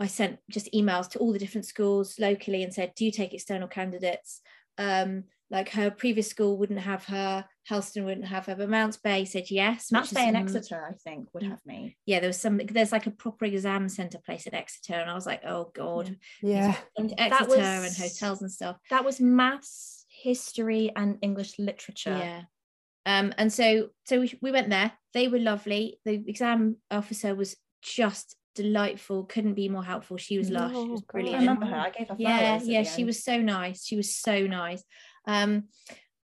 i 0.00 0.06
sent 0.06 0.38
just 0.50 0.72
emails 0.72 1.08
to 1.10 1.18
all 1.18 1.32
the 1.32 1.38
different 1.38 1.66
schools 1.66 2.18
locally 2.18 2.62
and 2.62 2.72
said 2.72 2.92
do 2.96 3.04
you 3.04 3.10
take 3.10 3.34
external 3.34 3.68
candidates 3.68 4.40
um, 4.78 5.24
like 5.50 5.70
her 5.70 5.90
previous 5.90 6.28
school 6.28 6.56
wouldn't 6.58 6.80
have 6.80 7.04
her 7.06 7.44
helston 7.68 8.04
wouldn't 8.04 8.26
have 8.26 8.46
her 8.46 8.54
but 8.54 8.68
mounts 8.68 8.96
bay 8.96 9.24
said 9.24 9.50
yes 9.50 9.90
Mounts 9.92 10.12
Bay 10.12 10.28
and 10.28 10.36
Exeter, 10.36 10.84
I 10.88 10.92
think, 10.94 11.28
would 11.34 11.42
have 11.42 11.60
me. 11.66 11.96
yeah 12.06 12.20
there 12.20 12.28
was 12.28 12.40
some 12.40 12.60
there's 12.70 12.92
like 12.92 13.06
a 13.06 13.10
proper 13.10 13.44
exam 13.44 13.88
center 13.88 14.18
place 14.18 14.46
at 14.46 14.54
exeter 14.54 14.94
and 14.94 15.10
i 15.10 15.14
was 15.14 15.26
like 15.26 15.42
oh 15.44 15.70
god 15.74 16.16
yeah. 16.42 16.76
And 16.96 17.12
exeter 17.18 17.56
that 17.56 17.84
and 17.86 17.96
hotels 17.96 18.40
and 18.42 18.50
stuff 18.52 18.76
That 18.90 19.04
was 19.04 19.20
maths, 19.20 20.04
history, 20.08 20.90
and 20.96 21.18
English 21.22 21.58
literature. 21.58 22.16
Yeah. 22.18 22.42
Um, 23.04 23.32
and 23.38 23.52
so 23.52 23.88
so 24.04 24.20
we, 24.20 24.38
we 24.42 24.50
went 24.50 24.70
there. 24.70 24.92
They 25.12 25.28
were 25.28 25.38
lovely. 25.38 26.00
The 26.04 26.14
exam 26.26 26.76
officer 26.90 27.34
was 27.34 27.56
just 27.82 28.34
delightful. 28.54 29.24
Couldn't 29.24 29.54
be 29.54 29.68
more 29.68 29.84
helpful. 29.84 30.16
She 30.16 30.38
was 30.38 30.50
lush. 30.50 30.72
She 30.72 30.76
Oh, 30.78 30.86
was 30.86 31.00
God. 31.02 31.06
I 31.08 31.12
brilliant. 31.12 31.40
remember 31.40 31.66
her. 31.66 31.76
I 31.76 31.90
gave 31.90 32.08
her 32.08 32.16
flowers. 32.16 32.66
yeah, 32.66 32.80
yeah. 32.80 32.82
She 32.82 33.02
end. 33.02 33.06
was 33.06 33.22
so 33.24 33.40
nice. 33.40 33.84
She 33.84 33.96
was 33.96 34.14
so 34.16 34.46
nice. 34.46 34.82
Um, 35.26 35.64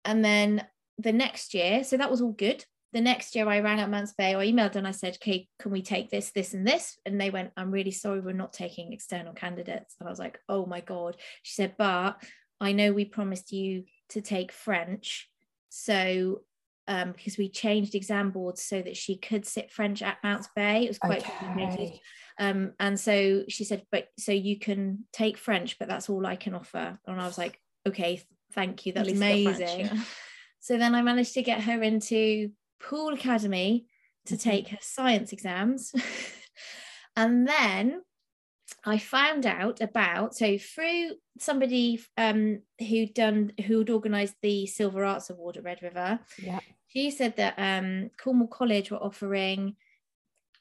and 0.05 0.23
then 0.23 0.65
the 0.99 1.13
next 1.13 1.53
year, 1.53 1.83
so 1.83 1.97
that 1.97 2.11
was 2.11 2.21
all 2.21 2.33
good. 2.33 2.63
The 2.91 3.01
next 3.01 3.35
year, 3.35 3.47
I 3.47 3.59
rang 3.59 3.79
up 3.79 3.89
Mounts 3.89 4.13
Bay. 4.13 4.33
I 4.33 4.47
emailed 4.47 4.75
and 4.75 4.87
I 4.87 4.91
said, 4.91 5.15
"Okay, 5.15 5.47
can 5.59 5.71
we 5.71 5.81
take 5.81 6.09
this, 6.09 6.31
this, 6.31 6.53
and 6.53 6.67
this?" 6.67 6.97
And 7.05 7.19
they 7.19 7.29
went, 7.29 7.51
"I'm 7.55 7.71
really 7.71 7.91
sorry, 7.91 8.19
we're 8.19 8.33
not 8.33 8.53
taking 8.53 8.93
external 8.93 9.33
candidates." 9.33 9.95
And 9.99 10.07
I 10.07 10.11
was 10.11 10.19
like, 10.19 10.39
"Oh 10.49 10.65
my 10.65 10.81
god." 10.81 11.17
She 11.43 11.53
said, 11.53 11.75
"But 11.77 12.21
I 12.59 12.73
know 12.73 12.91
we 12.91 13.05
promised 13.05 13.51
you 13.51 13.85
to 14.09 14.21
take 14.21 14.51
French, 14.51 15.29
so 15.69 16.41
um, 16.89 17.11
because 17.11 17.37
we 17.37 17.49
changed 17.49 17.93
exam 17.93 18.31
boards 18.31 18.63
so 18.63 18.81
that 18.81 18.97
she 18.97 19.15
could 19.15 19.45
sit 19.45 19.71
French 19.71 20.01
at 20.01 20.17
Mounts 20.23 20.49
Bay. 20.55 20.85
It 20.85 20.87
was 20.87 20.97
quite 20.97 21.23
complicated. 21.23 21.99
Um, 22.39 22.73
and 22.79 22.99
so 22.99 23.43
she 23.47 23.63
said, 23.63 23.83
but 23.91 24.07
so 24.17 24.31
you 24.31 24.57
can 24.57 25.05
take 25.13 25.37
French, 25.37 25.77
but 25.77 25.87
that's 25.87 26.09
all 26.09 26.25
I 26.25 26.35
can 26.35 26.55
offer. 26.55 26.97
And 27.05 27.21
I 27.21 27.27
was 27.27 27.37
like, 27.37 27.61
okay, 27.87 28.15
th- 28.15 28.25
thank 28.53 28.87
you. 28.87 28.93
At 28.93 29.05
That's 29.05 29.09
least 29.09 29.21
you 29.21 29.43
got 29.51 29.55
amazing. 29.55 29.85
French, 29.85 29.99
yeah. 29.99 30.03
So 30.59 30.77
then 30.77 30.95
I 30.95 31.01
managed 31.01 31.33
to 31.35 31.41
get 31.43 31.61
her 31.63 31.81
into 31.83 32.51
Pool 32.81 33.13
Academy 33.13 33.85
to 34.25 34.35
Mhm. 34.35 34.41
take 34.41 34.67
her 34.69 34.77
science 34.81 35.33
exams. 35.33 35.93
and 37.15 37.47
then 37.47 38.01
I 38.85 38.97
found 38.97 39.45
out 39.45 39.81
about 39.81 40.35
so 40.35 40.57
through 40.57 41.15
somebody 41.39 41.99
um 42.17 42.61
who'd 42.79 43.13
done 43.13 43.51
who'd 43.65 43.89
organized 43.89 44.35
the 44.41 44.65
Silver 44.67 45.03
Arts 45.03 45.29
Award 45.29 45.57
at 45.57 45.63
Red 45.63 45.81
River, 45.81 46.19
Yeah. 46.37 46.59
she 46.87 47.11
said 47.11 47.35
that 47.37 47.55
um 47.57 48.09
Cornwall 48.17 48.47
College 48.47 48.91
were 48.91 49.03
offering 49.03 49.75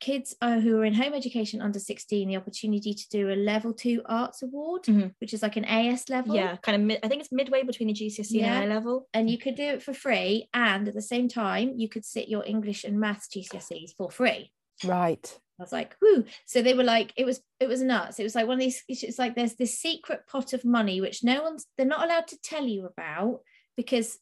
kids 0.00 0.36
uh, 0.40 0.60
who 0.60 0.78
are 0.78 0.84
in 0.84 0.94
home 0.94 1.12
education 1.14 1.60
under 1.60 1.78
16 1.78 2.28
the 2.28 2.36
opportunity 2.36 2.94
to 2.94 3.08
do 3.10 3.30
a 3.30 3.34
level 3.34 3.72
two 3.72 4.00
arts 4.06 4.42
award 4.42 4.84
Mhm. 4.84 5.14
which 5.20 5.32
is 5.34 5.42
like 5.42 5.56
an 5.56 5.64
AS 5.64 6.08
level 6.08 6.34
Yeah, 6.34 6.56
kind 6.56 6.76
of. 6.76 6.82
Mid, 6.82 7.00
I 7.02 7.08
think 7.08 7.20
it's 7.22 7.32
midway 7.32 7.62
between 7.64 7.88
the 7.88 7.94
GCSE 7.94 8.38
Yeah. 8.40 8.60
and 8.60 8.70
A 8.70 8.74
level. 8.74 9.08
and 9.12 9.28
you 9.28 9.38
could 9.38 9.54
do 9.56 9.64
it 9.64 9.82
for 9.82 9.92
free 9.92 10.48
and 10.54 10.86
at 10.88 10.94
the 10.94 11.02
same 11.02 11.26
time 11.28 11.74
you 11.76 11.88
could 11.88 12.04
sit 12.04 12.28
your 12.28 12.44
english 12.46 12.84
and 12.84 12.98
maths 13.00 13.28
gcse's 13.28 13.92
for 13.92 14.10
free 14.10 14.52
Right. 14.84 15.38
i 15.58 15.62
was 15.62 15.72
like 15.72 15.96
whoo 16.00 16.24
so 16.46 16.62
they 16.62 16.74
were 16.74 16.84
like 16.84 17.12
it 17.16 17.24
was 17.24 17.40
it 17.58 17.68
was 17.68 17.82
nuts 17.82 18.20
it 18.20 18.22
was 18.22 18.34
like 18.36 18.46
one 18.46 18.54
of 18.58 18.60
these 18.60 18.82
it's 18.88 19.02
it's 19.02 19.18
like 19.18 19.34
there's 19.34 19.54
this 19.56 19.78
secret 19.78 20.26
pot 20.28 20.52
of 20.52 20.64
money 20.64 21.00
which 21.00 21.24
no 21.24 21.42
one's 21.42 21.66
they're 21.76 21.86
not 21.86 22.04
allowed 22.04 22.28
to 22.28 22.38
tell 22.40 22.64
you 22.64 22.86
about 22.86 23.40
because 23.76 24.18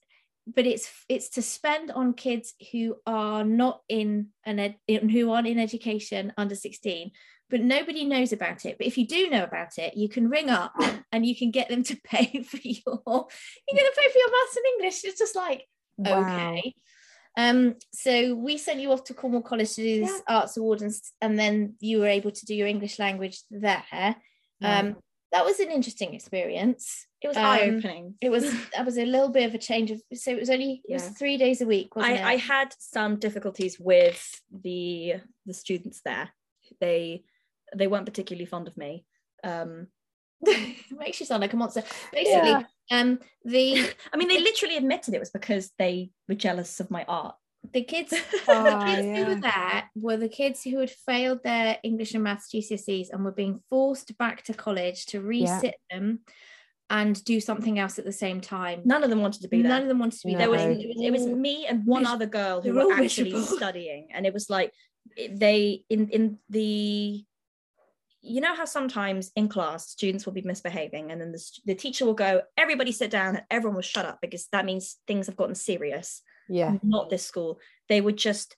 but 0.46 0.66
it's 0.66 0.88
it's 1.08 1.30
to 1.30 1.42
spend 1.42 1.90
on 1.90 2.14
kids 2.14 2.54
who 2.70 2.96
are 3.06 3.44
not 3.44 3.82
in 3.88 4.28
an 4.44 4.58
ed, 4.60 4.76
who 4.88 5.30
aren't 5.30 5.48
in 5.48 5.58
education 5.58 6.32
under 6.36 6.54
16 6.54 7.10
but 7.48 7.60
nobody 7.60 8.04
knows 8.04 8.32
about 8.32 8.64
it. 8.64 8.76
But 8.76 8.88
if 8.88 8.98
you 8.98 9.06
do 9.06 9.30
know 9.30 9.44
about 9.44 9.78
it 9.78 9.96
you 9.96 10.08
can 10.08 10.28
ring 10.28 10.50
up 10.50 10.72
and 11.12 11.26
you 11.26 11.36
can 11.36 11.50
get 11.50 11.68
them 11.68 11.82
to 11.84 11.96
pay 12.04 12.42
for 12.42 12.58
your 12.62 12.82
you're 12.84 13.02
going 13.04 13.26
to 13.92 14.00
pay 14.00 14.10
for 14.12 14.18
your 14.18 14.30
maths 14.30 14.56
and 14.56 14.66
english. 14.74 15.04
It's 15.04 15.18
just 15.18 15.36
like 15.36 15.64
Wow. 15.98 16.20
okay. 16.20 16.74
Um 17.36 17.74
so 17.92 18.34
we 18.34 18.56
sent 18.58 18.80
you 18.80 18.92
off 18.92 19.04
to 19.04 19.14
cornwall 19.14 19.42
college 19.42 19.74
to 19.74 19.82
do 19.82 20.00
this 20.04 20.22
arts 20.28 20.56
award 20.56 20.82
and, 20.82 20.92
and 21.20 21.38
then 21.38 21.74
you 21.80 21.98
were 22.00 22.06
able 22.06 22.30
to 22.30 22.46
do 22.46 22.54
your 22.54 22.68
english 22.68 22.98
language 22.98 23.40
there. 23.50 24.16
Um 24.62 24.96
that 25.32 25.44
was 25.44 25.58
an 25.60 25.70
interesting 25.70 26.14
experience 26.14 27.06
It 27.22 27.28
was 27.28 27.36
Um, 27.36 27.44
eye 27.44 27.62
opening. 27.62 28.14
it 28.20 28.30
was 28.30 28.44
that 28.74 28.84
was 28.84 28.96
a 28.98 29.04
little 29.04 29.28
bit 29.30 29.46
of 29.48 29.54
a 29.54 29.58
change 29.58 29.90
of 29.90 30.00
so 30.14 30.30
it 30.30 30.38
was 30.40 30.50
only 30.50 30.82
it 30.88 30.92
was 30.94 31.08
three 31.10 31.36
days 31.36 31.60
a 31.60 31.66
week 31.66 31.96
wasn't 31.96 32.20
I, 32.20 32.32
I 32.32 32.36
had 32.36 32.74
some 32.78 33.16
difficulties 33.18 33.78
with 33.80 34.20
the 34.50 35.14
the 35.46 35.54
students 35.54 36.00
there. 36.04 36.30
They 36.80 37.24
they 37.76 37.86
weren't 37.88 38.06
particularly 38.06 38.46
fond 38.46 38.68
of 38.68 38.76
me. 38.76 39.04
Um, 39.44 39.88
it 40.42 40.76
makes 40.90 41.18
you 41.20 41.26
sound 41.26 41.40
like 41.40 41.52
a 41.52 41.56
monster 41.56 41.82
basically 42.12 42.50
Yeah. 42.50 42.62
um 42.90 43.18
the 43.44 43.90
I 44.12 44.16
mean, 44.16 44.28
they 44.28 44.38
literally 44.40 44.76
admitted 44.76 45.14
it 45.14 45.20
was 45.20 45.30
because 45.30 45.72
they 45.78 46.10
were 46.28 46.34
jealous 46.34 46.78
of 46.80 46.90
my 46.90 47.04
art. 47.08 47.36
The 47.72 47.82
kids 47.82 48.10
the 48.10 48.18
Ah, 48.48 48.84
kids 48.86 49.18
who 49.18 49.24
were 49.34 49.40
there 49.40 49.90
were 49.94 50.16
the 50.16 50.28
kids 50.28 50.62
who 50.62 50.78
had 50.78 50.90
failed 50.90 51.42
their 51.42 51.78
English 51.82 52.14
and 52.14 52.24
Maths 52.24 52.48
GCSEs 52.52 53.10
and 53.10 53.24
were 53.24 53.32
being 53.32 53.60
forced 53.70 54.16
back 54.18 54.42
to 54.44 54.54
college 54.54 55.06
to 55.06 55.20
resit 55.20 55.74
them 55.90 56.20
and 56.88 57.22
do 57.24 57.40
something 57.40 57.78
else 57.78 57.98
at 57.98 58.04
the 58.04 58.12
same 58.12 58.40
time. 58.40 58.82
None 58.84 59.02
of 59.02 59.10
them 59.10 59.20
wanted 59.20 59.42
to 59.42 59.48
be 59.48 59.60
there. 59.60 59.70
None 59.70 59.82
of 59.82 59.88
them 59.88 59.98
wanted 59.98 60.20
to 60.20 60.26
be 60.26 60.34
No. 60.34 60.38
there 60.38 60.50
was 60.50 60.62
it 60.62 60.88
was, 60.88 60.96
it 61.02 61.10
was 61.12 61.26
me 61.26 61.66
and 61.66 61.84
one 61.84 62.02
Mis- 62.02 62.10
other 62.12 62.26
girl 62.26 62.60
who 62.62 62.72
were 62.74 62.92
actually 62.92 63.32
miserable. 63.32 63.42
studying 63.56 64.08
and 64.14 64.24
it 64.26 64.32
was 64.32 64.48
like 64.50 64.72
they 65.30 65.82
in 65.88 66.08
in 66.10 66.38
the 66.50 67.24
you 68.22 68.40
know 68.40 68.54
how 68.56 68.64
sometimes 68.64 69.30
in 69.36 69.48
class 69.48 69.88
students 69.88 70.26
will 70.26 70.32
be 70.32 70.42
misbehaving 70.42 71.12
and 71.12 71.20
then 71.20 71.30
the, 71.30 71.42
the 71.64 71.74
teacher 71.76 72.04
will 72.04 72.14
go 72.14 72.42
everybody 72.56 72.90
sit 72.90 73.10
down 73.10 73.36
and 73.36 73.44
everyone 73.50 73.76
will 73.76 73.82
shut 73.82 74.04
up 74.04 74.18
because 74.20 74.48
that 74.50 74.64
means 74.64 74.96
things 75.06 75.26
have 75.26 75.36
gotten 75.36 75.54
serious 75.54 76.22
Yeah. 76.48 76.76
not 76.82 77.10
this 77.10 77.24
school 77.24 77.58
they 77.88 78.00
would 78.00 78.16
just 78.16 78.56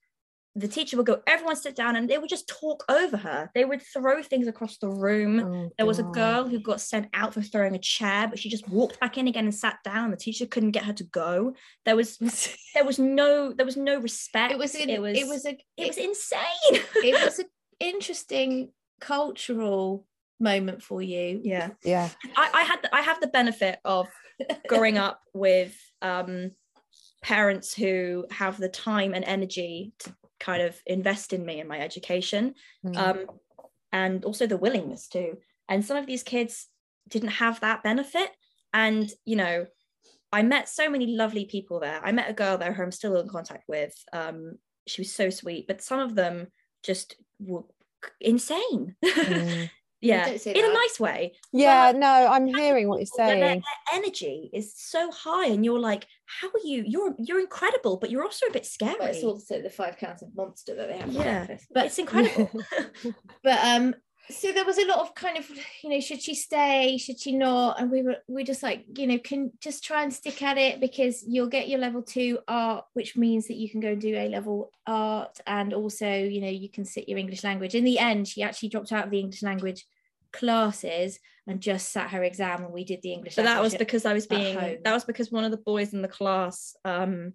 the 0.55 0.67
teacher 0.67 0.97
would 0.97 1.07
go 1.07 1.21
everyone 1.27 1.55
sit 1.55 1.77
down 1.77 1.95
and 1.95 2.09
they 2.09 2.19
would 2.19 2.29
just 2.29 2.49
talk 2.49 2.85
over 2.89 3.17
her 3.17 3.51
they 3.55 3.65
would 3.65 3.81
throw 3.81 4.23
things 4.23 4.49
across 4.49 4.79
the 4.79 4.89
room 4.89 5.41
Oh, 5.41 5.71
there 5.77 5.87
was 5.87 6.01
a 6.01 6.03
girl 6.03 6.49
who 6.49 6.59
got 6.59 6.81
sent 6.81 7.09
out 7.15 7.33
for 7.35 7.43
throwing 7.43 7.77
a 7.77 7.79
chair, 7.79 8.27
but 8.27 8.39
she 8.39 8.49
just 8.49 8.69
walked 8.69 8.99
back 8.99 9.19
in 9.19 9.29
again 9.29 9.45
and 9.45 9.55
sat 9.55 9.79
down. 9.85 10.11
The 10.11 10.17
teacher 10.17 10.47
couldn't 10.47 10.73
get 10.73 10.85
her 10.85 10.93
to 10.95 11.05
go. 11.05 11.55
There 11.85 11.95
was 11.95 12.19
there 12.75 12.85
was 12.85 12.99
no 12.99 13.53
there 13.53 13.67
was 13.67 13.77
no 13.77 14.01
respect. 14.01 14.53
It 14.53 14.59
was 14.59 14.75
in, 14.75 14.91
it 14.91 15.01
was 15.01 15.17
it 15.17 15.29
was 15.29 15.47
a 15.47 15.57
it 15.77 15.87
was 15.89 15.97
insane. 15.97 16.83
it 16.97 17.25
was 17.25 17.39
an 17.39 17.47
interesting 17.79 18.73
cultural 19.01 20.07
moment 20.41 20.83
for 20.83 21.03
you. 21.03 21.41
yeah. 21.45 21.71
Yeah. 21.85 22.09
I, 22.37 22.51
I 22.55 22.63
had 22.63 22.83
the, 22.83 22.95
I 22.95 23.01
have 23.03 23.21
the 23.21 23.29
benefit 23.29 23.79
of 23.85 24.09
growing 24.67 24.99
up 24.99 25.21
with 25.35 25.77
um 26.03 26.53
parents 27.23 27.75
who 27.75 28.27
have 28.31 28.59
the 28.59 28.69
time 28.69 29.15
and 29.15 29.25
energy 29.25 29.93
to 30.01 30.15
kind 30.39 30.63
of 30.63 30.81
invest 30.87 31.33
in 31.33 31.45
me 31.45 31.61
and 31.61 31.69
my 31.69 31.81
education. 31.81 32.55
Mm. 32.85 32.97
um, 32.97 33.27
and 33.93 34.25
also 34.25 34.47
the 34.47 34.57
willingness 34.57 35.09
to. 35.09 35.35
And 35.69 35.85
some 35.85 35.97
of 35.97 36.07
these 36.07 36.23
kids 36.23 36.69
didn't 37.09 37.31
have 37.31 37.61
that 37.61 37.83
benefit. 37.83 38.31
And, 38.73 39.11
you 39.25 39.37
know, 39.37 39.67
I 40.33 40.43
met 40.43 40.69
so 40.69 40.91
many 40.91 41.07
lovely 41.07 41.47
people 41.47 41.81
there. 41.81 42.01
I 42.05 42.13
met 42.13 42.31
a 42.31 42.35
girl 42.35 42.59
there 42.59 42.73
who 42.73 42.83
I'm 42.83 42.93
still 42.93 43.19
in 43.19 43.29
contact 43.29 43.65
with. 43.67 43.95
Um, 44.13 44.59
she 44.87 45.01
was 45.01 45.15
so 45.15 45.31
sweet, 45.31 45.67
but 45.67 45.83
some 45.83 46.01
of 46.01 46.15
them 46.15 46.49
just 46.83 47.17
were 47.41 47.65
insane. 48.21 48.97
Mm. 49.05 49.71
Yeah, 50.01 50.29
in 50.29 50.65
a 50.65 50.73
nice 50.73 51.01
way. 51.01 51.35
Yeah, 51.53 51.93
no, 51.95 52.07
I'm 52.07 52.47
hearing 52.47 52.89
what 52.89 52.99
you're 53.01 53.09
But 53.17 53.27
their, 53.27 53.41
saying. 53.41 53.63
their 53.91 53.99
energy 53.99 54.51
is 54.53 54.73
so 54.77 55.11
high, 55.11 55.47
and 55.47 55.65
you're 55.65 55.81
like, 55.81 56.07
"How 56.27 56.49
are 56.49 56.65
you? 56.65 56.85
You're 56.87 57.15
you're 57.19 57.41
incredible, 57.41 57.97
but 57.97 58.11
you're 58.11 58.25
also 58.25 58.47
a 58.47 58.53
bit 58.53 58.67
scary." 58.67 58.97
But 58.99 59.11
it's 59.11 59.25
also 59.25 59.61
the 59.61 59.71
five 59.71 59.97
counts 59.97 60.23
of 60.23 60.35
monster 60.37 60.75
that 60.77 60.89
they 60.89 60.99
have 60.99 61.13
Yeah, 61.13 61.57
But 61.73 61.87
it's 61.87 61.99
incredible. 61.99 62.51
but 63.43 63.59
um 63.65 63.95
so 64.31 64.53
there 64.53 64.65
was 64.65 64.79
a 64.79 64.87
lot 64.87 64.99
of 64.99 65.15
kind 65.15 65.39
of 65.39 65.49
you 65.83 65.91
know 65.91 66.01
should 66.01 66.23
she 66.23 66.35
stay? 66.35 66.99
Should 66.99 67.21
she 67.21 67.33
not? 67.33 67.81
And 67.81 67.91
we 67.91 68.03
were 68.03 68.17
we 68.29 68.45
just 68.45 68.63
like 68.63 68.85
you 68.97 69.07
know 69.07 69.19
can 69.19 69.53
just 69.61 69.85
try 69.85 70.03
and 70.03 70.13
stick 70.13 70.43
at 70.43 70.59
it 70.59 70.81
because 70.81 71.25
you'll 71.27 71.49
get 71.49 71.69
your 71.69 71.79
level 71.79 72.03
two 72.03 72.39
art 72.47 72.85
which 72.93 73.17
means 73.17 73.49
that 73.49 73.57
you 73.57 73.71
can 73.71 73.81
go 73.81 73.89
and 73.89 74.01
do 74.01 74.15
a 74.15 74.29
level 74.29 74.71
art 74.87 75.39
and 75.47 75.73
also 75.73 76.09
you 76.09 76.41
know 76.41 76.49
you 76.49 76.69
can 76.69 76.85
sit 76.85 77.09
your 77.09 77.19
english 77.19 77.45
language. 77.45 77.75
In 77.75 77.85
the 77.85 77.99
end 77.99 78.29
she 78.29 78.43
actually 78.43 78.69
dropped 78.69 78.93
out 78.93 79.05
of 79.05 79.11
the 79.11 79.21
english 79.21 79.43
language 79.43 79.87
classes 80.33 81.19
and 81.47 81.61
just 81.61 81.91
sat 81.91 82.11
her 82.11 82.23
exam 82.23 82.63
and 82.63 82.73
we 82.73 82.85
did 82.85 83.01
the 83.03 83.13
english 83.13 83.35
but 83.35 83.45
that 83.45 83.63
was 83.63 83.75
because 83.75 84.05
I 84.05 84.13
was 84.13 84.27
being 84.27 84.57
that 84.85 84.93
was 84.93 85.05
because 85.05 85.33
one 85.33 85.45
of 85.45 85.51
the 85.51 85.57
boys 85.57 85.95
in 85.95 86.03
the 86.03 86.09
class 86.09 86.77
um 86.85 87.33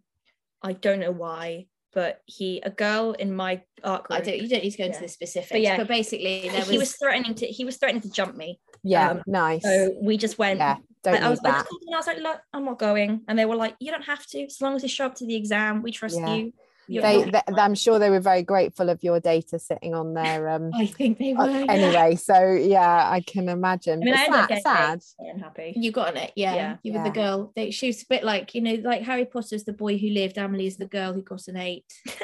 I 0.61 0.73
don't 0.73 0.99
know 0.99 1.11
why 1.11 1.65
but 1.93 2.21
he 2.25 2.59
a 2.63 2.69
girl 2.69 3.11
in 3.13 3.33
my 3.33 3.61
art 3.83 4.05
I 4.09 4.21
don't 4.21 4.37
you 4.41 4.47
don't 4.47 4.63
need 4.63 4.71
to 4.71 4.77
go 4.77 4.85
into 4.85 4.97
Yeah. 4.97 5.01
the 5.03 5.07
specifics 5.09 5.51
But 5.51 5.61
yeah, 5.61 5.77
but 5.77 5.87
basically 5.87 6.49
there 6.49 6.61
he 6.65 6.77
was 6.77 6.89
was 6.89 6.95
threatening 6.95 7.35
to 7.35 7.45
he 7.47 7.65
was 7.65 7.77
threatening 7.77 8.01
to 8.01 8.09
jump 8.11 8.35
me 8.35 8.59
Yeah, 8.83 9.11
um, 9.11 9.21
nice. 9.27 9.63
so 9.63 9.91
we 10.01 10.17
just 10.17 10.37
went 10.37 10.59
yeah, 10.59 10.77
don't 11.03 11.21
I, 11.23 11.27
I 11.27 11.29
was 11.29 11.39
I, 11.45 11.51
that. 11.51 11.65
him 11.65 11.77
and 11.87 11.95
I 11.95 11.97
was 11.97 12.07
like 12.07 12.17
look 12.17 12.39
I'm 12.53 12.65
not 12.65 12.79
going 12.79 13.21
and 13.27 13.37
they 13.37 13.45
were 13.45 13.55
like 13.55 13.75
you 13.79 13.91
don't 13.91 14.03
have 14.05 14.25
to 14.27 14.43
as 14.43 14.61
long 14.61 14.75
as 14.75 14.83
you 14.83 14.89
show 14.89 15.05
up 15.05 15.15
to 15.15 15.25
the 15.25 15.35
exam 15.35 15.81
we 15.81 15.91
trust 15.91 16.19
Yeah. 16.19 16.35
you 16.35 16.53
You're 16.87 17.01
They, 17.01 17.23
they, 17.23 17.41
I'm 17.57 17.75
sure 17.75 17.99
they 17.99 18.09
were 18.09 18.19
very 18.19 18.43
grateful 18.43 18.89
of 18.89 19.03
your 19.03 19.19
data 19.19 19.57
sitting 19.59 19.93
on 19.93 20.13
their 20.13 20.49
um. 20.49 20.71
I 20.75 20.85
think 20.87 21.17
they 21.17 21.33
uh, 21.33 21.45
were 21.45 21.71
anyway, 21.71 22.15
so 22.15 22.51
yeah, 22.51 23.09
I 23.09 23.21
can 23.21 23.49
imagine. 23.49 24.01
I 24.01 24.05
mean 24.05 24.13
I 24.13 24.25
sad, 24.25 24.61
sad. 24.61 25.01
very 25.19 25.31
unhappy 25.31 25.73
You 25.75 25.91
got 25.91 26.09
on 26.09 26.17
it, 26.17 26.33
yeah. 26.35 26.55
Yeah. 26.55 26.77
You 26.83 26.93
were 26.93 27.03
the 27.03 27.09
girl. 27.09 27.53
They, 27.55 27.71
she 27.71 27.87
was 27.87 28.01
a 28.01 28.05
bit 28.09 28.23
like 28.23 28.53
you 28.53 28.61
know, 28.61 28.77
like 28.83 29.03
Harry 29.03 29.25
Potter's 29.25 29.63
the 29.63 29.73
boy 29.73 29.97
who 29.97 30.09
lived. 30.09 30.37
Emily's 30.37 30.77
the 30.77 30.87
girl 30.87 31.13
who 31.13 31.21
got 31.21 31.47
an 31.47 31.57
eight. 31.57 31.85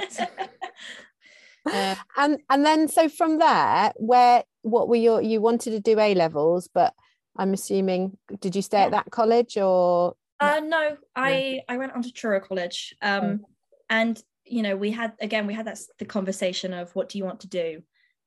Uh, 1.66 1.96
And 2.18 2.40
and 2.50 2.66
then 2.66 2.88
so 2.88 3.10
from 3.10 3.38
there, 3.38 3.92
where 3.98 4.44
what 4.62 4.88
were 4.88 4.96
your 4.96 5.22
you 5.22 5.42
wanted 5.42 5.72
to 5.72 5.80
do 5.80 6.00
A 6.00 6.16
levels, 6.16 6.70
but 6.74 6.94
I'm 7.38 7.54
assuming 7.54 8.18
did 8.40 8.56
you 8.56 8.62
stay 8.62 8.82
at 8.82 8.92
that 8.92 9.12
college 9.12 9.58
or 9.58 10.16
Uh, 10.40 10.62
no, 10.64 10.98
I 11.16 11.62
I 11.68 11.78
went 11.78 11.94
on 11.94 12.02
to 12.04 12.12
Truro 12.12 12.40
College, 12.40 12.96
um, 13.02 13.46
and 13.90 14.22
you 14.50 14.62
know 14.64 14.76
we 14.76 14.92
had 14.92 15.14
again 15.22 15.48
we 15.48 15.54
had 15.54 15.68
that 15.68 15.80
the 16.00 16.06
conversation 16.06 16.74
of 16.74 16.96
what 16.96 17.10
do 17.10 17.18
you 17.18 17.26
want 17.26 17.42
to 17.42 17.48
do, 17.48 17.84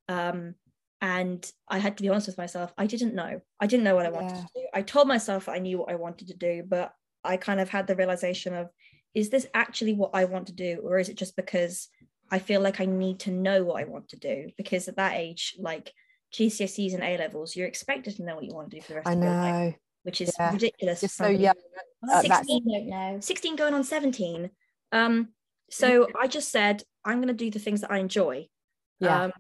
um, 0.09 0.55
and 1.01 1.51
I 1.69 1.79
had 1.79 1.97
to 1.97 2.03
be 2.03 2.09
honest 2.09 2.27
with 2.29 2.39
myself. 2.39 2.73
I 2.79 2.87
didn't 2.87 3.15
know. 3.15 3.41
I 3.61 3.67
didn't 3.67 3.85
know 3.85 3.95
what 3.95 4.07
I 4.07 4.11
wanted 4.11 4.37
Yeah. 4.37 4.43
to 4.43 4.49
do. 4.55 4.67
I 4.75 4.83
told 4.83 5.09
myself 5.09 5.49
I 5.49 5.59
knew 5.59 5.79
what 5.79 5.91
I 5.91 5.97
wanted 5.97 6.29
to 6.29 6.37
do, 6.37 6.63
but 6.67 6.95
I 7.25 7.37
kind 7.37 7.61
of 7.61 7.69
had 7.69 7.87
the 7.87 7.97
realization 7.97 8.55
of, 8.55 8.69
is 9.15 9.31
this 9.31 9.47
actually 9.55 9.95
what 9.95 10.11
I 10.15 10.25
want 10.25 10.47
to 10.49 10.53
do, 10.53 10.81
or 10.85 10.99
is 10.99 11.09
it 11.09 11.17
just 11.17 11.37
because 11.37 11.89
I 12.31 12.39
feel 12.39 12.61
like 12.61 12.81
I 12.81 12.87
need 12.87 13.21
to 13.21 13.31
know 13.31 13.65
what 13.65 13.81
I 13.81 13.85
want 13.85 14.09
to 14.11 14.17
do? 14.17 14.51
Because 14.57 14.89
at 14.89 14.97
that 14.97 15.15
age, 15.17 15.55
like 15.59 15.93
GCSEs 16.35 16.95
and 16.95 17.03
A 17.03 17.19
levels, 17.19 17.55
you're 17.55 17.69
expected 17.69 18.17
to 18.17 18.25
know 18.25 18.37
what 18.37 18.45
you 18.45 18.55
want 18.55 18.71
to 18.71 18.77
do 18.79 18.83
for 18.83 18.89
the 18.93 18.97
rest 18.97 19.09
I 19.09 19.15
of 19.15 19.23
your 19.23 19.31
life, 19.35 19.55
know 19.55 19.75
which 20.05 20.21
is 20.21 20.35
Yeah. 20.39 20.53
ridiculous. 20.53 21.01
just 21.01 21.17
so 21.17 21.29
young. 21.29 21.55
16 22.21 22.91
don't 22.91 23.23
16 23.23 23.57
going 23.57 23.75
on 23.75 23.85
17 23.85 24.51
um 24.91 25.29
so 25.73 26.07
I 26.21 26.27
just 26.27 26.51
said, 26.51 26.83
I'm 27.05 27.19
going 27.19 27.29
to 27.29 27.35
do 27.35 27.51
the 27.51 27.59
things 27.59 27.81
that 27.81 27.91
I 27.91 27.99
enjoy. 27.99 28.47
Yeah. 29.01 29.25
Um, 29.25 29.33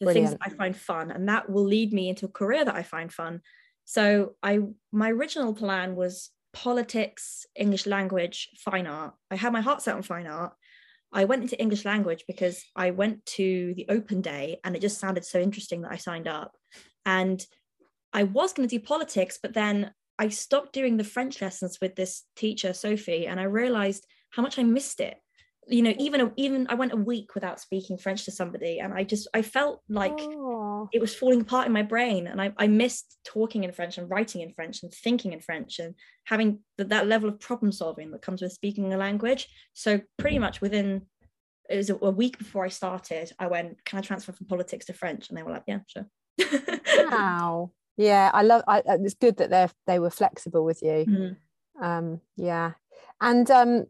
the 0.00 0.14
things 0.14 0.30
that 0.30 0.40
I 0.40 0.48
find 0.48 0.74
fun, 0.74 1.10
and 1.10 1.28
that 1.28 1.50
will 1.50 1.64
lead 1.64 1.92
me 1.92 2.08
into 2.08 2.24
a 2.24 2.30
career 2.30 2.64
that 2.64 2.74
I 2.74 2.82
find 2.82 3.12
fun. 3.12 3.42
So 3.84 4.34
I 4.42 4.60
my 4.92 5.10
original 5.10 5.52
plan 5.52 5.94
was 5.94 6.30
politics, 6.54 7.44
English 7.54 7.86
language, 7.86 8.48
fine 8.56 8.86
art. 8.86 9.12
I 9.30 9.36
had 9.36 9.52
my 9.52 9.60
heart 9.60 9.82
set 9.82 9.94
on 9.94 10.02
fine 10.02 10.26
art. 10.26 10.54
I 11.12 11.24
went 11.26 11.42
into 11.42 11.60
English 11.60 11.84
language 11.84 12.24
because 12.26 12.64
I 12.74 12.92
went 12.92 13.26
to 13.36 13.74
the 13.76 13.86
open 13.90 14.22
day 14.22 14.60
and 14.64 14.74
it 14.74 14.80
just 14.80 14.98
sounded 14.98 15.24
so 15.24 15.38
interesting 15.38 15.82
that 15.82 15.92
I 15.92 15.96
signed 15.96 16.28
up. 16.28 16.56
And 17.04 17.44
I 18.12 18.22
was 18.22 18.52
going 18.52 18.68
to 18.68 18.78
do 18.78 18.82
politics, 18.82 19.38
but 19.42 19.52
then 19.52 19.92
I 20.18 20.28
stopped 20.28 20.72
doing 20.72 20.96
the 20.96 21.04
French 21.04 21.42
lessons 21.42 21.78
with 21.80 21.96
this 21.96 22.24
teacher, 22.36 22.72
Sophie, 22.72 23.26
and 23.26 23.38
I 23.38 23.44
realized 23.44 24.06
how 24.30 24.42
much 24.42 24.58
I 24.58 24.62
missed 24.62 25.00
it 25.00 25.16
you 25.68 25.82
know 25.82 25.94
even 25.98 26.32
even 26.36 26.66
i 26.68 26.74
went 26.74 26.92
a 26.92 26.96
week 26.96 27.34
without 27.34 27.60
speaking 27.60 27.98
french 27.98 28.24
to 28.24 28.30
somebody 28.30 28.80
and 28.80 28.94
i 28.94 29.04
just 29.04 29.28
i 29.34 29.42
felt 29.42 29.80
like 29.88 30.18
oh. 30.18 30.88
it 30.92 31.00
was 31.00 31.14
falling 31.14 31.42
apart 31.42 31.66
in 31.66 31.72
my 31.72 31.82
brain 31.82 32.26
and 32.26 32.40
I, 32.40 32.52
I 32.56 32.66
missed 32.66 33.18
talking 33.24 33.64
in 33.64 33.72
french 33.72 33.98
and 33.98 34.08
writing 34.10 34.40
in 34.40 34.52
french 34.52 34.82
and 34.82 34.92
thinking 34.92 35.32
in 35.32 35.40
french 35.40 35.78
and 35.78 35.94
having 36.24 36.60
the, 36.78 36.84
that 36.84 37.06
level 37.06 37.28
of 37.28 37.40
problem 37.40 37.72
solving 37.72 38.10
that 38.10 38.22
comes 38.22 38.40
with 38.40 38.52
speaking 38.52 38.92
a 38.92 38.96
language. 38.96 39.48
So 39.74 40.00
pretty 40.18 40.38
much 40.38 40.60
within 40.60 41.02
it 41.68 41.76
was 41.76 41.90
a, 41.90 41.96
a 41.96 42.10
week 42.10 42.38
before 42.38 42.64
i 42.64 42.68
started 42.68 43.32
i 43.38 43.46
went 43.46 43.76
can 43.84 43.98
i 43.98 44.02
transfer 44.02 44.32
from 44.32 44.46
politics 44.46 44.86
to 44.86 44.92
french? 44.92 45.28
And 45.28 45.38
they 45.38 45.42
were 45.42 45.52
like 45.52 45.64
yeah 45.66 45.80
sure. 45.86 46.06
Wow. 47.10 47.72
Yeah 47.96 48.30
i 48.32 48.42
love 48.42 48.62
I, 48.66 48.82
it's 48.86 49.14
good 49.14 49.36
that 49.38 49.50
they 49.50 49.68
they 49.86 49.98
were 49.98 50.10
flexible 50.10 50.64
with 50.64 50.82
you. 50.82 51.04
Mm. 51.08 51.36
um 51.80 52.20
yeah. 52.36 52.72
And 53.20 53.50
um 53.50 53.86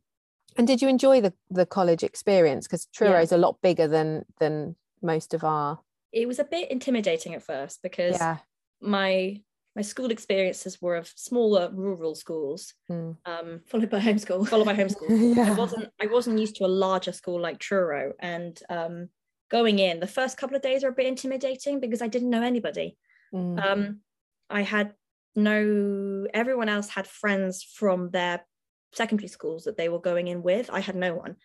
and 0.56 0.66
did 0.66 0.82
you 0.82 0.88
enjoy 0.88 1.20
the 1.20 1.32
the 1.50 1.66
college 1.66 2.02
experience? 2.02 2.66
Because 2.66 2.86
Truro 2.86 3.12
yeah. 3.12 3.20
is 3.20 3.32
a 3.32 3.38
lot 3.38 3.60
bigger 3.62 3.86
than 3.86 4.24
than 4.38 4.76
most 5.02 5.34
of 5.34 5.44
our. 5.44 5.80
It 6.12 6.26
was 6.26 6.38
a 6.38 6.44
bit 6.44 6.70
intimidating 6.70 7.34
at 7.34 7.42
first 7.42 7.82
because 7.82 8.16
yeah. 8.18 8.38
my 8.80 9.40
my 9.76 9.82
school 9.82 10.10
experiences 10.10 10.82
were 10.82 10.96
of 10.96 11.12
smaller 11.16 11.70
rural 11.72 12.14
schools, 12.14 12.74
mm. 12.90 13.16
um, 13.24 13.60
followed 13.66 13.90
by 13.90 14.00
homeschool. 14.00 14.46
Followed 14.48 14.64
by 14.64 14.74
homeschool. 14.74 15.36
yeah. 15.36 15.52
I 15.52 15.54
wasn't 15.54 15.88
I 16.00 16.06
wasn't 16.06 16.38
used 16.38 16.56
to 16.56 16.64
a 16.64 16.68
larger 16.68 17.12
school 17.12 17.40
like 17.40 17.58
Truro, 17.58 18.12
and 18.18 18.60
um, 18.68 19.08
going 19.50 19.78
in 19.78 20.00
the 20.00 20.06
first 20.06 20.36
couple 20.36 20.56
of 20.56 20.62
days 20.62 20.82
were 20.82 20.90
a 20.90 20.92
bit 20.92 21.06
intimidating 21.06 21.80
because 21.80 22.02
I 22.02 22.08
didn't 22.08 22.30
know 22.30 22.42
anybody. 22.42 22.96
Mm. 23.32 23.64
Um, 23.64 24.00
I 24.48 24.62
had 24.62 24.94
no 25.36 26.26
everyone 26.34 26.68
else 26.68 26.88
had 26.88 27.06
friends 27.06 27.62
from 27.62 28.10
their 28.10 28.44
secondary 28.92 29.28
schools 29.28 29.64
that 29.64 29.76
they 29.76 29.88
were 29.88 30.00
going 30.00 30.28
in 30.28 30.42
with. 30.42 30.70
I 30.70 30.80
had 30.80 30.96
no 30.96 31.14
one. 31.14 31.36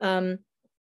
Um, 0.00 0.38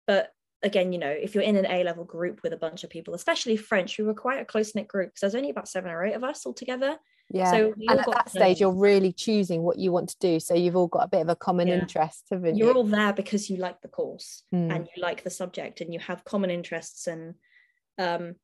but 0.07 0.31
again, 0.63 0.93
you 0.93 0.99
know, 0.99 1.09
if 1.09 1.33
you're 1.33 1.43
in 1.43 1.55
an 1.55 1.65
A 1.65 1.83
level 1.83 2.03
group 2.03 2.41
with 2.43 2.53
a 2.53 2.57
bunch 2.57 2.83
of 2.83 2.89
people, 2.89 3.13
especially 3.13 3.57
French, 3.57 3.97
we 3.97 4.03
were 4.03 4.13
quite 4.13 4.41
a 4.41 4.45
close 4.45 4.75
knit 4.75 4.87
group 4.87 5.09
because 5.09 5.21
there's 5.21 5.35
only 5.35 5.49
about 5.49 5.67
seven 5.67 5.91
or 5.91 6.03
eight 6.05 6.13
of 6.13 6.23
us 6.23 6.45
all 6.45 6.53
together. 6.53 6.97
Yeah. 7.33 7.51
So 7.51 7.73
and 7.87 7.99
at 7.99 8.05
that 8.07 8.29
stage, 8.29 8.59
you're 8.59 8.75
really 8.75 9.13
choosing 9.13 9.61
what 9.63 9.79
you 9.79 9.91
want 9.91 10.09
to 10.09 10.15
do. 10.19 10.39
So 10.39 10.53
you've 10.53 10.75
all 10.75 10.87
got 10.87 11.05
a 11.05 11.07
bit 11.07 11.21
of 11.21 11.29
a 11.29 11.35
common 11.35 11.69
yeah. 11.69 11.79
interest, 11.79 12.25
haven't 12.29 12.57
you're 12.57 12.71
you? 12.71 12.75
all 12.75 12.83
there 12.83 13.13
because 13.13 13.49
you 13.49 13.57
like 13.57 13.81
the 13.81 13.87
course 13.87 14.43
mm. 14.53 14.73
and 14.73 14.87
you 14.95 15.01
like 15.01 15.23
the 15.23 15.29
subject 15.29 15.81
and 15.81 15.93
you 15.93 15.99
have 15.99 16.25
common 16.25 16.49
interests. 16.49 17.07
And 17.07 17.35
um, 17.97 18.35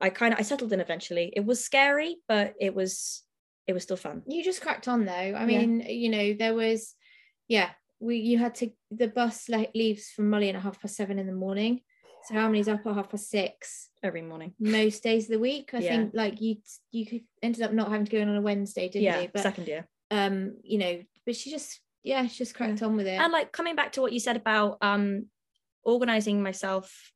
I 0.00 0.10
kind 0.10 0.34
of 0.34 0.40
I 0.40 0.42
settled 0.42 0.72
in 0.72 0.80
eventually. 0.80 1.32
It 1.34 1.44
was 1.44 1.64
scary, 1.64 2.16
but 2.28 2.54
it 2.60 2.74
was 2.74 3.22
it 3.66 3.72
was 3.72 3.82
still 3.82 3.96
fun. 3.96 4.22
You 4.26 4.44
just 4.44 4.60
cracked 4.60 4.88
on 4.88 5.06
though. 5.06 5.12
I 5.12 5.46
mean, 5.46 5.80
yeah. 5.80 5.88
you 5.88 6.10
know, 6.10 6.34
there 6.34 6.54
was 6.54 6.94
yeah, 7.48 7.70
we 8.00 8.16
you 8.16 8.38
had 8.38 8.54
to 8.56 8.70
the 8.90 9.08
bus 9.08 9.48
like 9.48 9.70
leaves 9.74 10.10
from 10.10 10.30
Mullion 10.30 10.56
at 10.56 10.62
half 10.62 10.80
past 10.80 10.96
seven 10.96 11.18
in 11.18 11.26
the 11.26 11.32
morning. 11.32 11.80
So 12.24 12.34
how 12.34 12.48
many's 12.48 12.68
up 12.68 12.86
at 12.86 12.94
half 12.94 13.10
past 13.10 13.28
six 13.28 13.90
every 14.02 14.22
morning? 14.22 14.54
Most 14.58 15.02
days 15.02 15.24
of 15.24 15.32
the 15.32 15.38
week. 15.38 15.70
I 15.74 15.78
yeah. 15.78 15.90
think 15.90 16.10
like 16.14 16.40
you 16.40 16.56
you 16.90 17.06
could 17.06 17.22
ended 17.42 17.62
up 17.62 17.72
not 17.72 17.90
having 17.90 18.06
to 18.06 18.12
go 18.12 18.18
in 18.18 18.28
on 18.28 18.36
a 18.36 18.42
Wednesday, 18.42 18.88
didn't 18.88 19.04
yeah, 19.04 19.20
you? 19.20 19.28
But 19.32 19.42
second 19.42 19.68
year. 19.68 19.86
Um, 20.10 20.56
you 20.62 20.78
know, 20.78 21.02
but 21.26 21.36
she 21.36 21.50
just 21.50 21.80
yeah, 22.02 22.26
she 22.26 22.38
just 22.38 22.54
cracked 22.54 22.80
yeah. 22.80 22.86
on 22.86 22.96
with 22.96 23.06
it. 23.06 23.18
And 23.18 23.32
like 23.32 23.52
coming 23.52 23.76
back 23.76 23.92
to 23.92 24.00
what 24.00 24.12
you 24.12 24.20
said 24.20 24.36
about 24.36 24.78
um 24.80 25.26
organizing 25.84 26.42
myself 26.42 27.12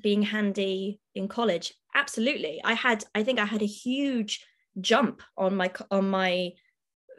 being 0.00 0.22
handy 0.22 1.00
in 1.14 1.28
college 1.28 1.74
absolutely 1.94 2.60
i 2.64 2.72
had 2.72 3.04
i 3.14 3.22
think 3.22 3.38
i 3.38 3.44
had 3.44 3.62
a 3.62 3.66
huge 3.66 4.44
jump 4.80 5.22
on 5.36 5.54
my 5.54 5.70
on 5.90 6.08
my 6.08 6.52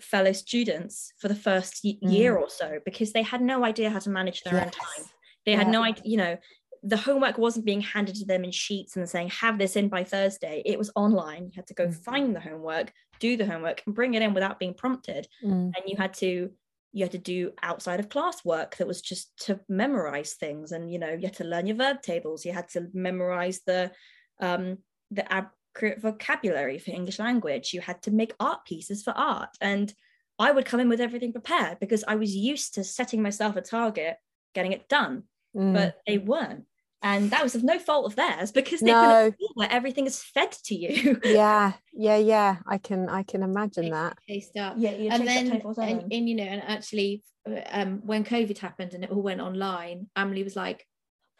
fellow 0.02 0.32
students 0.32 1.14
for 1.20 1.28
the 1.28 1.36
first 1.36 1.82
y- 1.84 1.98
mm. 2.04 2.12
year 2.12 2.36
or 2.36 2.50
so 2.50 2.80
because 2.86 3.14
they 3.14 3.24
had 3.24 3.41
no 3.41 3.64
idea 3.64 3.89
how 3.89 4.00
to 4.00 4.10
manage 4.10 4.41
their 4.44 4.56
yes. 4.56 4.66
own 4.66 4.72
time. 4.72 5.10
They 5.46 5.52
yeah. 5.54 5.58
had 5.60 5.70
no 5.70 5.84
idea, 5.84 6.04
you 6.06 6.18
know, 6.18 6.38
the 6.84 6.98
homework 6.98 7.38
wasn't 7.38 7.66
being 7.66 7.82
handed 7.82 8.16
to 8.16 8.26
them 8.26 8.44
in 8.44 8.52
sheets 8.52 8.98
and 8.98 9.08
saying, 9.10 9.30
have 9.30 9.58
this 9.58 9.76
in 9.76 9.88
by 9.88 10.04
Thursday. 10.04 10.62
It 10.66 10.78
was 10.78 10.91
online. 10.96 11.46
You 11.46 11.52
had 11.56 11.68
to 11.68 11.74
go 11.74 11.88
mm. 11.88 11.96
find 12.04 12.36
the 12.36 12.41
homework, 12.41 12.91
do 13.20 13.38
the 13.38 13.46
homework, 13.46 13.82
and 13.86 13.96
bring 13.96 14.16
it 14.16 14.22
in 14.22 14.34
without 14.34 14.60
being 14.60 14.74
prompted. 14.74 15.28
Mm. 15.44 15.72
And 15.76 15.84
you 15.86 15.96
had 15.98 16.14
to 16.16 16.52
you 16.94 17.04
had 17.04 17.12
to 17.12 17.18
do 17.18 17.52
outside 17.64 18.00
of 18.00 18.08
class 18.08 18.46
work 18.46 18.78
that 18.78 18.88
was 18.88 19.02
just 19.02 19.36
to 19.46 19.60
memorize 19.68 20.34
things 20.34 20.72
and 20.72 20.91
you 20.91 21.00
know 21.00 21.10
you 21.10 21.24
had 21.24 21.34
to 21.34 21.44
learn 21.44 21.66
your 21.66 21.76
verb 21.76 22.02
tables 22.04 22.46
you 22.46 22.54
had 22.54 22.70
to 22.70 22.88
memorize 22.94 23.62
the 23.66 23.91
um 24.39 24.78
the 25.10 25.34
ab- 25.34 25.50
vocabulary 25.97 26.80
for 26.80 26.91
English 26.91 27.19
language. 27.19 27.74
You 27.74 27.82
had 27.82 28.01
to 28.03 28.11
make 28.11 28.34
art 28.39 28.65
pieces 28.65 29.03
for 29.03 29.11
art. 29.11 29.49
And 29.61 29.93
I 30.39 30.51
would 30.51 30.65
come 30.65 30.80
in 30.80 30.89
with 30.89 31.01
everything 31.01 31.32
prepared 31.32 31.80
because 31.80 32.03
I 32.07 32.15
was 32.15 32.36
used 32.36 32.76
to 32.76 32.84
setting 32.84 33.21
myself 33.21 33.55
a 33.55 33.61
target, 33.61 34.17
getting 34.53 34.71
it 34.71 34.89
done, 34.89 35.24
mm. 35.55 35.74
but 35.74 35.95
they 36.07 36.17
weren't. 36.17 36.65
And 37.01 37.32
that 37.32 37.43
was 37.43 37.53
of 37.53 37.63
no 37.63 37.80
fault 37.80 38.05
of 38.05 38.15
theirs 38.15 38.51
because 38.59 38.80
they 38.80 38.91
no. 38.91 39.32
can 39.32 39.47
where 39.55 39.71
everything 39.71 40.05
is 40.05 40.24
fed 40.24 40.51
to 40.65 40.76
you. 40.76 41.19
yeah, 41.24 41.74
yeah, 41.91 42.17
yeah. 42.17 42.57
I 42.65 42.78
can, 42.78 43.09
I 43.09 43.24
can 43.24 43.43
imagine 43.43 43.89
that. 43.89 44.17
Taste 44.28 44.57
up. 44.57 44.76
Yeah, 44.78 44.91
and 44.91 45.28
then, 45.28 45.51
and, 45.51 46.13
and, 46.13 46.30
you 46.30 46.36
know, 46.36 46.43
and 46.43 46.63
actually, 46.63 47.24
um, 47.71 48.01
when 48.05 48.24
COVID 48.24 48.57
happened 48.57 48.93
and 48.93 49.03
it 49.03 49.11
all 49.11 49.21
went 49.21 49.41
online, 49.41 50.07
Emily 50.15 50.43
was 50.43 50.55
like, 50.55 50.88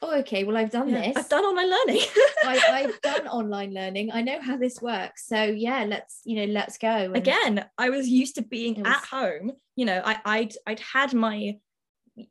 oh, 0.04 0.20
okay, 0.20 0.44
well, 0.44 0.58
I've 0.58 0.70
done 0.70 0.90
yeah, 0.90 1.08
this. 1.08 1.18
I've 1.18 1.30
done 1.30 1.44
online 1.44 1.70
learning. 1.70 2.02
I, 2.46 2.82
have 2.82 3.02
done 3.02 3.28
online 3.28 3.74
learning. 3.74 4.12
I 4.12 4.22
know 4.22 4.42
how 4.42 4.58
this 4.58 4.82
works. 4.82 5.28
So 5.28 5.44
yeah, 5.44 5.86
let's, 5.86 6.22
you 6.26 6.36
know, 6.36 6.52
let's 6.54 6.78
go. 6.78 6.88
And 6.88 7.16
Again, 7.16 7.66
I 7.78 7.90
was 7.90 8.08
used 8.08 8.36
to 8.36 8.42
being 8.42 8.76
was... 8.76 8.88
at 8.88 9.06
home. 9.06 9.54
You 9.76 9.86
know, 9.86 10.02
I, 10.04 10.20
I'd 10.26 10.54
I'd 10.68 10.80
had 10.80 11.14
my 11.14 11.58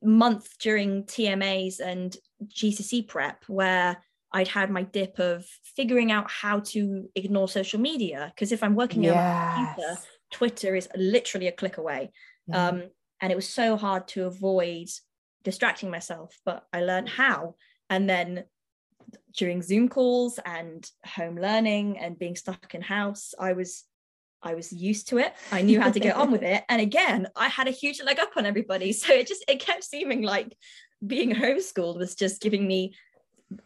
month 0.03 0.49
during 0.61 1.05
TMAs 1.05 1.81
and 1.81 2.17
GCSE 2.47 3.09
prep 3.09 3.45
where 3.49 3.97
I'd 4.33 4.49
had 4.49 4.71
my 4.71 4.83
dip 4.83 5.19
of 5.19 5.45
figuring 5.77 6.13
out 6.13 6.31
how 6.31 6.61
to 6.61 7.09
ignore 7.17 7.49
social 7.49 7.81
media. 7.81 8.33
Because 8.35 8.53
if 8.53 8.63
I'm 8.63 8.77
working 8.77 9.03
yes. 9.03 9.15
on 9.15 9.17
my 9.17 9.75
computer, 9.75 10.01
Twitter 10.31 10.75
is 10.77 10.89
literally 10.97 11.49
a 11.49 11.53
click 11.53 11.79
away. 11.79 12.13
Mm. 12.51 12.55
Um, 12.55 12.83
and 13.21 13.33
it 13.33 13.37
was 13.37 13.49
so 13.49 13.77
hard 13.77 14.09
to 14.09 14.25
avoid 14.25 14.89
distracting 15.43 15.91
myself, 15.91 16.39
but 16.45 16.65
I 16.73 16.83
learned 16.83 17.09
how. 17.09 17.55
And 17.91 18.09
then 18.09 18.45
during 19.37 19.63
Zoom 19.63 19.89
calls 19.89 20.39
and 20.45 20.89
home 21.05 21.39
learning 21.39 21.99
and 21.99 22.19
being 22.19 22.37
stuck 22.37 22.75
in 22.75 22.83
house, 22.83 23.35
I 23.39 23.53
was 23.53 23.85
I 24.43 24.55
was 24.55 24.73
used 24.73 25.09
to 25.09 25.19
it. 25.19 25.33
I 25.53 25.63
knew 25.63 25.81
how 25.81 25.91
to 25.91 26.01
get 26.01 26.17
on 26.17 26.33
with 26.33 26.43
it. 26.55 26.65
And 26.69 26.81
again, 26.81 27.29
I 27.37 27.49
had 27.49 27.69
a 27.69 27.73
huge 27.73 28.03
leg 28.03 28.19
up 28.19 28.31
on 28.37 28.47
everybody. 28.47 28.93
So 28.93 29.13
it 29.13 29.27
just 29.27 29.45
it 29.49 29.61
kept 29.61 29.85
seeming 29.85 30.23
like 30.23 30.57
being 31.05 31.35
homeschooled 31.35 31.99
was 31.99 32.15
just 32.15 32.41
giving 32.41 32.67
me 32.67 32.95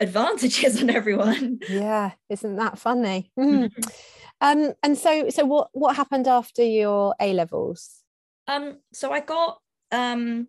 advantages 0.01 0.81
on 0.83 0.91
everyone. 0.91 1.61
Yeah, 1.69 2.13
isn't 2.29 2.57
that 2.57 2.79
funny? 2.79 3.31
Mm. 3.39 3.71
um, 4.41 4.73
and 4.83 4.99
so 4.99 5.29
so 5.31 5.45
what 5.45 5.69
what 5.73 5.97
happened 5.97 6.29
after 6.29 6.63
your 6.63 7.15
A 7.21 7.33
levels? 7.33 8.03
Um, 8.49 8.79
so 8.93 9.13
I 9.13 9.21
got 9.21 9.59
um 9.93 10.49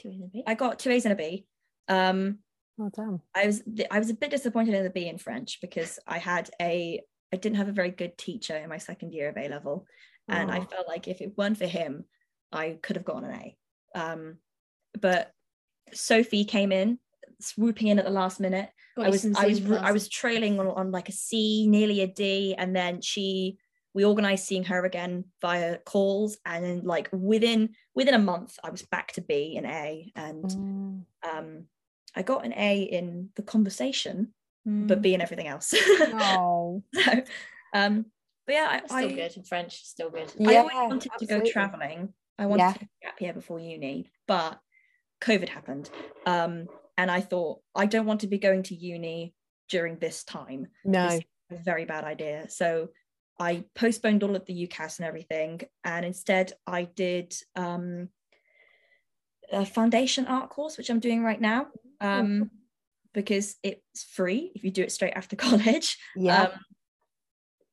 two 0.00 0.08
A's 0.08 0.14
and 0.16 0.24
a 0.24 0.28
B. 0.28 0.42
I 0.46 0.54
got 0.54 0.78
two 0.78 0.90
A's 0.90 1.04
and 1.04 1.12
a 1.12 1.16
B. 1.16 1.46
Um, 1.88 2.38
oh 2.80 2.90
damn! 2.94 3.20
I 3.34 3.46
was 3.46 3.62
I 3.90 3.98
was 3.98 4.10
a 4.10 4.14
bit 4.14 4.30
disappointed 4.30 4.74
in 4.74 4.84
the 4.84 4.90
B 4.90 5.06
in 5.06 5.18
French 5.18 5.58
because 5.60 5.98
I 6.06 6.18
had 6.18 6.50
a 6.60 7.00
I 7.32 7.36
didn't 7.36 7.58
have 7.58 7.68
a 7.68 7.72
very 7.72 7.90
good 7.90 8.16
teacher 8.18 8.56
in 8.56 8.68
my 8.68 8.78
second 8.78 9.12
year 9.12 9.28
of 9.28 9.36
A 9.36 9.48
level, 9.48 9.86
and 10.28 10.50
oh. 10.50 10.54
I 10.54 10.64
felt 10.64 10.88
like 10.88 11.08
if 11.08 11.20
it 11.20 11.36
weren't 11.36 11.58
for 11.58 11.66
him, 11.66 12.04
I 12.52 12.78
could 12.82 12.96
have 12.96 13.04
gotten 13.04 13.24
an 13.24 13.40
A. 13.40 13.56
Um, 13.98 14.36
but 15.00 15.32
Sophie 15.92 16.44
came 16.44 16.72
in, 16.72 16.98
swooping 17.40 17.88
in 17.88 17.98
at 17.98 18.04
the 18.04 18.10
last 18.10 18.40
minute. 18.40 18.68
Got 18.96 19.06
I 19.06 19.10
was 19.10 19.24
I 19.24 19.46
was 19.46 19.70
I 19.70 19.92
was 19.92 20.08
trailing 20.08 20.58
on, 20.58 20.66
on 20.66 20.90
like 20.90 21.08
a 21.08 21.12
C, 21.12 21.66
nearly 21.66 22.00
a 22.00 22.06
D, 22.06 22.54
and 22.56 22.74
then 22.74 23.00
she 23.00 23.58
we 23.94 24.04
organized 24.04 24.44
seeing 24.44 24.64
her 24.64 24.84
again 24.84 25.24
via 25.40 25.78
calls 25.78 26.38
and 26.46 26.64
then 26.64 26.82
like 26.84 27.08
within 27.12 27.70
within 27.94 28.14
a 28.14 28.18
month 28.18 28.58
i 28.62 28.70
was 28.70 28.82
back 28.82 29.12
to 29.12 29.20
b 29.20 29.56
and 29.56 29.66
a 29.66 30.10
and 30.16 30.44
mm. 30.44 31.02
um 31.28 31.64
i 32.14 32.22
got 32.22 32.44
an 32.44 32.54
a 32.56 32.82
in 32.82 33.30
the 33.36 33.42
conversation 33.42 34.32
mm. 34.66 34.86
but 34.86 35.02
b 35.02 35.14
in 35.14 35.20
everything 35.20 35.48
else 35.48 35.74
oh 35.76 36.82
so 36.94 37.22
um 37.74 38.06
but 38.46 38.54
yeah 38.54 38.68
I, 38.70 38.86
still 38.86 39.10
I, 39.10 39.12
good 39.12 39.36
in 39.36 39.44
french 39.44 39.84
still 39.84 40.10
good 40.10 40.32
yeah, 40.38 40.50
i 40.50 40.56
always 40.56 40.74
wanted 40.74 41.12
absolutely. 41.12 41.26
to 41.26 41.44
go 41.44 41.52
traveling 41.52 42.14
i 42.38 42.46
wanted 42.46 42.62
yeah. 42.62 42.72
to 42.72 42.88
gap 43.02 43.20
year 43.20 43.32
before 43.32 43.60
uni 43.60 44.10
but 44.26 44.58
covid 45.20 45.48
happened 45.48 45.90
um 46.26 46.66
and 47.00 47.10
I 47.10 47.22
thought 47.22 47.60
I 47.74 47.86
don't 47.86 48.04
want 48.04 48.20
to 48.20 48.26
be 48.26 48.36
going 48.36 48.62
to 48.64 48.74
uni 48.74 49.34
during 49.70 49.98
this 49.98 50.22
time. 50.22 50.66
No. 50.84 51.08
This 51.08 51.20
is 51.50 51.60
a 51.60 51.62
very 51.62 51.86
bad 51.86 52.04
idea. 52.04 52.50
So 52.50 52.88
I 53.40 53.64
postponed 53.74 54.22
all 54.22 54.36
of 54.36 54.44
the 54.44 54.68
UCAS 54.68 54.98
and 54.98 55.08
everything, 55.08 55.62
and 55.82 56.04
instead 56.04 56.52
I 56.66 56.84
did 56.84 57.34
um, 57.56 58.10
a 59.50 59.64
foundation 59.64 60.26
art 60.26 60.50
course, 60.50 60.76
which 60.76 60.90
I'm 60.90 61.00
doing 61.00 61.24
right 61.24 61.40
now, 61.40 61.68
um, 62.02 62.50
because 63.14 63.56
it's 63.62 64.04
free 64.04 64.52
if 64.54 64.62
you 64.62 64.70
do 64.70 64.82
it 64.82 64.92
straight 64.92 65.14
after 65.14 65.36
college. 65.48 65.96
Yeah. 66.14 66.42
Um, 66.42 66.50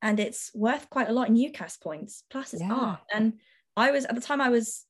and 0.01 0.19
it's 0.21 0.51
worth 0.55 0.89
quite 0.89 1.09
a 1.09 1.13
lot 1.13 1.27
in 1.27 1.35
UCAS 1.35 1.81
points. 1.81 2.23
Plus, 2.29 2.53
it's 2.53 2.61
Yeah. 2.61 2.73
art. 2.73 2.99
And 3.13 3.33
I 3.75 3.91
was 3.91 4.05
at 4.05 4.15
the 4.15 4.21
time 4.21 4.39
I 4.39 4.49
was 4.49 4.85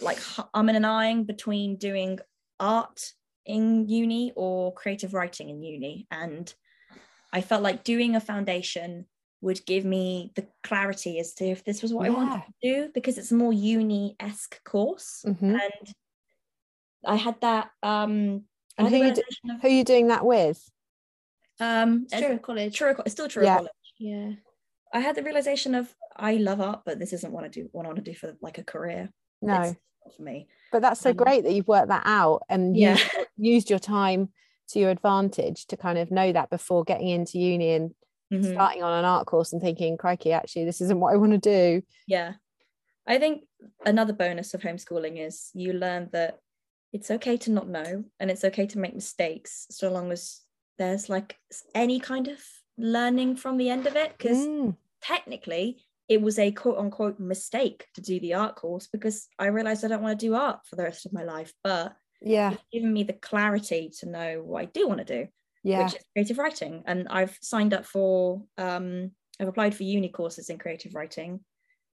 like 0.00 0.18
I'm 0.52 0.68
in 0.68 0.76
an 0.76 0.84
eyeing 0.84 1.24
between 1.24 1.76
doing 1.76 2.18
art 2.58 3.12
in 3.46 3.88
uni 3.88 4.32
or 4.34 4.74
creative 4.74 5.14
writing 5.14 5.50
in 5.50 5.62
uni, 5.62 6.08
and 6.10 6.52
I 7.32 7.42
felt 7.42 7.62
like 7.62 7.84
doing 7.84 8.16
a 8.16 8.20
foundation 8.20 9.06
would 9.44 9.64
give 9.66 9.84
me 9.84 10.32
the 10.34 10.46
clarity 10.62 11.20
as 11.20 11.34
to 11.34 11.44
if 11.44 11.62
this 11.64 11.82
was 11.82 11.92
what 11.92 12.06
I 12.06 12.10
wanted 12.10 12.42
to 12.46 12.52
do 12.62 12.90
because 12.94 13.18
it's 13.18 13.30
a 13.30 13.34
more 13.34 13.52
uni 13.52 14.16
esque 14.18 14.62
course, 14.64 15.22
Mhm. 15.26 15.60
and 15.60 15.94
I 17.06 17.16
had 17.16 17.40
that. 17.42 17.70
Um, 17.82 18.46
And 18.78 18.88
who 18.88 18.96
you, 18.96 19.14
do, 19.14 19.22
of- 19.50 19.60
who 19.60 19.68
are 19.68 19.70
you 19.70 19.84
doing 19.84 20.08
that 20.08 20.24
with? 20.24 20.60
um, 21.60 22.06
Truro 22.08 22.38
College. 22.38 22.74
Truro, 22.76 22.96
still 23.06 23.28
Truro 23.28 23.46
Yeah. 23.46 23.56
College. 23.58 23.70
Yeah. 23.98 24.32
I 24.92 25.00
had 25.00 25.14
the 25.14 25.22
realization 25.22 25.74
of 25.74 25.94
I 26.16 26.36
love 26.36 26.60
art, 26.60 26.82
but 26.86 26.98
this 26.98 27.12
isn't 27.12 27.32
what 27.32 27.44
I 27.44 27.48
do 27.48 27.68
what 27.72 27.84
I 27.84 27.88
want 27.88 27.98
to 28.04 28.10
do 28.10 28.14
for 28.14 28.36
like 28.40 28.58
a 28.58 28.64
career. 28.64 29.12
No, 29.42 29.60
It's 29.60 29.76
not 30.04 30.14
for 30.16 30.22
me. 30.22 30.48
but 30.72 30.80
that's 30.82 31.00
so 31.00 31.10
um, 31.10 31.16
great 31.16 31.44
that 31.44 31.52
you've 31.52 31.68
worked 31.68 31.88
that 31.88 32.02
out 32.06 32.42
and 32.48 32.76
Yeah. 32.76 32.92
used, 32.96 33.10
used 33.36 33.70
your 33.70 33.78
time 33.78 34.32
to 34.68 34.78
your 34.80 34.90
advantage 34.90 35.66
to 35.66 35.76
kind 35.76 35.98
of 35.98 36.10
know 36.10 36.32
that 36.32 36.48
before 36.50 36.82
getting 36.84 37.08
into 37.08 37.38
uni 37.38 37.70
and 37.72 37.94
Mhm. 38.42 38.52
starting 38.54 38.82
on 38.82 38.92
an 38.98 39.04
art 39.04 39.26
course 39.26 39.52
and 39.52 39.60
thinking, 39.62 39.96
crikey, 39.96 40.32
actually, 40.32 40.64
this 40.64 40.80
isn't 40.80 41.00
what 41.00 41.12
I 41.12 41.16
want 41.16 41.32
to 41.32 41.38
do. 41.38 41.82
Yeah. 42.06 42.34
I 43.06 43.18
think 43.18 43.44
another 43.84 44.12
bonus 44.12 44.54
of 44.54 44.62
homeschooling 44.62 45.18
is 45.18 45.50
you 45.54 45.74
learn 45.74 46.08
that 46.12 46.38
it's 46.92 47.10
okay 47.10 47.36
to 47.38 47.50
not 47.50 47.68
know 47.68 48.04
and 48.18 48.30
it's 48.30 48.44
okay 48.44 48.66
to 48.66 48.78
make 48.78 48.94
mistakes 48.94 49.66
so 49.70 49.90
long 49.90 50.10
as 50.12 50.40
there's 50.78 51.08
like 51.08 51.36
any 51.74 52.00
kind 52.00 52.28
of 52.28 52.42
learning 52.78 53.36
from 53.36 53.56
the 53.58 53.68
end 53.68 53.86
of 53.86 53.96
it. 53.96 54.12
Because 54.16 54.38
Mm, 54.38 54.76
technically, 55.02 55.82
it 56.08 56.20
was 56.22 56.38
a 56.38 56.50
quote 56.52 56.78
unquote 56.78 57.18
mistake 57.20 57.86
to 57.94 58.00
do 58.00 58.20
the 58.20 58.34
art 58.34 58.56
course 58.56 58.86
because 58.86 59.28
I 59.38 59.46
realized 59.46 59.84
I 59.84 59.88
don't 59.88 60.02
want 60.02 60.18
to 60.18 60.26
do 60.26 60.34
art 60.34 60.60
for 60.66 60.76
the 60.76 60.84
rest 60.84 61.06
of 61.06 61.12
my 61.12 61.24
life. 61.24 61.52
But 61.62 61.94
yeah, 62.20 62.52
it's 62.52 62.62
given 62.72 62.92
me 62.92 63.02
the 63.02 63.12
clarity 63.12 63.90
to 64.00 64.08
know 64.08 64.42
what 64.42 64.62
I 64.62 64.64
do 64.66 64.88
want 64.88 65.06
to 65.06 65.24
do. 65.24 65.28
Yeah. 65.64 65.84
which 65.84 65.94
is 65.94 66.04
creative 66.14 66.38
writing. 66.38 66.82
And 66.86 67.08
I've 67.08 67.36
signed 67.42 67.74
up 67.74 67.84
for, 67.84 68.42
um, 68.58 69.10
I've 69.40 69.48
applied 69.48 69.74
for 69.74 69.82
uni 69.82 70.08
courses 70.10 70.48
in 70.50 70.58
creative 70.58 70.94
writing, 70.94 71.40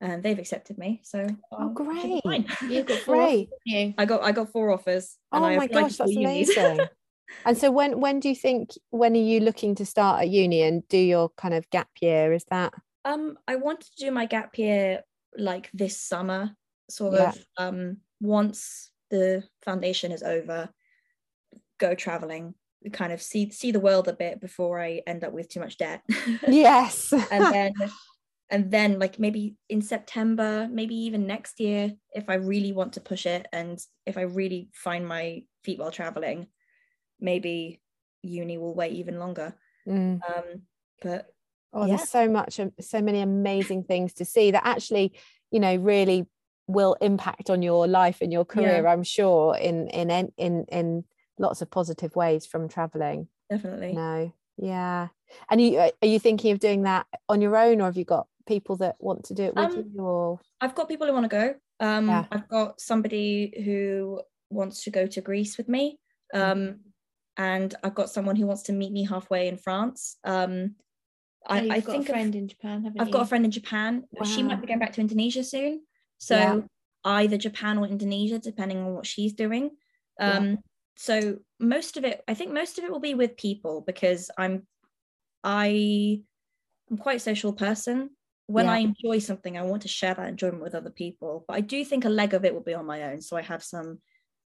and 0.00 0.22
they've 0.22 0.38
accepted 0.38 0.78
me. 0.78 1.00
So 1.04 1.26
Oh, 1.52 1.56
I 1.58 2.00
should 2.00 2.22
great. 2.22 2.22
fine. 2.22 2.46
You've 2.70 2.86
got 2.86 2.98
four 3.04 3.16
Great. 3.16 3.48
offers. 3.52 3.94
I 3.98 4.04
got 4.06 4.22
I 4.22 4.32
got 4.32 4.50
four 4.50 4.70
offers. 4.70 5.18
Oh 5.32 5.36
and 5.38 5.46
I 5.46 5.56
my 5.56 5.66
gosh, 5.66 5.96
that's 5.96 6.16
amazing. 6.16 6.86
and 7.44 7.58
so 7.58 7.70
when 7.70 8.00
when 8.00 8.20
do 8.20 8.28
you 8.28 8.34
think 8.36 8.70
when 8.90 9.14
are 9.14 9.20
you 9.20 9.40
looking 9.40 9.74
to 9.74 9.84
start 9.86 10.22
at 10.22 10.28
uni 10.28 10.62
and 10.62 10.86
do 10.88 10.98
your 10.98 11.30
kind 11.36 11.54
of 11.54 11.68
gap 11.70 11.88
year? 12.00 12.32
Is 12.32 12.44
that 12.50 12.72
um, 13.04 13.38
I 13.46 13.56
wanted 13.56 13.90
to 13.96 14.04
do 14.04 14.10
my 14.10 14.26
gap 14.26 14.58
year 14.58 15.02
like 15.36 15.70
this 15.72 15.98
summer, 16.00 16.56
sort 16.90 17.14
Yeah. 17.14 17.28
of. 17.30 17.46
Um, 17.56 17.98
once 18.20 18.90
the 19.10 19.44
foundation 19.62 20.10
is 20.10 20.22
over, 20.22 20.70
go 21.78 21.94
traveling, 21.94 22.54
kind 22.90 23.12
of 23.12 23.20
see 23.22 23.50
see 23.50 23.72
the 23.72 23.80
world 23.80 24.08
a 24.08 24.12
bit 24.12 24.40
before 24.40 24.80
I 24.80 25.02
end 25.06 25.24
up 25.24 25.32
with 25.32 25.48
too 25.48 25.60
much 25.60 25.78
debt. 25.78 26.02
yes? 26.48 27.12
and 27.30 27.44
then 27.52 27.72
and 28.50 28.70
then 28.70 28.98
like 28.98 29.18
maybe 29.18 29.56
in 29.68 29.82
september 29.82 30.68
maybe 30.70 30.94
even 30.94 31.26
next 31.26 31.58
year 31.58 31.92
if 32.14 32.28
i 32.28 32.34
really 32.34 32.72
want 32.72 32.92
to 32.92 33.00
push 33.00 33.26
it 33.26 33.46
and 33.52 33.80
if 34.06 34.16
i 34.16 34.22
really 34.22 34.68
find 34.72 35.06
my 35.06 35.42
feet 35.64 35.78
while 35.80 35.90
traveling 35.90 36.46
maybe 37.18 37.80
uni 38.22 38.58
will 38.58 38.74
wait 38.74 38.92
even 38.92 39.18
longer 39.18 39.54
Mm. 39.88 40.20
um 40.28 40.62
but 41.02 41.26
Oh, 41.72 41.82
Yeah. 41.86 41.96
there's 41.96 42.08
so 42.08 42.28
much, 42.28 42.58
um, 42.58 42.72
so 42.80 43.02
many 43.02 43.20
amazing 43.20 43.84
things 43.84 44.14
to 44.14 44.24
see 44.24 44.50
that 44.50 44.66
actually, 44.66 45.12
you 45.50 45.60
know, 45.60 45.76
really 45.76 46.26
will 46.66 46.96
impact 47.02 47.50
on 47.50 47.60
your 47.60 47.86
life 47.86 48.22
and 48.22 48.32
your 48.32 48.44
career. 48.46 48.86
I'm 48.86 49.02
sure 49.02 49.54
in 49.56 49.88
in 49.88 50.10
in, 50.38 50.64
in 50.68 51.04
lots 51.38 51.62
of 51.62 51.70
positive 51.70 52.14
ways 52.16 52.46
from 52.46 52.68
traveling. 52.68 53.28
definitely 53.50 53.92
No, 53.92 54.32
yeah. 54.56 55.08
And 55.50 55.60
you 55.60 55.78
are 55.78 55.92
you 56.02 56.18
thinking 56.18 56.52
of 56.52 56.58
doing 56.60 56.82
that 56.82 57.06
on 57.28 57.40
your 57.40 57.56
own, 57.56 57.80
or 57.80 57.84
have 57.84 57.96
you 57.96 58.04
got 58.04 58.26
people 58.46 58.76
that 58.76 58.96
want 59.00 59.24
to 59.24 59.34
do 59.34 59.44
it 59.44 59.54
with 59.56 59.64
Um, 59.76 59.92
you? 59.94 60.00
Or 60.02 60.40
i've 60.60 60.74
got 60.74 60.88
people 60.88 61.06
who 61.06 61.12
want 61.12 61.24
to 61.24 61.28
go 61.28 61.54
um 61.80 62.08
Yeah. 62.08 62.24
i've 62.32 62.48
got 62.48 62.80
somebody 62.80 63.52
who 63.64 64.20
wants 64.48 64.84
to 64.84 64.90
go 64.90 65.06
to 65.06 65.20
greece 65.20 65.58
with 65.58 65.68
me 65.68 65.98
Mm. 66.34 66.40
um 66.40 66.80
and 67.36 67.74
i've 67.84 67.94
got 67.94 68.08
someone 68.08 68.36
who 68.36 68.46
wants 68.46 68.62
to 68.62 68.72
meet 68.72 68.90
me 68.92 69.04
halfway 69.04 69.48
in 69.48 69.56
france 69.58 70.16
um 70.24 70.76
Oh, 71.48 71.54
I, 71.54 71.60
you've 71.62 71.72
I 71.76 71.80
got 71.80 71.92
think 71.92 72.08
a 72.08 72.12
of- 72.12 72.16
friend 72.16 72.34
in 72.34 72.48
Japan, 72.48 72.82
haven't 72.84 73.00
I've 73.00 73.06
you? 73.08 73.12
got 73.12 73.22
a 73.22 73.26
friend 73.26 73.44
in 73.44 73.52
Japan. 73.52 74.02
She 74.24 74.42
might 74.42 74.60
be 74.60 74.66
going 74.66 74.80
back 74.80 74.92
to 74.94 75.00
Indonesia 75.00 75.44
soon. 75.44 75.82
So 76.18 76.34
Yeah. 76.36 76.60
either 77.04 77.36
Japan 77.38 77.78
or 77.78 77.86
Indonesia, 77.86 78.40
depending 78.40 78.78
on 78.78 78.94
what 78.94 79.06
she's 79.06 79.32
doing. 79.32 79.70
Yeah. 80.18 80.56
So 80.96 81.38
most 81.60 81.96
of 81.96 82.04
it, 82.04 82.22
I 82.26 82.34
think 82.34 82.52
most 82.52 82.78
of 82.78 82.84
it 82.84 82.90
will 82.90 83.00
be 83.00 83.14
with 83.14 83.36
people 83.36 83.82
because 83.86 84.30
I'm 84.36 84.66
I 85.44 86.22
I'm 86.90 86.98
quite 86.98 87.16
a 87.16 87.20
social 87.20 87.52
person. 87.52 88.10
When 88.46 88.66
Yeah. 88.66 88.72
I 88.72 88.78
enjoy 88.78 89.18
something, 89.18 89.58
I 89.58 89.62
want 89.62 89.82
to 89.82 89.88
share 89.88 90.14
that 90.14 90.28
enjoyment 90.28 90.62
with 90.62 90.74
other 90.74 90.90
people. 90.90 91.44
But 91.48 91.56
I 91.56 91.60
do 91.60 91.84
think 91.84 92.04
a 92.04 92.08
leg 92.08 92.32
of 92.32 92.44
it 92.44 92.54
will 92.54 92.62
be 92.62 92.74
on 92.74 92.86
my 92.86 93.02
own. 93.04 93.20
So 93.20 93.36
I 93.36 93.42
have 93.42 93.62
some 93.62 94.00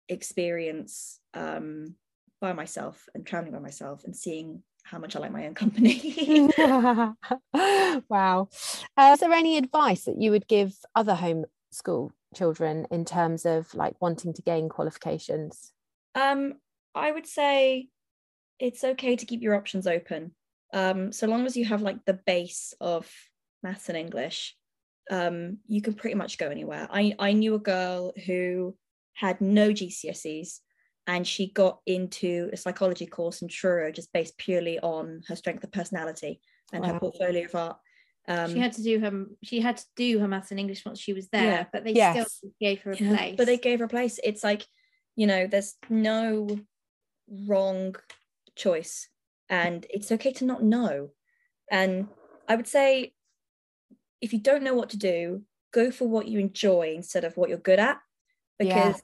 experience 0.09 1.19
um 1.33 1.95
by 2.41 2.51
myself 2.51 3.07
and 3.15 3.25
traveling 3.25 3.53
by 3.53 3.59
myself 3.59 4.03
and 4.03 4.15
seeing 4.15 4.61
how 4.83 4.99
much 4.99 5.15
I 5.15 5.19
like 5.19 5.31
my 5.31 5.47
own 5.47 5.55
company. 5.55 6.49
wow. 8.09 8.49
Uh, 8.97 9.11
is 9.13 9.19
there 9.19 9.31
any 9.31 9.57
advice 9.57 10.03
that 10.03 10.19
you 10.21 10.31
would 10.31 10.47
give 10.47 10.75
other 10.93 11.15
homeschool 11.15 12.11
children 12.35 12.85
in 12.91 13.05
terms 13.05 13.45
of 13.45 13.73
like 13.73 13.95
wanting 14.01 14.33
to 14.33 14.41
gain 14.41 14.67
qualifications? 14.67 15.71
Um, 16.15 16.55
I 16.95 17.11
would 17.11 17.25
say 17.27 17.89
it's 18.59 18.83
okay 18.83 19.15
to 19.15 19.25
keep 19.25 19.41
your 19.41 19.55
options 19.55 19.87
open. 19.87 20.35
Um, 20.73 21.11
so 21.11 21.27
long 21.27 21.45
as 21.45 21.55
you 21.57 21.65
have 21.65 21.81
like 21.81 22.03
the 22.05 22.19
base 22.25 22.73
of 22.79 23.11
maths 23.61 23.89
and 23.89 23.97
English, 23.97 24.55
um, 25.11 25.59
you 25.67 25.81
can 25.81 25.93
pretty 25.93 26.15
much 26.15 26.37
go 26.37 26.49
anywhere. 26.49 26.87
I, 26.91 27.13
I 27.19 27.33
knew 27.33 27.55
a 27.55 27.59
girl 27.59 28.13
who 28.25 28.75
had 29.13 29.41
no 29.41 29.69
GCSEs 29.71 30.59
and 31.05 31.27
she 31.27 31.51
got 31.51 31.79
into 31.85 32.49
a 32.53 32.57
psychology 32.57 33.05
course 33.05 33.41
in 33.41 33.47
Truro 33.49 33.91
just 33.91 34.13
based 34.13 34.37
purely 34.37 34.79
on 34.79 35.21
her 35.27 35.35
strength 35.35 35.63
of 35.63 35.71
personality 35.71 36.39
and 36.71 36.85
her 36.85 36.99
portfolio 36.99 37.45
of 37.45 37.55
art. 37.55 37.77
Um, 38.25 38.49
she 38.51 38.59
had 38.59 38.71
to 38.73 38.83
do 38.83 38.99
her 39.01 39.25
she 39.43 39.59
had 39.59 39.77
to 39.77 39.85
do 39.97 40.19
her 40.19 40.29
maths 40.29 40.51
and 40.51 40.59
English 40.59 40.85
once 40.85 40.99
she 40.99 41.11
was 41.11 41.27
there, 41.27 41.43
Yeah. 41.43 41.65
but 41.73 41.83
they 41.83 41.93
Yes. 41.93 42.37
still 42.37 42.51
gave 42.61 42.81
her 42.83 42.93
a 42.93 42.97
Yeah, 42.97 43.09
place. 43.17 43.35
But 43.37 43.45
they 43.47 43.57
gave 43.57 43.79
her 43.79 43.85
a 43.85 43.89
place. 43.89 44.17
It's 44.23 44.43
like, 44.45 44.65
you 45.15 45.27
know, 45.27 45.47
there's 45.47 45.75
no 45.89 46.59
wrong 47.47 47.95
choice. 48.55 49.07
And 49.49 49.85
it's 49.89 50.11
okay 50.11 50.33
to 50.33 50.45
not 50.45 50.63
know. 50.63 51.09
And 51.71 52.07
I 52.47 52.55
would 52.55 52.67
say 52.67 53.13
if 54.21 54.33
you 54.33 54.39
don't 54.39 54.63
know 54.63 54.73
what 54.73 54.89
to 54.91 54.97
do, 54.97 55.43
go 55.73 55.91
for 55.91 56.07
what 56.07 56.27
you 56.27 56.39
enjoy 56.39 56.93
instead 56.95 57.23
of 57.23 57.35
what 57.35 57.49
you're 57.49 57.57
good 57.57 57.79
at. 57.79 57.99
Yeah. 58.59 58.89
Because 58.89 59.01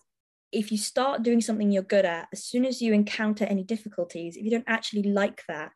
if 0.51 0.71
you 0.71 0.77
start 0.77 1.23
doing 1.23 1.41
something 1.41 1.71
you're 1.71 1.83
good 1.83 2.05
at, 2.05 2.27
as 2.31 2.43
soon 2.43 2.65
as 2.65 2.81
you 2.81 2.93
encounter 2.93 3.45
any 3.45 3.63
difficulties, 3.63 4.35
if 4.35 4.43
you 4.43 4.51
don't 4.51 4.63
actually 4.67 5.03
like 5.03 5.43
that, 5.47 5.71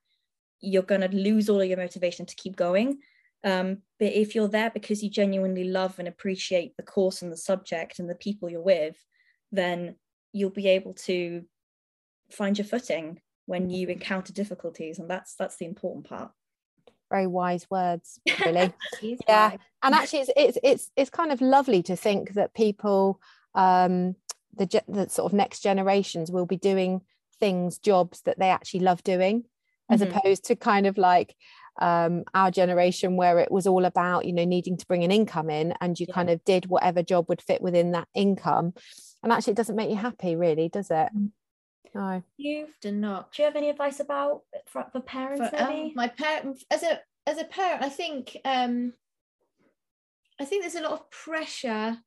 you're 0.61 0.81
going 0.81 1.01
to 1.01 1.15
lose 1.15 1.49
all 1.49 1.61
of 1.61 1.67
your 1.67 1.77
motivation 1.77 2.25
to 2.25 2.35
keep 2.35 2.55
going. 2.55 2.99
Um, 3.43 3.79
but 3.99 4.13
if 4.13 4.33
you're 4.33 4.47
there 4.47 4.71
because 4.71 5.03
you 5.03 5.09
genuinely 5.09 5.65
love 5.65 5.99
and 5.99 6.07
appreciate 6.07 6.77
the 6.77 6.83
course 6.83 7.21
and 7.21 7.31
the 7.31 7.37
subject 7.37 7.99
and 7.99 8.09
the 8.09 8.15
people 8.15 8.49
you're 8.49 8.61
with, 8.61 8.95
then 9.51 9.95
you'll 10.33 10.49
be 10.49 10.67
able 10.67 10.93
to 10.93 11.45
find 12.29 12.57
your 12.57 12.65
footing 12.65 13.21
when 13.45 13.69
you 13.69 13.87
encounter 13.87 14.33
difficulties, 14.33 14.99
and 14.99 15.09
that's 15.09 15.35
that's 15.35 15.55
the 15.57 15.65
important 15.65 16.07
part. 16.07 16.31
Very 17.09 17.27
wise 17.27 17.69
words, 17.69 18.19
really. 18.45 18.73
Yeah. 19.27 19.49
wise. 19.51 19.59
and 19.83 19.95
actually 19.95 20.19
it's 20.19 20.31
it's 20.35 20.57
it's 20.63 20.91
it's 20.97 21.09
kind 21.09 21.31
of 21.31 21.41
lovely 21.41 21.83
to 21.83 21.95
think 21.95 22.33
that 22.33 22.53
people 22.53 23.21
um 23.55 24.15
the, 24.55 24.81
the 24.87 25.09
sort 25.09 25.31
of 25.31 25.33
next 25.35 25.61
generations 25.61 26.31
will 26.31 26.45
be 26.45 26.57
doing 26.57 27.01
things 27.39 27.77
jobs 27.79 28.21
that 28.21 28.37
they 28.39 28.49
actually 28.49 28.79
love 28.81 29.03
doing 29.03 29.43
as 29.89 30.01
Mhm. 30.01 30.15
opposed 30.15 30.45
to 30.45 30.55
kind 30.55 30.87
of 30.87 30.97
like 30.97 31.35
um 31.81 32.23
our 32.33 32.51
generation 32.51 33.15
where 33.15 33.39
it 33.39 33.51
was 33.51 33.65
all 33.65 33.85
about 33.85 34.25
you 34.25 34.33
know 34.33 34.45
needing 34.45 34.77
to 34.77 34.85
bring 34.85 35.03
an 35.03 35.11
income 35.11 35.49
in 35.49 35.73
and 35.81 35.99
you 35.99 36.05
Yeah. 36.07 36.13
kind 36.15 36.29
of 36.29 36.43
did 36.43 36.67
whatever 36.67 37.01
job 37.01 37.27
would 37.29 37.41
fit 37.41 37.61
within 37.61 37.91
that 37.91 38.07
income 38.13 38.73
and 39.23 39.31
actually 39.31 39.51
it 39.51 39.57
doesn't 39.57 39.75
make 39.75 39.89
you 39.89 39.95
happy 39.95 40.35
really 40.35 40.69
does 40.69 40.91
it 40.91 41.09
No. 41.95 42.23
You've 42.37 42.79
done 42.81 43.01
not. 43.01 43.31
do 43.31 43.41
you 43.41 43.45
have 43.47 43.55
any 43.55 43.69
advice 43.69 43.99
about 43.99 44.41
for, 44.67 44.85
for 44.91 45.01
parents 45.01 45.49
For, 45.49 45.61
um, 45.63 45.91
my 45.95 46.07
parent 46.09 46.63
as 46.69 46.83
a 46.83 46.99
as 47.25 47.37
a 47.39 47.45
parent, 47.45 47.81
I 47.81 47.89
think 47.89 48.37
um 48.45 48.93
I 50.39 50.45
think 50.45 50.61
there's 50.63 50.75
a 50.75 50.81
lot 50.81 50.91
of 50.93 51.09
pressure 51.11 51.97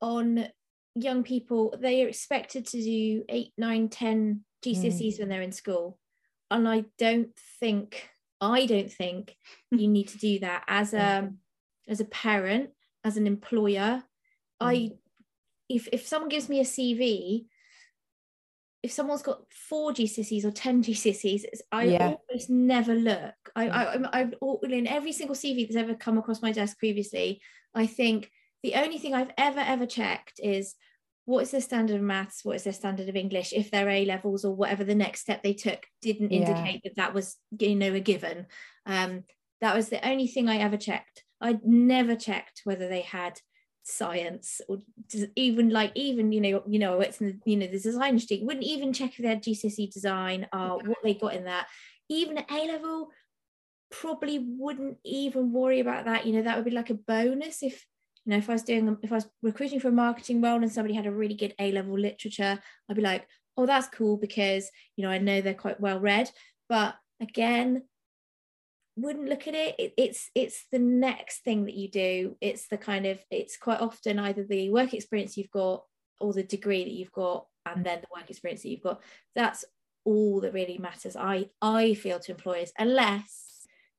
on 0.00 0.48
young 0.94 1.22
people. 1.22 1.74
They 1.78 2.02
are 2.04 2.08
expected 2.08 2.66
to 2.68 2.82
do 2.82 3.24
eight, 3.28 3.52
nine, 3.58 3.88
ten 3.88 4.44
GCSEs 4.64 5.18
when 5.18 5.28
they're 5.28 5.42
in 5.42 5.52
school. 5.52 5.98
And 6.50 6.66
I 6.68 6.86
don't 6.98 7.30
think 7.60 8.08
I 8.40 8.66
don't 8.66 8.92
think 8.92 9.36
you 9.70 9.88
need 9.88 10.08
to 10.08 10.18
do 10.18 10.38
that 10.40 10.64
as 10.68 10.94
a 10.94 11.30
as 11.88 12.00
a 12.00 12.04
parent, 12.04 12.70
as 13.04 13.16
an 13.16 13.26
employer. 13.26 14.02
Mm. 14.62 14.66
I 14.66 14.90
if 15.68 15.88
if 15.92 16.06
someone 16.06 16.28
gives 16.28 16.48
me 16.48 16.60
a 16.60 16.64
CV, 16.64 17.46
if 18.82 18.92
someone's 18.92 19.22
got 19.22 19.42
four 19.52 19.92
GCSEs 19.92 20.44
or 20.44 20.50
10 20.50 20.82
GCSEs, 20.82 21.44
it's- 21.44 21.62
I 21.70 21.84
Yeah. 21.84 22.14
almost 22.28 22.48
never 22.48 22.94
look. 22.94 23.34
I, 23.54 23.66
mm. 23.66 23.72
I, 23.72 23.86
I'm, 23.94 24.06
I'm 24.12 24.34
all- 24.40 24.60
in 24.60 24.86
every 24.86 25.12
single 25.12 25.36
CV 25.36 25.66
that's 25.66 25.76
ever 25.76 25.94
come 25.94 26.16
across 26.18 26.40
my 26.42 26.50
desk 26.52 26.78
previously, 26.78 27.42
I 27.74 27.86
think 27.86 28.30
the 28.62 28.74
only 28.74 28.98
thing 28.98 29.14
I've 29.14 29.32
ever, 29.38 29.60
ever 29.60 29.86
checked 29.86 30.40
is 30.42 30.74
what 31.30 31.44
is 31.44 31.52
their 31.52 31.60
standard 31.60 31.94
of 31.94 32.02
maths? 32.02 32.44
What 32.44 32.56
is 32.56 32.64
their 32.64 32.72
standard 32.72 33.08
of 33.08 33.14
English? 33.14 33.52
If 33.52 33.70
their 33.70 33.88
A 33.88 34.04
levels 34.04 34.44
or 34.44 34.52
whatever 34.52 34.82
the 34.82 34.96
next 34.96 35.20
step 35.20 35.44
they 35.44 35.54
took 35.54 35.86
didn't 36.02 36.32
Yeah. 36.32 36.38
indicate 36.40 36.82
that 36.82 36.96
that 36.96 37.14
was, 37.14 37.36
you 37.56 37.76
know, 37.76 37.94
a 37.94 38.00
given. 38.00 38.46
Um, 38.84 39.22
that 39.60 39.76
was 39.76 39.90
the 39.90 40.04
only 40.06 40.26
thing 40.26 40.48
I 40.48 40.56
ever 40.56 40.76
checked. 40.76 41.22
I 41.40 41.60
never 41.62 42.16
checked 42.16 42.62
whether 42.64 42.88
they 42.88 43.02
had 43.02 43.38
science 43.82 44.60
or 44.68 44.78
even 45.36 45.70
like 45.70 45.92
even 45.94 46.32
you 46.32 46.40
know 46.40 46.62
you 46.66 46.78
know 46.78 47.00
it's 47.00 47.20
in 47.20 47.26
the, 47.28 47.50
you 47.50 47.56
know 47.56 47.66
the 47.66 47.78
design 47.78 48.18
street 48.18 48.44
wouldn't 48.44 48.66
even 48.66 48.92
check 48.92 49.10
if 49.12 49.22
they 49.22 49.28
had 49.28 49.42
GCSE 49.42 49.90
design 49.90 50.46
or 50.52 50.78
what 50.78 50.98
they 51.02 51.14
got 51.14 51.34
in 51.34 51.44
that 51.44 51.66
even 52.08 52.38
at 52.38 52.50
A 52.50 52.66
level 52.66 53.08
probably 53.90 54.38
wouldn't 54.38 54.98
even 55.02 55.50
worry 55.50 55.80
about 55.80 56.04
that 56.04 56.26
you 56.26 56.34
know 56.34 56.42
that 56.42 56.56
would 56.56 56.66
be 56.66 56.70
like 56.70 56.90
a 56.90 56.94
bonus 56.94 57.62
if 57.62 57.86
you 58.24 58.30
know 58.30 58.36
if 58.36 58.48
I 58.48 58.54
was 58.54 58.62
doing 58.62 58.96
if 59.02 59.12
I 59.12 59.16
was 59.16 59.28
recruiting 59.42 59.80
for 59.80 59.88
a 59.88 59.92
marketing 59.92 60.40
role 60.40 60.62
and 60.62 60.72
somebody 60.72 60.94
had 60.94 61.06
a 61.06 61.12
really 61.12 61.34
good 61.34 61.54
A 61.58 61.72
level 61.72 61.98
literature 61.98 62.58
I'd 62.88 62.96
be 62.96 63.02
like 63.02 63.26
oh 63.56 63.66
that's 63.66 63.88
cool 63.88 64.16
because 64.16 64.70
you 64.96 65.04
know 65.04 65.10
I 65.10 65.18
know 65.18 65.40
they're 65.40 65.54
quite 65.54 65.80
well 65.80 66.00
read. 66.00 66.30
But 66.68 66.96
again 67.20 67.82
wouldn't 68.96 69.28
look 69.28 69.48
at 69.48 69.54
it. 69.54 69.74
it 69.78 69.94
it's 69.96 70.30
it's 70.34 70.66
the 70.70 70.78
next 70.78 71.42
thing 71.44 71.64
that 71.64 71.74
you 71.74 71.90
do. 71.90 72.36
It's 72.40 72.68
the 72.68 72.78
kind 72.78 73.06
of 73.06 73.18
it's 73.30 73.56
quite 73.56 73.80
often 73.80 74.18
either 74.18 74.44
the 74.44 74.70
work 74.70 74.94
experience 74.94 75.36
you've 75.36 75.50
got 75.50 75.84
or 76.20 76.32
the 76.32 76.42
degree 76.42 76.84
that 76.84 76.92
you've 76.92 77.12
got 77.12 77.46
and 77.64 77.84
then 77.84 78.00
the 78.00 78.08
work 78.14 78.28
experience 78.28 78.62
that 78.62 78.68
you've 78.68 78.82
got. 78.82 79.02
That's 79.34 79.64
all 80.04 80.40
that 80.40 80.54
really 80.54 80.78
matters 80.78 81.16
i 81.16 81.46
i 81.60 81.94
feel 81.94 82.18
to 82.18 82.32
employers 82.32 82.72
unless 82.78 83.49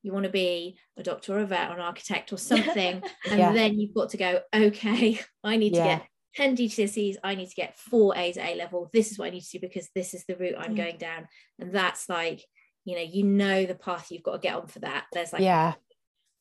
you 0.04 0.12
want 0.12 0.24
to 0.26 0.32
be 0.32 0.78
a 0.97 1.04
doctor 1.04 1.36
or 1.36 1.39
a 1.39 1.45
vet 1.45 1.70
or 1.70 1.76
an 1.76 1.80
architect 1.82 2.34
or 2.34 2.38
something 2.52 3.02
and 3.30 3.39
Yeah. 3.39 3.54
then 3.54 3.80
you've 3.80 3.93
got 3.93 4.10
to 4.10 4.18
go 4.18 4.39
okay 4.54 5.20
i 5.43 5.58
need 5.58 5.76
Yeah. 5.76 5.84
to 5.84 5.99
get 5.99 6.08
10 6.36 6.56
GCSEs, 6.56 7.18
I 7.26 7.36
need 7.36 7.49
to 7.49 7.56
get 7.56 7.78
four 7.78 8.16
A's 8.16 8.38
at 8.38 8.47
A 8.47 8.56
level. 8.56 8.89
This 8.93 9.12
is 9.12 9.20
what 9.20 9.26
I 9.28 9.32
need 9.32 9.41
to 9.43 9.60
do 9.60 9.68
because 9.68 9.89
this 9.93 10.14
is 10.14 10.24
the 10.26 10.38
route 10.38 10.56
I'm 10.58 10.76
going 10.76 10.95
down. 10.97 11.28
And 11.60 11.74
that's 11.74 12.08
like, 12.08 12.45
you 12.86 12.95
know, 12.95 13.02
you 13.02 13.24
know 13.26 13.66
the 13.66 13.76
path 13.76 14.14
you've 14.14 14.24
got 14.24 14.36
to 14.41 14.47
get 14.47 14.56
on 14.56 14.68
for 14.68 14.80
that. 14.80 15.08
There's 15.12 15.34
like 15.34 15.41
yeah. 15.41 15.74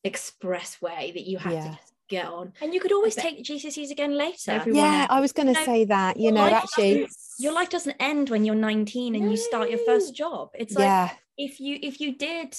express 0.05 0.81
way 0.81 1.11
that 1.13 1.27
you 1.27 1.37
have 1.39 1.51
Yeah. 1.51 1.63
to 1.63 1.69
just 1.71 1.93
get 2.07 2.25
on. 2.25 2.53
and 2.61 2.73
you 2.73 2.79
could 2.79 2.93
always 2.93 3.15
bet- 3.15 3.25
take 3.25 3.37
the 3.37 3.43
GCSEs 3.43 3.91
again 3.91 4.15
later. 4.17 4.51
Everyone 4.51 4.81
Yeah, 4.81 5.01
else. 5.01 5.07
I 5.11 5.19
was 5.19 5.31
going 5.33 5.47
to 5.47 5.59
No, 5.59 5.65
say 5.65 5.83
that. 5.83 6.17
You 6.17 6.31
know, 6.31 6.45
actually, 6.45 7.01
doesn't- 7.01 7.11
your 7.39 7.53
life 7.53 7.69
doesn't 7.69 7.97
end 7.99 8.29
when 8.29 8.45
you're 8.45 8.55
19 8.55 9.15
and 9.15 9.29
you 9.29 9.35
start 9.35 9.69
your 9.69 9.79
first 9.85 10.15
job. 10.15 10.49
It's 10.55 10.73
like 10.75 10.85
yeah, 10.85 11.09
if 11.37 11.59
you 11.59 11.77
if 11.81 11.99
you 11.99 12.15
did 12.15 12.57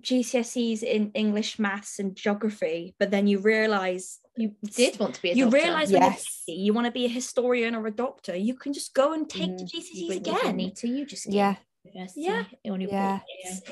GCSEs 0.00 0.82
in 0.82 1.10
English, 1.14 1.58
maths, 1.58 1.98
and 1.98 2.14
geography, 2.16 2.94
but 2.98 3.10
then 3.10 3.26
you 3.26 3.38
realize 3.38 4.18
You 4.36 4.54
did 4.64 4.98
want 4.98 5.14
to 5.14 5.22
be 5.22 5.30
a 5.30 5.34
you 5.34 5.44
doctor. 5.44 5.56
realize 5.58 5.90
Yes. 5.90 6.00
you're 6.02 6.54
50, 6.56 6.62
you 6.62 6.72
want 6.72 6.86
to 6.86 6.90
be 6.90 7.04
a 7.04 7.08
historian 7.08 7.74
or 7.74 7.86
a 7.86 7.90
doctor, 7.90 8.34
you 8.36 8.54
can 8.54 8.72
just 8.72 8.94
go 8.94 9.12
and 9.12 9.28
take 9.28 9.56
the 9.56 9.64
Mm. 9.64 9.70
GCSEs 9.70 9.94
you, 9.94 10.06
you 10.06 10.16
again. 10.16 10.56
need 10.56 10.76
to, 10.76 10.88
you 10.88 11.06
just 11.06 11.26
Yeah. 11.26 11.56
Yeah. 11.84 12.06
Yeah. 12.16 12.44
portfolio. 12.64 13.20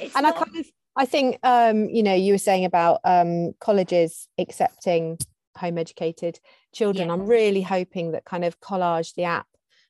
It's 0.01 0.15
and 0.17 0.27
I 0.27 0.33
kind 0.33 0.57
of 0.59 0.67
I 0.95 1.07
think 1.07 1.39
um, 1.43 1.89
you 1.89 2.03
know, 2.03 2.15
you 2.15 2.35
were 2.35 2.39
saying 2.39 2.65
about 2.67 3.01
um 3.05 3.55
colleges 3.61 4.29
accepting 4.39 5.19
home 5.57 5.79
educated 5.79 6.39
children. 6.75 7.09
Yeah. 7.09 7.15
I'm 7.15 7.27
really 7.27 7.63
hoping 7.63 8.13
that 8.13 8.25
kind 8.27 8.45
of 8.45 8.61
collage, 8.61 9.15
the 9.15 9.25
app 9.25 9.47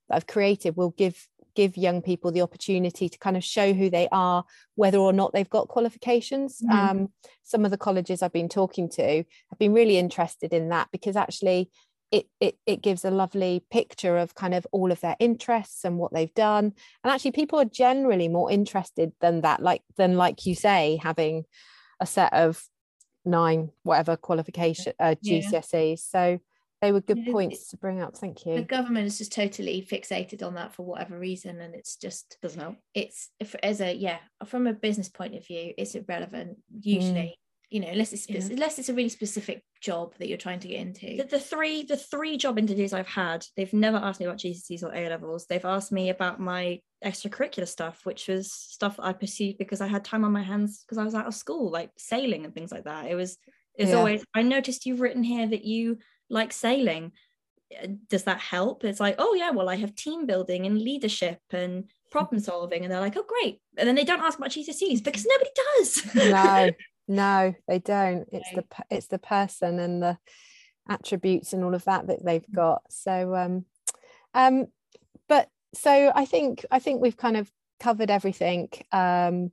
that 0.09 0.14
I've 0.16 0.26
created, 0.28 0.76
will 0.76 0.91
give 0.91 1.28
give 1.55 1.76
young 1.76 2.03
people 2.03 2.30
the 2.30 2.42
opportunity 2.42 3.09
to 3.09 3.18
kind 3.18 3.36
of 3.36 3.44
show 3.44 3.72
who 3.72 3.90
they 3.90 4.09
are, 4.12 4.44
whether 4.74 4.98
or 4.98 5.12
not 5.12 5.32
they've 5.32 5.48
got 5.50 5.68
qualifications. 5.68 6.61
Mhm. 6.62 6.72
Um, 6.72 7.09
some 7.42 7.64
of 7.64 7.70
the 7.70 7.78
colleges 7.78 8.22
I've 8.22 8.32
been 8.32 8.48
talking 8.48 8.88
to 8.90 9.24
have 9.50 9.59
been 9.59 9.72
really 9.72 9.98
interested 9.98 10.53
in 10.53 10.68
that 10.70 10.88
because 10.92 11.16
actually 11.16 11.70
it, 12.12 12.26
it 12.40 12.59
it 12.66 12.82
gives 12.82 13.05
a 13.05 13.11
lovely 13.11 13.64
picture 13.70 14.18
of 14.18 14.34
kind 14.34 14.55
of 14.55 14.66
all 14.70 14.92
of 14.92 15.00
their 15.00 15.16
interests 15.18 15.82
and 15.84 15.98
what 15.98 16.12
they've 16.12 16.34
done 16.34 16.72
and 17.03 17.11
actually 17.11 17.32
people 17.32 17.59
are 17.59 17.64
generally 17.64 18.28
more 18.28 18.50
interested 18.50 19.12
than 19.22 19.40
that 19.40 19.62
like 19.62 19.82
than 19.96 20.16
like 20.18 20.44
you 20.44 20.55
say 20.55 21.00
having 21.03 21.44
a 22.00 22.07
set 22.07 22.32
of 22.34 22.68
nine 23.24 23.70
whatever 23.82 24.16
qualification 24.16 24.92
uh, 25.00 25.14
gcse's 25.24 26.05
so 26.05 26.38
they 26.83 26.93
were 26.93 27.01
good 27.01 27.16
Yeah, 27.18 27.28
it- 27.28 27.33
points 27.33 27.68
to 27.68 27.76
bring 27.78 28.03
up 28.03 28.16
thank 28.16 28.45
you. 28.45 28.57
The 28.57 28.62
government 28.62 29.07
is 29.07 29.16
just 29.16 29.33
totally 29.33 29.80
fixated 29.89 30.45
on 30.47 30.55
that 30.57 30.74
for 30.74 30.85
whatever 30.85 31.18
reason, 31.18 31.61
and 31.61 31.74
it's 31.74 31.97
just 31.97 32.37
doesn't 32.43 32.61
help. 32.61 32.76
it's 32.93 33.30
if, 33.41 33.55
as 33.62 33.80
a 33.80 33.95
yeah 33.95 34.18
from 34.45 34.66
a 34.66 34.72
business 34.74 35.09
point 35.09 35.35
of 35.35 35.47
view, 35.47 35.72
it's 35.78 35.95
irrelevant 35.95 36.59
Mm. 36.74 36.85
usually. 36.85 37.35
You 37.70 37.80
know, 37.80 37.89
unless 37.89 38.12
it's 38.12 38.28
Yeah. 38.28 38.43
unless 38.51 38.78
it's 38.78 38.91
a 38.91 38.95
really 38.95 39.09
specific 39.09 39.62
job 39.80 40.14
that 40.18 40.28
you're 40.28 40.37
trying 40.37 40.61
to 40.61 40.68
get 40.68 40.78
into. 40.80 41.16
The, 41.16 41.24
the 41.24 41.41
three 41.41 41.85
the 41.85 41.97
three 41.97 42.37
job 42.37 42.59
interviews 42.59 42.93
I've 42.93 43.07
had, 43.07 43.47
they've 43.57 43.72
never 43.72 43.97
asked 43.97 44.20
me 44.20 44.26
about 44.26 44.37
GCSEs 44.41 44.83
or 44.83 44.93
A 44.95 45.09
levels. 45.09 45.47
They've 45.47 45.64
asked 45.64 45.91
me 45.91 46.11
about 46.11 46.39
my 46.39 46.80
extracurricular 47.03 47.66
stuff, 47.66 48.05
which 48.05 48.28
was 48.28 48.53
stuff 48.53 48.97
I 48.99 49.14
pursued 49.14 49.57
because 49.57 49.80
I 49.80 49.87
had 49.87 50.05
time 50.05 50.24
on 50.24 50.33
my 50.33 50.43
hands 50.43 50.85
because 50.85 50.99
I 50.99 51.05
was 51.05 51.14
out 51.14 51.26
of 51.26 51.35
school, 51.35 51.70
like 51.70 51.91
sailing 51.97 52.45
and 52.45 52.55
things 52.55 52.72
like 52.72 52.85
that. 52.85 53.07
It 53.11 53.14
was 53.14 53.39
it's 53.74 53.91
Yeah. 53.91 53.97
always 53.97 54.22
I 54.35 54.43
noticed 54.43 54.85
you've 54.85 55.01
written 55.01 55.22
here 55.22 55.47
that 55.47 55.64
you 55.64 55.99
like 56.33 56.53
sailing. 56.53 57.12
Uh, 57.83 57.89
Does 58.09 58.24
that 58.24 58.41
help? 58.41 58.85
It's 58.85 59.01
like, 59.01 59.16
oh 59.18 59.35
yeah, 59.35 59.51
well, 59.51 59.68
I 59.68 59.76
have 59.76 59.95
team 59.95 60.26
building 60.26 60.66
and 60.66 60.80
leadership 60.80 61.41
and 61.53 61.91
problem 62.11 62.41
solving. 62.51 62.83
And 62.83 62.93
they're 62.93 63.01
like, 63.01 63.16
oh 63.16 63.24
great. 63.26 63.61
And 63.76 63.87
then 63.87 63.95
they 63.95 64.05
don't 64.05 64.22
ask 64.22 64.39
about 64.39 64.51
GCSEs 64.51 65.05
because 65.05 65.26
nobody 65.26 65.51
does. 65.78 66.14
no 66.14 66.70
no 67.09 67.55
they 67.66 67.80
don't 67.80 68.28
it's 68.33 68.49
No. 68.55 68.62
the 68.62 68.97
it's 68.97 69.09
the 69.09 69.18
person 69.18 69.80
and 69.80 70.01
the 70.03 70.16
attributes 70.89 71.53
and 71.53 71.64
all 71.64 71.74
of 71.74 71.85
that 71.85 72.07
that 72.07 72.24
they've 72.24 72.51
got 72.55 72.83
so 72.91 73.35
um 73.35 73.64
um 74.35 74.66
but 75.28 75.49
so 75.74 76.12
i 76.14 76.24
think 76.24 76.64
i 76.70 76.78
think 76.78 77.01
we've 77.03 77.16
kind 77.16 77.37
of 77.37 77.51
covered 77.80 78.09
everything 78.11 78.68
um 78.93 79.51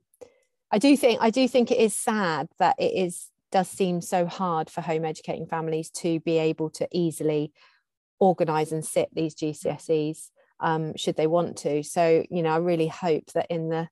i 0.70 0.78
do 0.78 0.96
think 0.96 1.20
i 1.20 1.30
do 1.30 1.48
think 1.48 1.70
it 1.72 1.78
is 1.78 1.94
sad 1.94 2.48
that 2.60 2.76
it 2.78 2.92
is 2.94 3.28
does 3.52 3.68
seem 3.68 4.00
so 4.00 4.26
hard 4.26 4.70
for 4.70 4.80
home 4.80 5.04
educating 5.04 5.46
families 5.46 5.90
to 5.90 6.20
be 6.20 6.38
able 6.38 6.70
to 6.70 6.88
easily 6.92 7.52
organize 8.18 8.70
and 8.72 8.84
sit 8.84 9.08
these 9.14 9.34
gcse's 9.34 10.30
um 10.60 10.94
should 10.96 11.16
they 11.16 11.26
want 11.26 11.56
to. 11.58 11.82
So 11.82 12.24
you 12.30 12.42
know 12.42 12.50
i 12.50 12.58
really 12.58 12.88
hope 12.88 13.26
that 13.34 13.46
in 13.50 13.68
the 13.70 13.88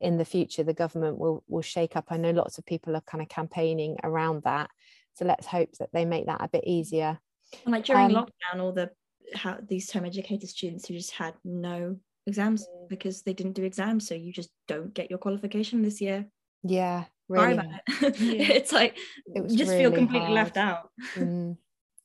in 0.00 0.16
the 0.18 0.24
future 0.24 0.62
the 0.62 0.74
government 0.74 1.18
will 1.18 1.42
will 1.48 1.62
shake 1.62 1.96
up. 1.96 2.06
I 2.10 2.16
know 2.16 2.30
lots 2.30 2.58
of 2.58 2.64
people 2.66 2.94
are 2.96 3.00
kind 3.02 3.22
of 3.22 3.28
campaigning 3.28 3.96
around 4.04 4.42
that. 4.44 4.70
So 5.14 5.24
let's 5.24 5.46
hope 5.46 5.70
that 5.78 5.90
they 5.92 6.04
make 6.04 6.26
that 6.26 6.40
a 6.42 6.48
bit 6.48 6.64
easier. 6.66 7.18
And 7.64 7.72
like 7.72 7.84
during 7.84 8.06
Um, 8.06 8.12
lockdown, 8.24 8.60
all 8.60 8.72
the 8.72 8.90
how 9.34 9.58
these 9.66 9.90
home 9.90 10.04
educated 10.04 10.48
students 10.48 10.86
who 10.86 10.94
just 10.94 11.12
had 11.12 11.34
no 11.44 11.96
exams 12.26 12.66
Mm. 12.66 12.88
because 12.88 13.22
they 13.22 13.32
didn't 13.32 13.52
do 13.54 13.64
exams, 13.64 14.06
so 14.06 14.14
you 14.14 14.32
just 14.32 14.50
don't 14.68 14.92
get 14.94 15.10
your 15.10 15.18
qualification 15.18 15.82
this 15.82 16.00
year. 16.00 16.26
yeah 16.62 17.04
Sorry 17.32 17.54
really 17.54 17.66
about 17.66 17.80
it. 18.02 18.20
Yeah. 18.20 18.54
it's 18.54 18.72
like 18.72 18.96
It 19.26 19.48
just 19.48 19.70
feel 19.70 19.90
really 19.90 19.96
completely 19.96 20.32
left 20.32 20.56
out. 20.56 20.90
Mm, 21.16 21.56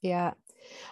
yeah 0.01 0.33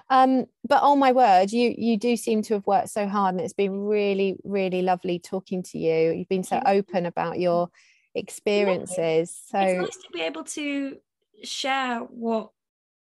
um 0.09 0.45
but 0.67 0.80
oh 0.82 0.95
my 0.95 1.11
word 1.11 1.51
you 1.51 1.75
you 1.78 1.97
do 1.97 2.17
seem 2.17 2.41
to 2.41 2.55
have 2.55 2.65
worked 2.65 2.89
so 2.89 3.07
hard 3.07 3.36
and 3.36 3.41
it's 3.41 3.53
been 3.53 3.86
really 3.86 4.38
really 4.43 4.82
lovely 4.82 5.19
talking 5.19 5.61
to 5.61 5.78
you 5.78 6.11
you've 6.13 6.30
been 6.30 6.43
so 6.43 6.59
open 6.65 7.05
about 7.05 7.38
your 7.38 7.69
experiences 8.15 9.39
so 9.51 9.59
It's 9.59 9.80
nice 9.80 10.03
to 10.03 10.09
be 10.13 10.21
able 10.21 10.45
to 10.45 10.97
share 11.43 11.99
what 11.99 12.49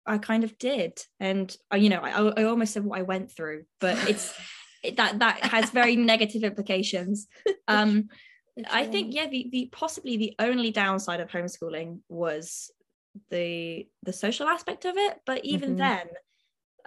I 0.06 0.18
kind 0.18 0.44
of 0.44 0.56
did, 0.58 1.00
and 1.18 1.54
uh, 1.72 1.76
you 1.76 1.90
know, 1.90 2.00
I, 2.00 2.40
I 2.40 2.44
almost 2.44 2.72
said 2.72 2.84
what 2.84 2.98
I 2.98 3.02
went 3.02 3.30
through, 3.30 3.64
but 3.80 4.08
it's 4.08 4.32
it, 4.84 4.96
that 4.96 5.18
that 5.18 5.44
has 5.44 5.70
very 5.70 5.96
negative 5.96 6.44
implications. 6.44 7.26
Um, 7.66 8.08
I 8.70 8.86
think 8.86 9.14
yeah, 9.14 9.28
the, 9.28 9.48
the 9.50 9.68
possibly 9.72 10.16
the 10.16 10.34
only 10.38 10.70
downside 10.70 11.20
of 11.20 11.28
homeschooling 11.30 12.00
was 12.08 12.70
the 13.30 13.86
the 14.02 14.12
social 14.12 14.48
aspect 14.48 14.84
of 14.84 14.96
it, 14.96 15.20
but 15.26 15.44
even 15.44 15.74
Mhm. 15.74 15.78
then, 15.78 16.08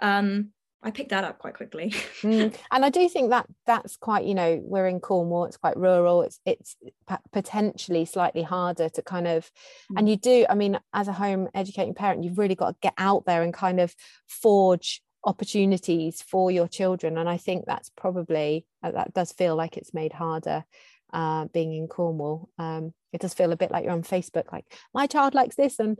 um, 0.00 0.52
I 0.82 0.90
picked 0.90 1.10
that 1.10 1.24
up 1.24 1.38
quite 1.38 1.54
quickly. 1.54 1.90
mm. 2.22 2.54
And 2.70 2.84
I 2.84 2.88
do 2.88 3.06
think 3.08 3.30
that 3.30 3.46
that's 3.66 3.96
quite, 3.96 4.24
you 4.24 4.34
know, 4.34 4.60
we're 4.64 4.86
in 4.86 4.98
Cornwall, 5.00 5.44
it's 5.44 5.58
quite 5.58 5.76
rural, 5.76 6.22
it's 6.22 6.40
it's 6.46 6.76
potentially 7.32 8.04
slightly 8.06 8.42
harder 8.42 8.88
to 8.88 9.02
kind 9.02 9.26
of, 9.26 9.50
mm. 9.92 9.98
and 9.98 10.08
you 10.08 10.16
do, 10.16 10.46
I 10.48 10.54
mean, 10.54 10.80
as 10.92 11.08
a 11.08 11.12
home 11.12 11.48
educating 11.54 11.94
parent, 11.94 12.24
you've 12.24 12.38
really 12.38 12.54
got 12.54 12.70
to 12.70 12.76
get 12.80 12.94
out 12.96 13.26
there 13.26 13.42
and 13.42 13.52
kind 13.52 13.78
of 13.78 13.94
forge 14.26 15.02
opportunities 15.22 16.22
for 16.22 16.50
your 16.50 16.66
children. 16.66 17.18
And 17.18 17.28
I 17.28 17.36
think 17.36 17.66
that's 17.66 17.90
probably, 17.90 18.64
uh, 18.82 18.92
that 18.92 19.12
does 19.12 19.32
feel 19.32 19.54
like 19.54 19.76
it's 19.76 19.92
made 19.92 20.14
harder 20.14 20.64
uh, 21.12 21.46
being 21.46 21.72
in 21.74 21.88
Cornwall. 21.88 22.48
Um, 22.58 22.92
it 23.12 23.20
does 23.20 23.34
feel 23.34 23.52
a 23.52 23.56
bit 23.56 23.70
like 23.70 23.84
you're 23.84 23.92
on 23.92 24.02
Facebook, 24.02 24.52
like 24.52 24.64
my 24.94 25.06
child 25.06 25.34
likes 25.34 25.56
this, 25.56 25.78
and 25.78 25.98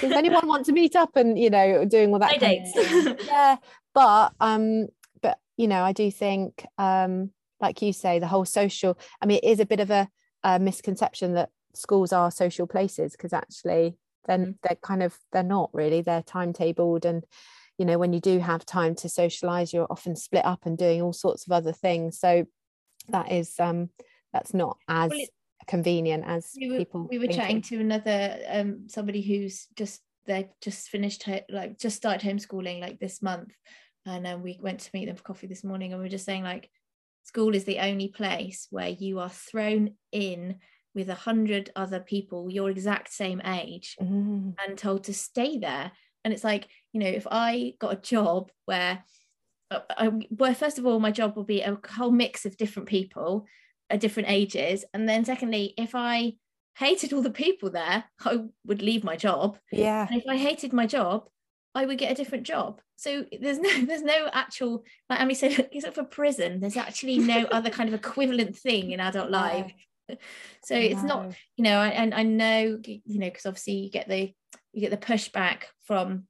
does 0.00 0.12
anyone 0.12 0.46
want 0.46 0.66
to 0.66 0.72
meet 0.72 0.94
up 0.94 1.16
and 1.16 1.38
you 1.38 1.50
know 1.50 1.84
doing 1.84 2.12
all 2.12 2.18
that 2.20 2.40
dates? 2.40 2.72
yeah, 3.26 3.56
but 3.94 4.32
um, 4.40 4.88
but 5.20 5.38
you 5.56 5.68
know, 5.68 5.82
I 5.82 5.92
do 5.92 6.10
think 6.10 6.64
um, 6.78 7.30
like 7.60 7.82
you 7.82 7.92
say, 7.92 8.18
the 8.18 8.28
whole 8.28 8.44
social. 8.44 8.98
I 9.20 9.26
mean, 9.26 9.40
it 9.42 9.48
is 9.48 9.60
a 9.60 9.66
bit 9.66 9.80
of 9.80 9.90
a, 9.90 10.08
a 10.42 10.58
misconception 10.58 11.34
that 11.34 11.50
schools 11.74 12.12
are 12.12 12.30
social 12.30 12.66
places 12.66 13.12
because 13.12 13.32
actually, 13.32 13.96
then 14.26 14.46
mm. 14.46 14.54
they're 14.62 14.78
kind 14.82 15.02
of 15.02 15.18
they're 15.32 15.42
not 15.42 15.70
really. 15.72 16.02
They're 16.02 16.22
timetabled 16.22 17.04
and 17.04 17.24
you 17.78 17.86
know 17.86 17.98
when 17.98 18.12
you 18.12 18.20
do 18.20 18.38
have 18.38 18.64
time 18.64 18.94
to 18.94 19.08
socialize 19.08 19.72
you're 19.72 19.86
often 19.90 20.14
split 20.14 20.44
up 20.44 20.66
and 20.66 20.78
doing 20.78 21.02
all 21.02 21.12
sorts 21.12 21.46
of 21.46 21.52
other 21.52 21.72
things 21.72 22.18
so 22.18 22.44
that 23.08 23.32
is 23.32 23.54
um 23.58 23.90
that's 24.32 24.54
not 24.54 24.78
as 24.88 25.10
well, 25.10 25.20
it, 25.20 25.30
convenient 25.66 26.24
as 26.26 26.52
we 26.58 26.70
were, 26.70 26.78
people 26.78 27.06
we 27.10 27.18
were 27.18 27.26
thinking. 27.26 27.40
chatting 27.40 27.62
to 27.62 27.80
another 27.80 28.38
um 28.50 28.88
somebody 28.88 29.22
who's 29.22 29.66
just 29.76 30.02
they 30.26 30.48
just 30.60 30.88
finished 30.88 31.28
like 31.48 31.78
just 31.78 31.96
started 31.96 32.26
homeschooling 32.26 32.80
like 32.80 32.98
this 32.98 33.22
month 33.22 33.52
and 34.06 34.26
um, 34.26 34.42
we 34.42 34.58
went 34.60 34.80
to 34.80 34.90
meet 34.94 35.06
them 35.06 35.16
for 35.16 35.22
coffee 35.22 35.46
this 35.46 35.64
morning 35.64 35.92
and 35.92 36.00
we 36.00 36.06
are 36.06 36.10
just 36.10 36.24
saying 36.24 36.42
like 36.42 36.70
school 37.24 37.54
is 37.54 37.64
the 37.64 37.78
only 37.78 38.08
place 38.08 38.66
where 38.70 38.88
you 38.88 39.18
are 39.18 39.28
thrown 39.28 39.94
in 40.10 40.56
with 40.94 41.08
a 41.08 41.14
hundred 41.14 41.70
other 41.74 42.00
people 42.00 42.50
your 42.50 42.70
exact 42.70 43.12
same 43.12 43.40
age 43.44 43.96
mm. 44.00 44.54
and 44.64 44.78
told 44.78 45.04
to 45.04 45.14
stay 45.14 45.58
there 45.58 45.90
and 46.24 46.32
it's 46.34 46.44
like 46.44 46.68
you 46.92 47.00
know 47.00 47.06
if 47.06 47.26
i 47.30 47.72
got 47.78 47.92
a 47.92 48.00
job 48.00 48.50
where 48.66 49.02
uh, 49.70 49.80
I, 49.90 50.10
well 50.30 50.54
first 50.54 50.78
of 50.78 50.86
all 50.86 51.00
my 51.00 51.10
job 51.10 51.36
will 51.36 51.44
be 51.44 51.62
a 51.62 51.78
whole 51.96 52.10
mix 52.10 52.44
of 52.44 52.56
different 52.56 52.88
people 52.88 53.46
at 53.92 54.00
different 54.00 54.30
ages. 54.30 54.84
And 54.94 55.08
then 55.08 55.24
secondly 55.24 55.74
if 55.76 55.94
i 55.94 56.34
hated 56.78 57.12
all 57.12 57.20
the 57.20 57.30
people 57.30 57.70
there 57.70 58.04
i 58.24 58.38
would 58.66 58.82
leave 58.82 59.04
my 59.04 59.16
job. 59.16 59.58
Yeah. 59.70 60.06
And 60.08 60.20
if 60.20 60.26
i 60.28 60.36
hated 60.36 60.72
my 60.72 60.86
job 60.86 61.28
i 61.74 61.86
would 61.86 61.98
get 61.98 62.10
a 62.10 62.14
different 62.14 62.44
job. 62.44 62.80
So 62.96 63.26
there's 63.40 63.58
no 63.66 63.84
there's 63.84 64.02
no 64.02 64.28
actual 64.32 64.84
like 65.08 65.20
Amy 65.20 65.34
said 65.34 65.68
except 65.72 65.94
for 65.94 66.04
prison 66.04 66.60
there's 66.60 66.76
actually 66.76 67.18
no 67.18 67.44
other 67.44 67.70
kind 67.70 67.88
of 67.88 67.94
equivalent 67.94 68.56
thing 68.56 68.90
in 68.90 69.00
adult 69.00 69.30
life. 69.30 69.72
So 70.64 70.74
it's 70.74 71.02
not 71.02 71.34
you 71.56 71.64
know 71.64 71.80
and 71.80 72.14
I, 72.14 72.20
I 72.20 72.22
know 72.22 72.80
you 72.84 73.18
know 73.20 73.28
because 73.28 73.46
obviously 73.46 73.74
you 73.74 73.90
get 73.90 74.08
the 74.08 74.32
you 74.72 74.80
get 74.80 74.90
the 74.90 75.06
pushback 75.06 75.64
from 75.84 76.24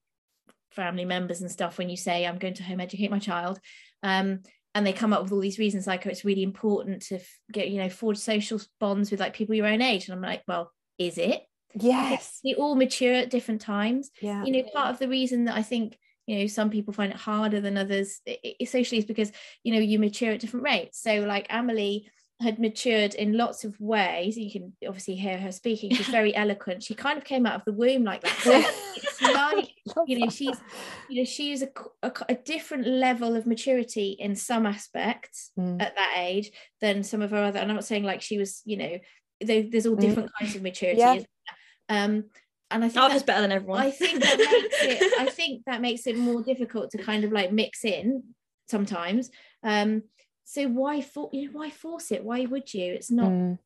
family 0.71 1.05
members 1.05 1.41
and 1.41 1.51
stuff 1.51 1.79
when 1.79 1.91
you 1.91 1.97
say 1.97 2.27
i'm 2.27 2.39
going 2.39 2.55
to 2.55 2.63
home 2.63 2.81
educate 2.81 3.11
my 3.11 3.19
child. 3.19 3.61
Um, 4.03 4.41
and 4.75 4.87
they 4.87 4.93
come 4.93 5.12
up 5.12 5.23
with 5.23 5.33
all 5.33 5.41
these 5.41 5.59
reasons 5.59 5.87
like 5.87 6.07
oh, 6.07 6.11
it's 6.11 6.25
really 6.25 6.43
important 6.43 7.03
to 7.03 7.18
get 7.51 7.70
you 7.70 7.79
know 7.79 7.89
forge 7.89 8.18
social 8.18 8.61
bonds 8.81 9.11
with 9.11 9.20
like 9.20 9.35
people 9.35 9.55
your 9.55 9.66
own 9.66 9.83
age. 9.83 10.09
And 10.09 10.14
i'm 10.14 10.23
like 10.23 10.43
well 10.47 10.73
is 10.99 11.18
it? 11.18 11.43
Yes. 11.75 12.41
we 12.45 12.55
all 12.55 12.75
mature 12.75 13.14
at 13.14 13.31
different 13.31 13.61
times. 13.61 14.11
Yeah. 14.20 14.45
You 14.45 14.53
know 14.53 14.68
part 14.73 14.91
of 14.91 14.99
the 14.99 15.09
reason 15.09 15.45
that 15.47 15.57
i 15.57 15.62
think 15.62 15.99
you 16.27 16.39
know 16.39 16.47
some 16.47 16.70
people 16.70 16.95
find 16.95 17.12
it 17.12 17.18
harder 17.18 17.61
than 17.61 17.77
others 17.77 18.20
socially 18.64 18.99
is 18.99 19.05
because 19.05 19.33
you 19.64 19.73
know 19.73 19.81
you 19.81 19.99
mature 19.99 20.33
at 20.33 20.41
different 20.41 20.64
rates. 20.64 21.01
So 21.01 21.20
like 21.20 21.47
Amelie 21.51 22.09
had 22.43 22.59
matured 22.59 23.14
in 23.14 23.36
lots 23.36 23.64
of 23.64 23.80
ways. 23.80 24.36
You 24.36 24.51
can 24.51 24.72
obviously 24.86 25.14
hear 25.14 25.38
her 25.38 25.53
speaking. 25.53 25.95
She's 25.95 26.09
very 26.09 26.34
eloquent. 26.43 26.82
She 26.82 26.95
kind 26.95 27.18
of 27.18 27.24
came 27.24 27.47
out 27.47 27.55
of 27.55 27.64
the 27.64 27.72
womb 27.72 28.05
like 28.05 28.22
that. 28.22 28.38
So 28.40 28.53
it's 28.97 29.22
like, 29.22 29.72
you 30.07 30.18
know, 30.18 30.28
she's, 30.28 30.57
you 31.09 31.22
know, 31.22 31.24
she's 31.24 31.62
a, 31.62 31.68
a, 32.03 32.12
a, 32.28 32.34
different 32.34 32.86
level 32.86 33.36
of 33.36 33.47
maturity 33.47 34.16
in 34.18 34.36
some 34.36 34.66
aspects 34.66 35.51
mm. 35.59 35.80
at 35.80 35.95
that 35.97 36.14
age 36.18 36.51
than 36.80 37.03
some 37.03 37.22
of 37.22 37.30
her 37.30 37.43
other. 37.43 37.59
And 37.59 37.70
I'm 37.70 37.76
not 37.76 37.84
saying 37.84 38.05
like 38.05 38.22
she 38.22 38.38
was, 38.38 38.62
you 38.64 38.76
know, 38.76 38.99
there, 39.40 39.62
there's 39.62 39.86
all 39.86 39.97
mm. 39.97 40.01
different 40.01 40.30
mm. 40.30 40.38
kinds 40.40 40.57
of 40.57 40.62
maturity. 40.62 41.01
Yeah. 41.01 41.22
Um, 41.88 42.24
and 42.72 42.84
I 42.84 42.88
think 42.88 43.11
that's 43.11 43.22
better 43.22 43.43
than 43.43 43.53
everyone. 43.53 43.80
I 43.80 43.90
think 43.90 44.22
that 44.22 44.38
makes 44.38 45.03
it. 45.03 45.20
I 45.20 45.26
think 45.30 45.64
that 45.66 45.82
makes 45.82 46.07
it 46.07 46.16
more 46.16 46.43
difficult 46.43 46.90
to 46.93 46.99
kind 46.99 47.24
of 47.24 47.30
like 47.30 47.53
mix 47.53 47.84
in 47.84 48.22
sometimes. 48.66 49.30
Um, 49.62 50.05
so 50.45 50.66
why 50.68 51.01
for 51.01 51.30
you 51.32 51.47
know 51.47 51.59
why 51.59 51.70
force 51.70 52.11
it? 52.12 52.24
Why 52.24 52.45
would 52.45 52.72
you? 52.72 52.93
It's 52.93 53.11
not 53.11 53.30
mm. 53.30 53.59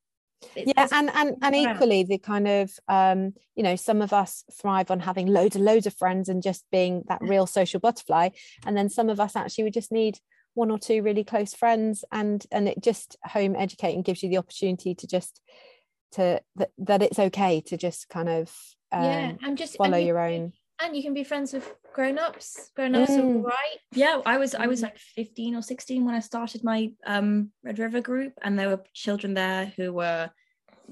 yeah 0.54 0.86
and 0.92 1.10
and 1.14 1.36
and 1.42 1.56
equally 1.56 2.04
the 2.04 2.18
kind 2.18 2.46
of 2.46 2.70
um 2.88 3.32
you 3.54 3.62
know 3.62 3.76
some 3.76 4.02
of 4.02 4.12
us 4.12 4.44
thrive 4.52 4.90
on 4.90 5.00
having 5.00 5.26
loads 5.26 5.56
and 5.56 5.64
loads 5.64 5.86
of 5.86 5.94
friends 5.94 6.28
and 6.28 6.42
just 6.42 6.64
being 6.70 7.02
that 7.08 7.22
real 7.22 7.46
social 7.46 7.80
butterfly. 7.80 8.30
And 8.66 8.76
then 8.76 8.88
some 8.88 9.08
of 9.08 9.20
us 9.20 9.36
actually 9.36 9.64
we 9.64 9.70
just 9.70 9.92
need 9.92 10.18
one 10.54 10.70
or 10.70 10.78
two 10.78 11.02
really 11.02 11.24
close 11.24 11.54
friends 11.54 12.04
and 12.12 12.44
and 12.50 12.68
it 12.68 12.82
just 12.82 13.16
home 13.24 13.54
educating 13.56 14.02
gives 14.02 14.22
you 14.22 14.30
the 14.30 14.38
opportunity 14.38 14.94
to 14.94 15.06
just 15.06 15.40
to 16.12 16.40
that, 16.56 16.70
that 16.78 17.02
it's 17.02 17.18
okay 17.18 17.60
to 17.60 17.76
just 17.76 18.08
kind 18.08 18.28
of 18.28 18.50
um, 18.92 19.02
yeah 19.02 19.32
and 19.42 19.58
just 19.58 19.76
follow 19.76 19.98
your 19.98 20.18
own 20.18 20.52
and 20.80 20.96
you 20.96 21.02
can 21.02 21.14
be 21.14 21.24
friends 21.24 21.52
with 21.52 21.74
grown-ups. 21.92 22.70
Grown-ups 22.76 23.12
mm. 23.12 23.18
are 23.18 23.38
right 23.38 23.78
yeah 23.92 24.20
i 24.26 24.36
was 24.36 24.54
i 24.54 24.66
was 24.66 24.80
mm. 24.80 24.84
like 24.84 24.98
15 24.98 25.56
or 25.56 25.62
16 25.62 26.04
when 26.04 26.14
i 26.14 26.20
started 26.20 26.62
my 26.62 26.92
um 27.06 27.50
red 27.64 27.78
river 27.78 28.00
group 28.00 28.34
and 28.42 28.58
there 28.58 28.68
were 28.68 28.82
children 28.92 29.34
there 29.34 29.72
who 29.76 29.92
were 29.92 30.30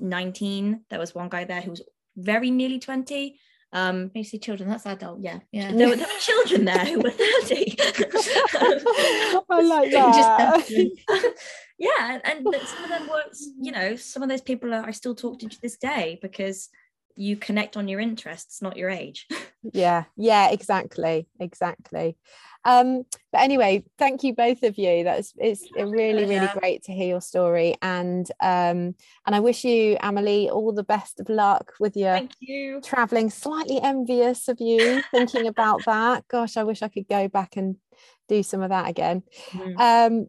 19 0.00 0.84
there 0.90 0.98
was 0.98 1.14
one 1.14 1.28
guy 1.28 1.44
there 1.44 1.60
who 1.60 1.70
was 1.70 1.82
very 2.16 2.50
nearly 2.50 2.78
20 2.78 3.38
um 3.72 4.10
you 4.14 4.24
see 4.24 4.38
children 4.38 4.68
that's 4.68 4.86
adult. 4.86 5.20
yeah. 5.20 5.40
Yeah. 5.50 5.72
There 5.72 5.88
were, 5.88 5.96
there 5.96 6.06
were 6.06 6.20
children 6.20 6.64
there 6.64 6.84
who 6.84 7.00
were 7.00 7.10
30 7.10 7.76
i 9.50 9.60
like 9.60 9.90
that. 9.90 11.34
yeah 11.78 12.20
and, 12.24 12.46
and 12.46 12.56
some 12.66 12.84
of 12.84 12.90
them 12.90 13.08
were 13.08 13.24
you 13.60 13.72
know 13.72 13.96
some 13.96 14.22
of 14.22 14.28
those 14.28 14.42
people 14.42 14.72
are, 14.72 14.86
i 14.86 14.92
still 14.92 15.14
talk 15.14 15.38
to 15.40 15.48
to 15.48 15.60
this 15.60 15.76
day 15.76 16.18
because 16.22 16.68
you 17.16 17.36
connect 17.36 17.76
on 17.76 17.88
your 17.88 18.00
interests 18.00 18.60
not 18.62 18.76
your 18.76 18.90
age. 18.90 19.26
Yeah 19.72 20.04
yeah 20.14 20.50
exactly 20.50 21.26
exactly. 21.40 22.18
Um 22.66 23.04
but 23.32 23.40
anyway 23.40 23.82
thank 23.98 24.22
you 24.22 24.34
both 24.34 24.62
of 24.62 24.76
you. 24.76 25.04
That's 25.04 25.32
it's 25.38 25.66
really 25.74 26.26
really 26.26 26.48
great 26.58 26.82
to 26.84 26.92
hear 26.92 27.08
your 27.08 27.22
story. 27.22 27.74
And 27.80 28.30
um 28.42 28.94
and 29.26 29.34
i 29.34 29.40
wish 29.40 29.64
you 29.64 29.96
Amelie 30.02 30.50
all 30.50 30.72
the 30.72 30.84
best 30.84 31.18
of 31.18 31.30
luck 31.30 31.72
with 31.80 31.96
your 31.96 32.12
thank 32.12 32.32
you. 32.40 32.82
traveling. 32.82 33.30
Slightly 33.30 33.80
envious 33.80 34.48
of 34.48 34.60
you 34.60 35.02
thinking 35.10 35.46
about 35.46 35.82
that. 35.86 36.28
Gosh 36.28 36.58
i 36.58 36.62
wish 36.62 36.82
i 36.82 36.88
could 36.88 37.08
go 37.08 37.28
back 37.28 37.56
and 37.56 37.76
do 38.28 38.42
some 38.42 38.60
of 38.60 38.68
that 38.68 38.90
again. 38.90 39.22
Mm. 39.52 39.74
um 39.78 40.26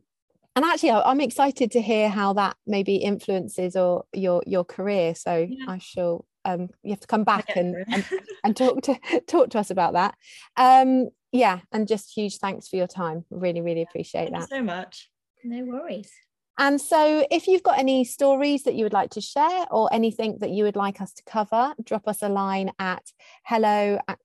and 0.56 0.64
actually 0.64 0.92
i'm 0.92 1.20
excited 1.20 1.72
to 1.72 1.82
hear 1.82 2.08
how 2.08 2.32
that 2.32 2.56
maybe 2.66 2.96
influences 2.96 3.76
or 3.76 4.06
your 4.14 4.42
your 4.48 4.64
career. 4.64 5.14
So 5.14 5.46
yeah. 5.50 5.66
i 5.68 5.78
shall 5.78 6.26
um, 6.46 6.70
you 6.84 6.92
have 6.92 7.02
to 7.02 7.08
come 7.08 7.24
back 7.24 7.56
and, 7.56 7.76
and, 7.92 8.06
and 8.44 8.56
talk 8.56 8.84
to 8.84 9.00
talk 9.28 9.50
to 9.52 9.60
us 9.60 9.72
about 9.72 9.94
that. 9.94 10.16
Um, 10.56 11.10
yeah, 11.32 11.60
and 11.72 11.88
just 11.88 12.16
huge 12.16 12.38
thanks 12.38 12.68
for 12.68 12.76
your 12.78 12.88
time. 12.88 13.26
Really, 13.30 13.62
really 13.62 13.82
appreciate 13.82 14.30
Thank 14.30 14.40
that. 14.40 14.50
so 14.50 14.64
much. 14.64 15.10
No 15.44 15.66
worries. 15.66 16.12
And 16.58 16.80
so, 16.80 17.28
if 17.30 17.48
you've 17.48 17.64
got 17.64 17.78
any 17.78 18.06
stories 18.06 18.64
that 18.64 18.76
you 18.76 18.86
would 18.86 18.94
like 18.94 19.10
to 19.12 19.20
share 19.20 19.66
or 19.72 19.94
anything 19.94 20.38
that 20.40 20.52
you 20.52 20.64
would 20.64 20.78
like 20.78 21.02
us 21.02 21.12
to 21.14 21.22
cover, 21.24 21.74
drop 21.84 22.08
us 22.08 22.22
a 22.22 22.30
line 22.30 22.72
at 22.80 23.12
hello 23.44 24.00
at 24.08 24.20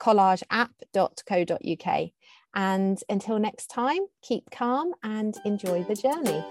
collageapp.co.uk. 0.00 2.10
And 2.54 2.98
until 3.08 3.38
next 3.38 3.68
time, 3.68 4.00
keep 4.22 4.50
calm 4.50 4.94
and 5.04 5.38
enjoy 5.44 5.84
the 5.84 5.94
journey. 5.94 6.44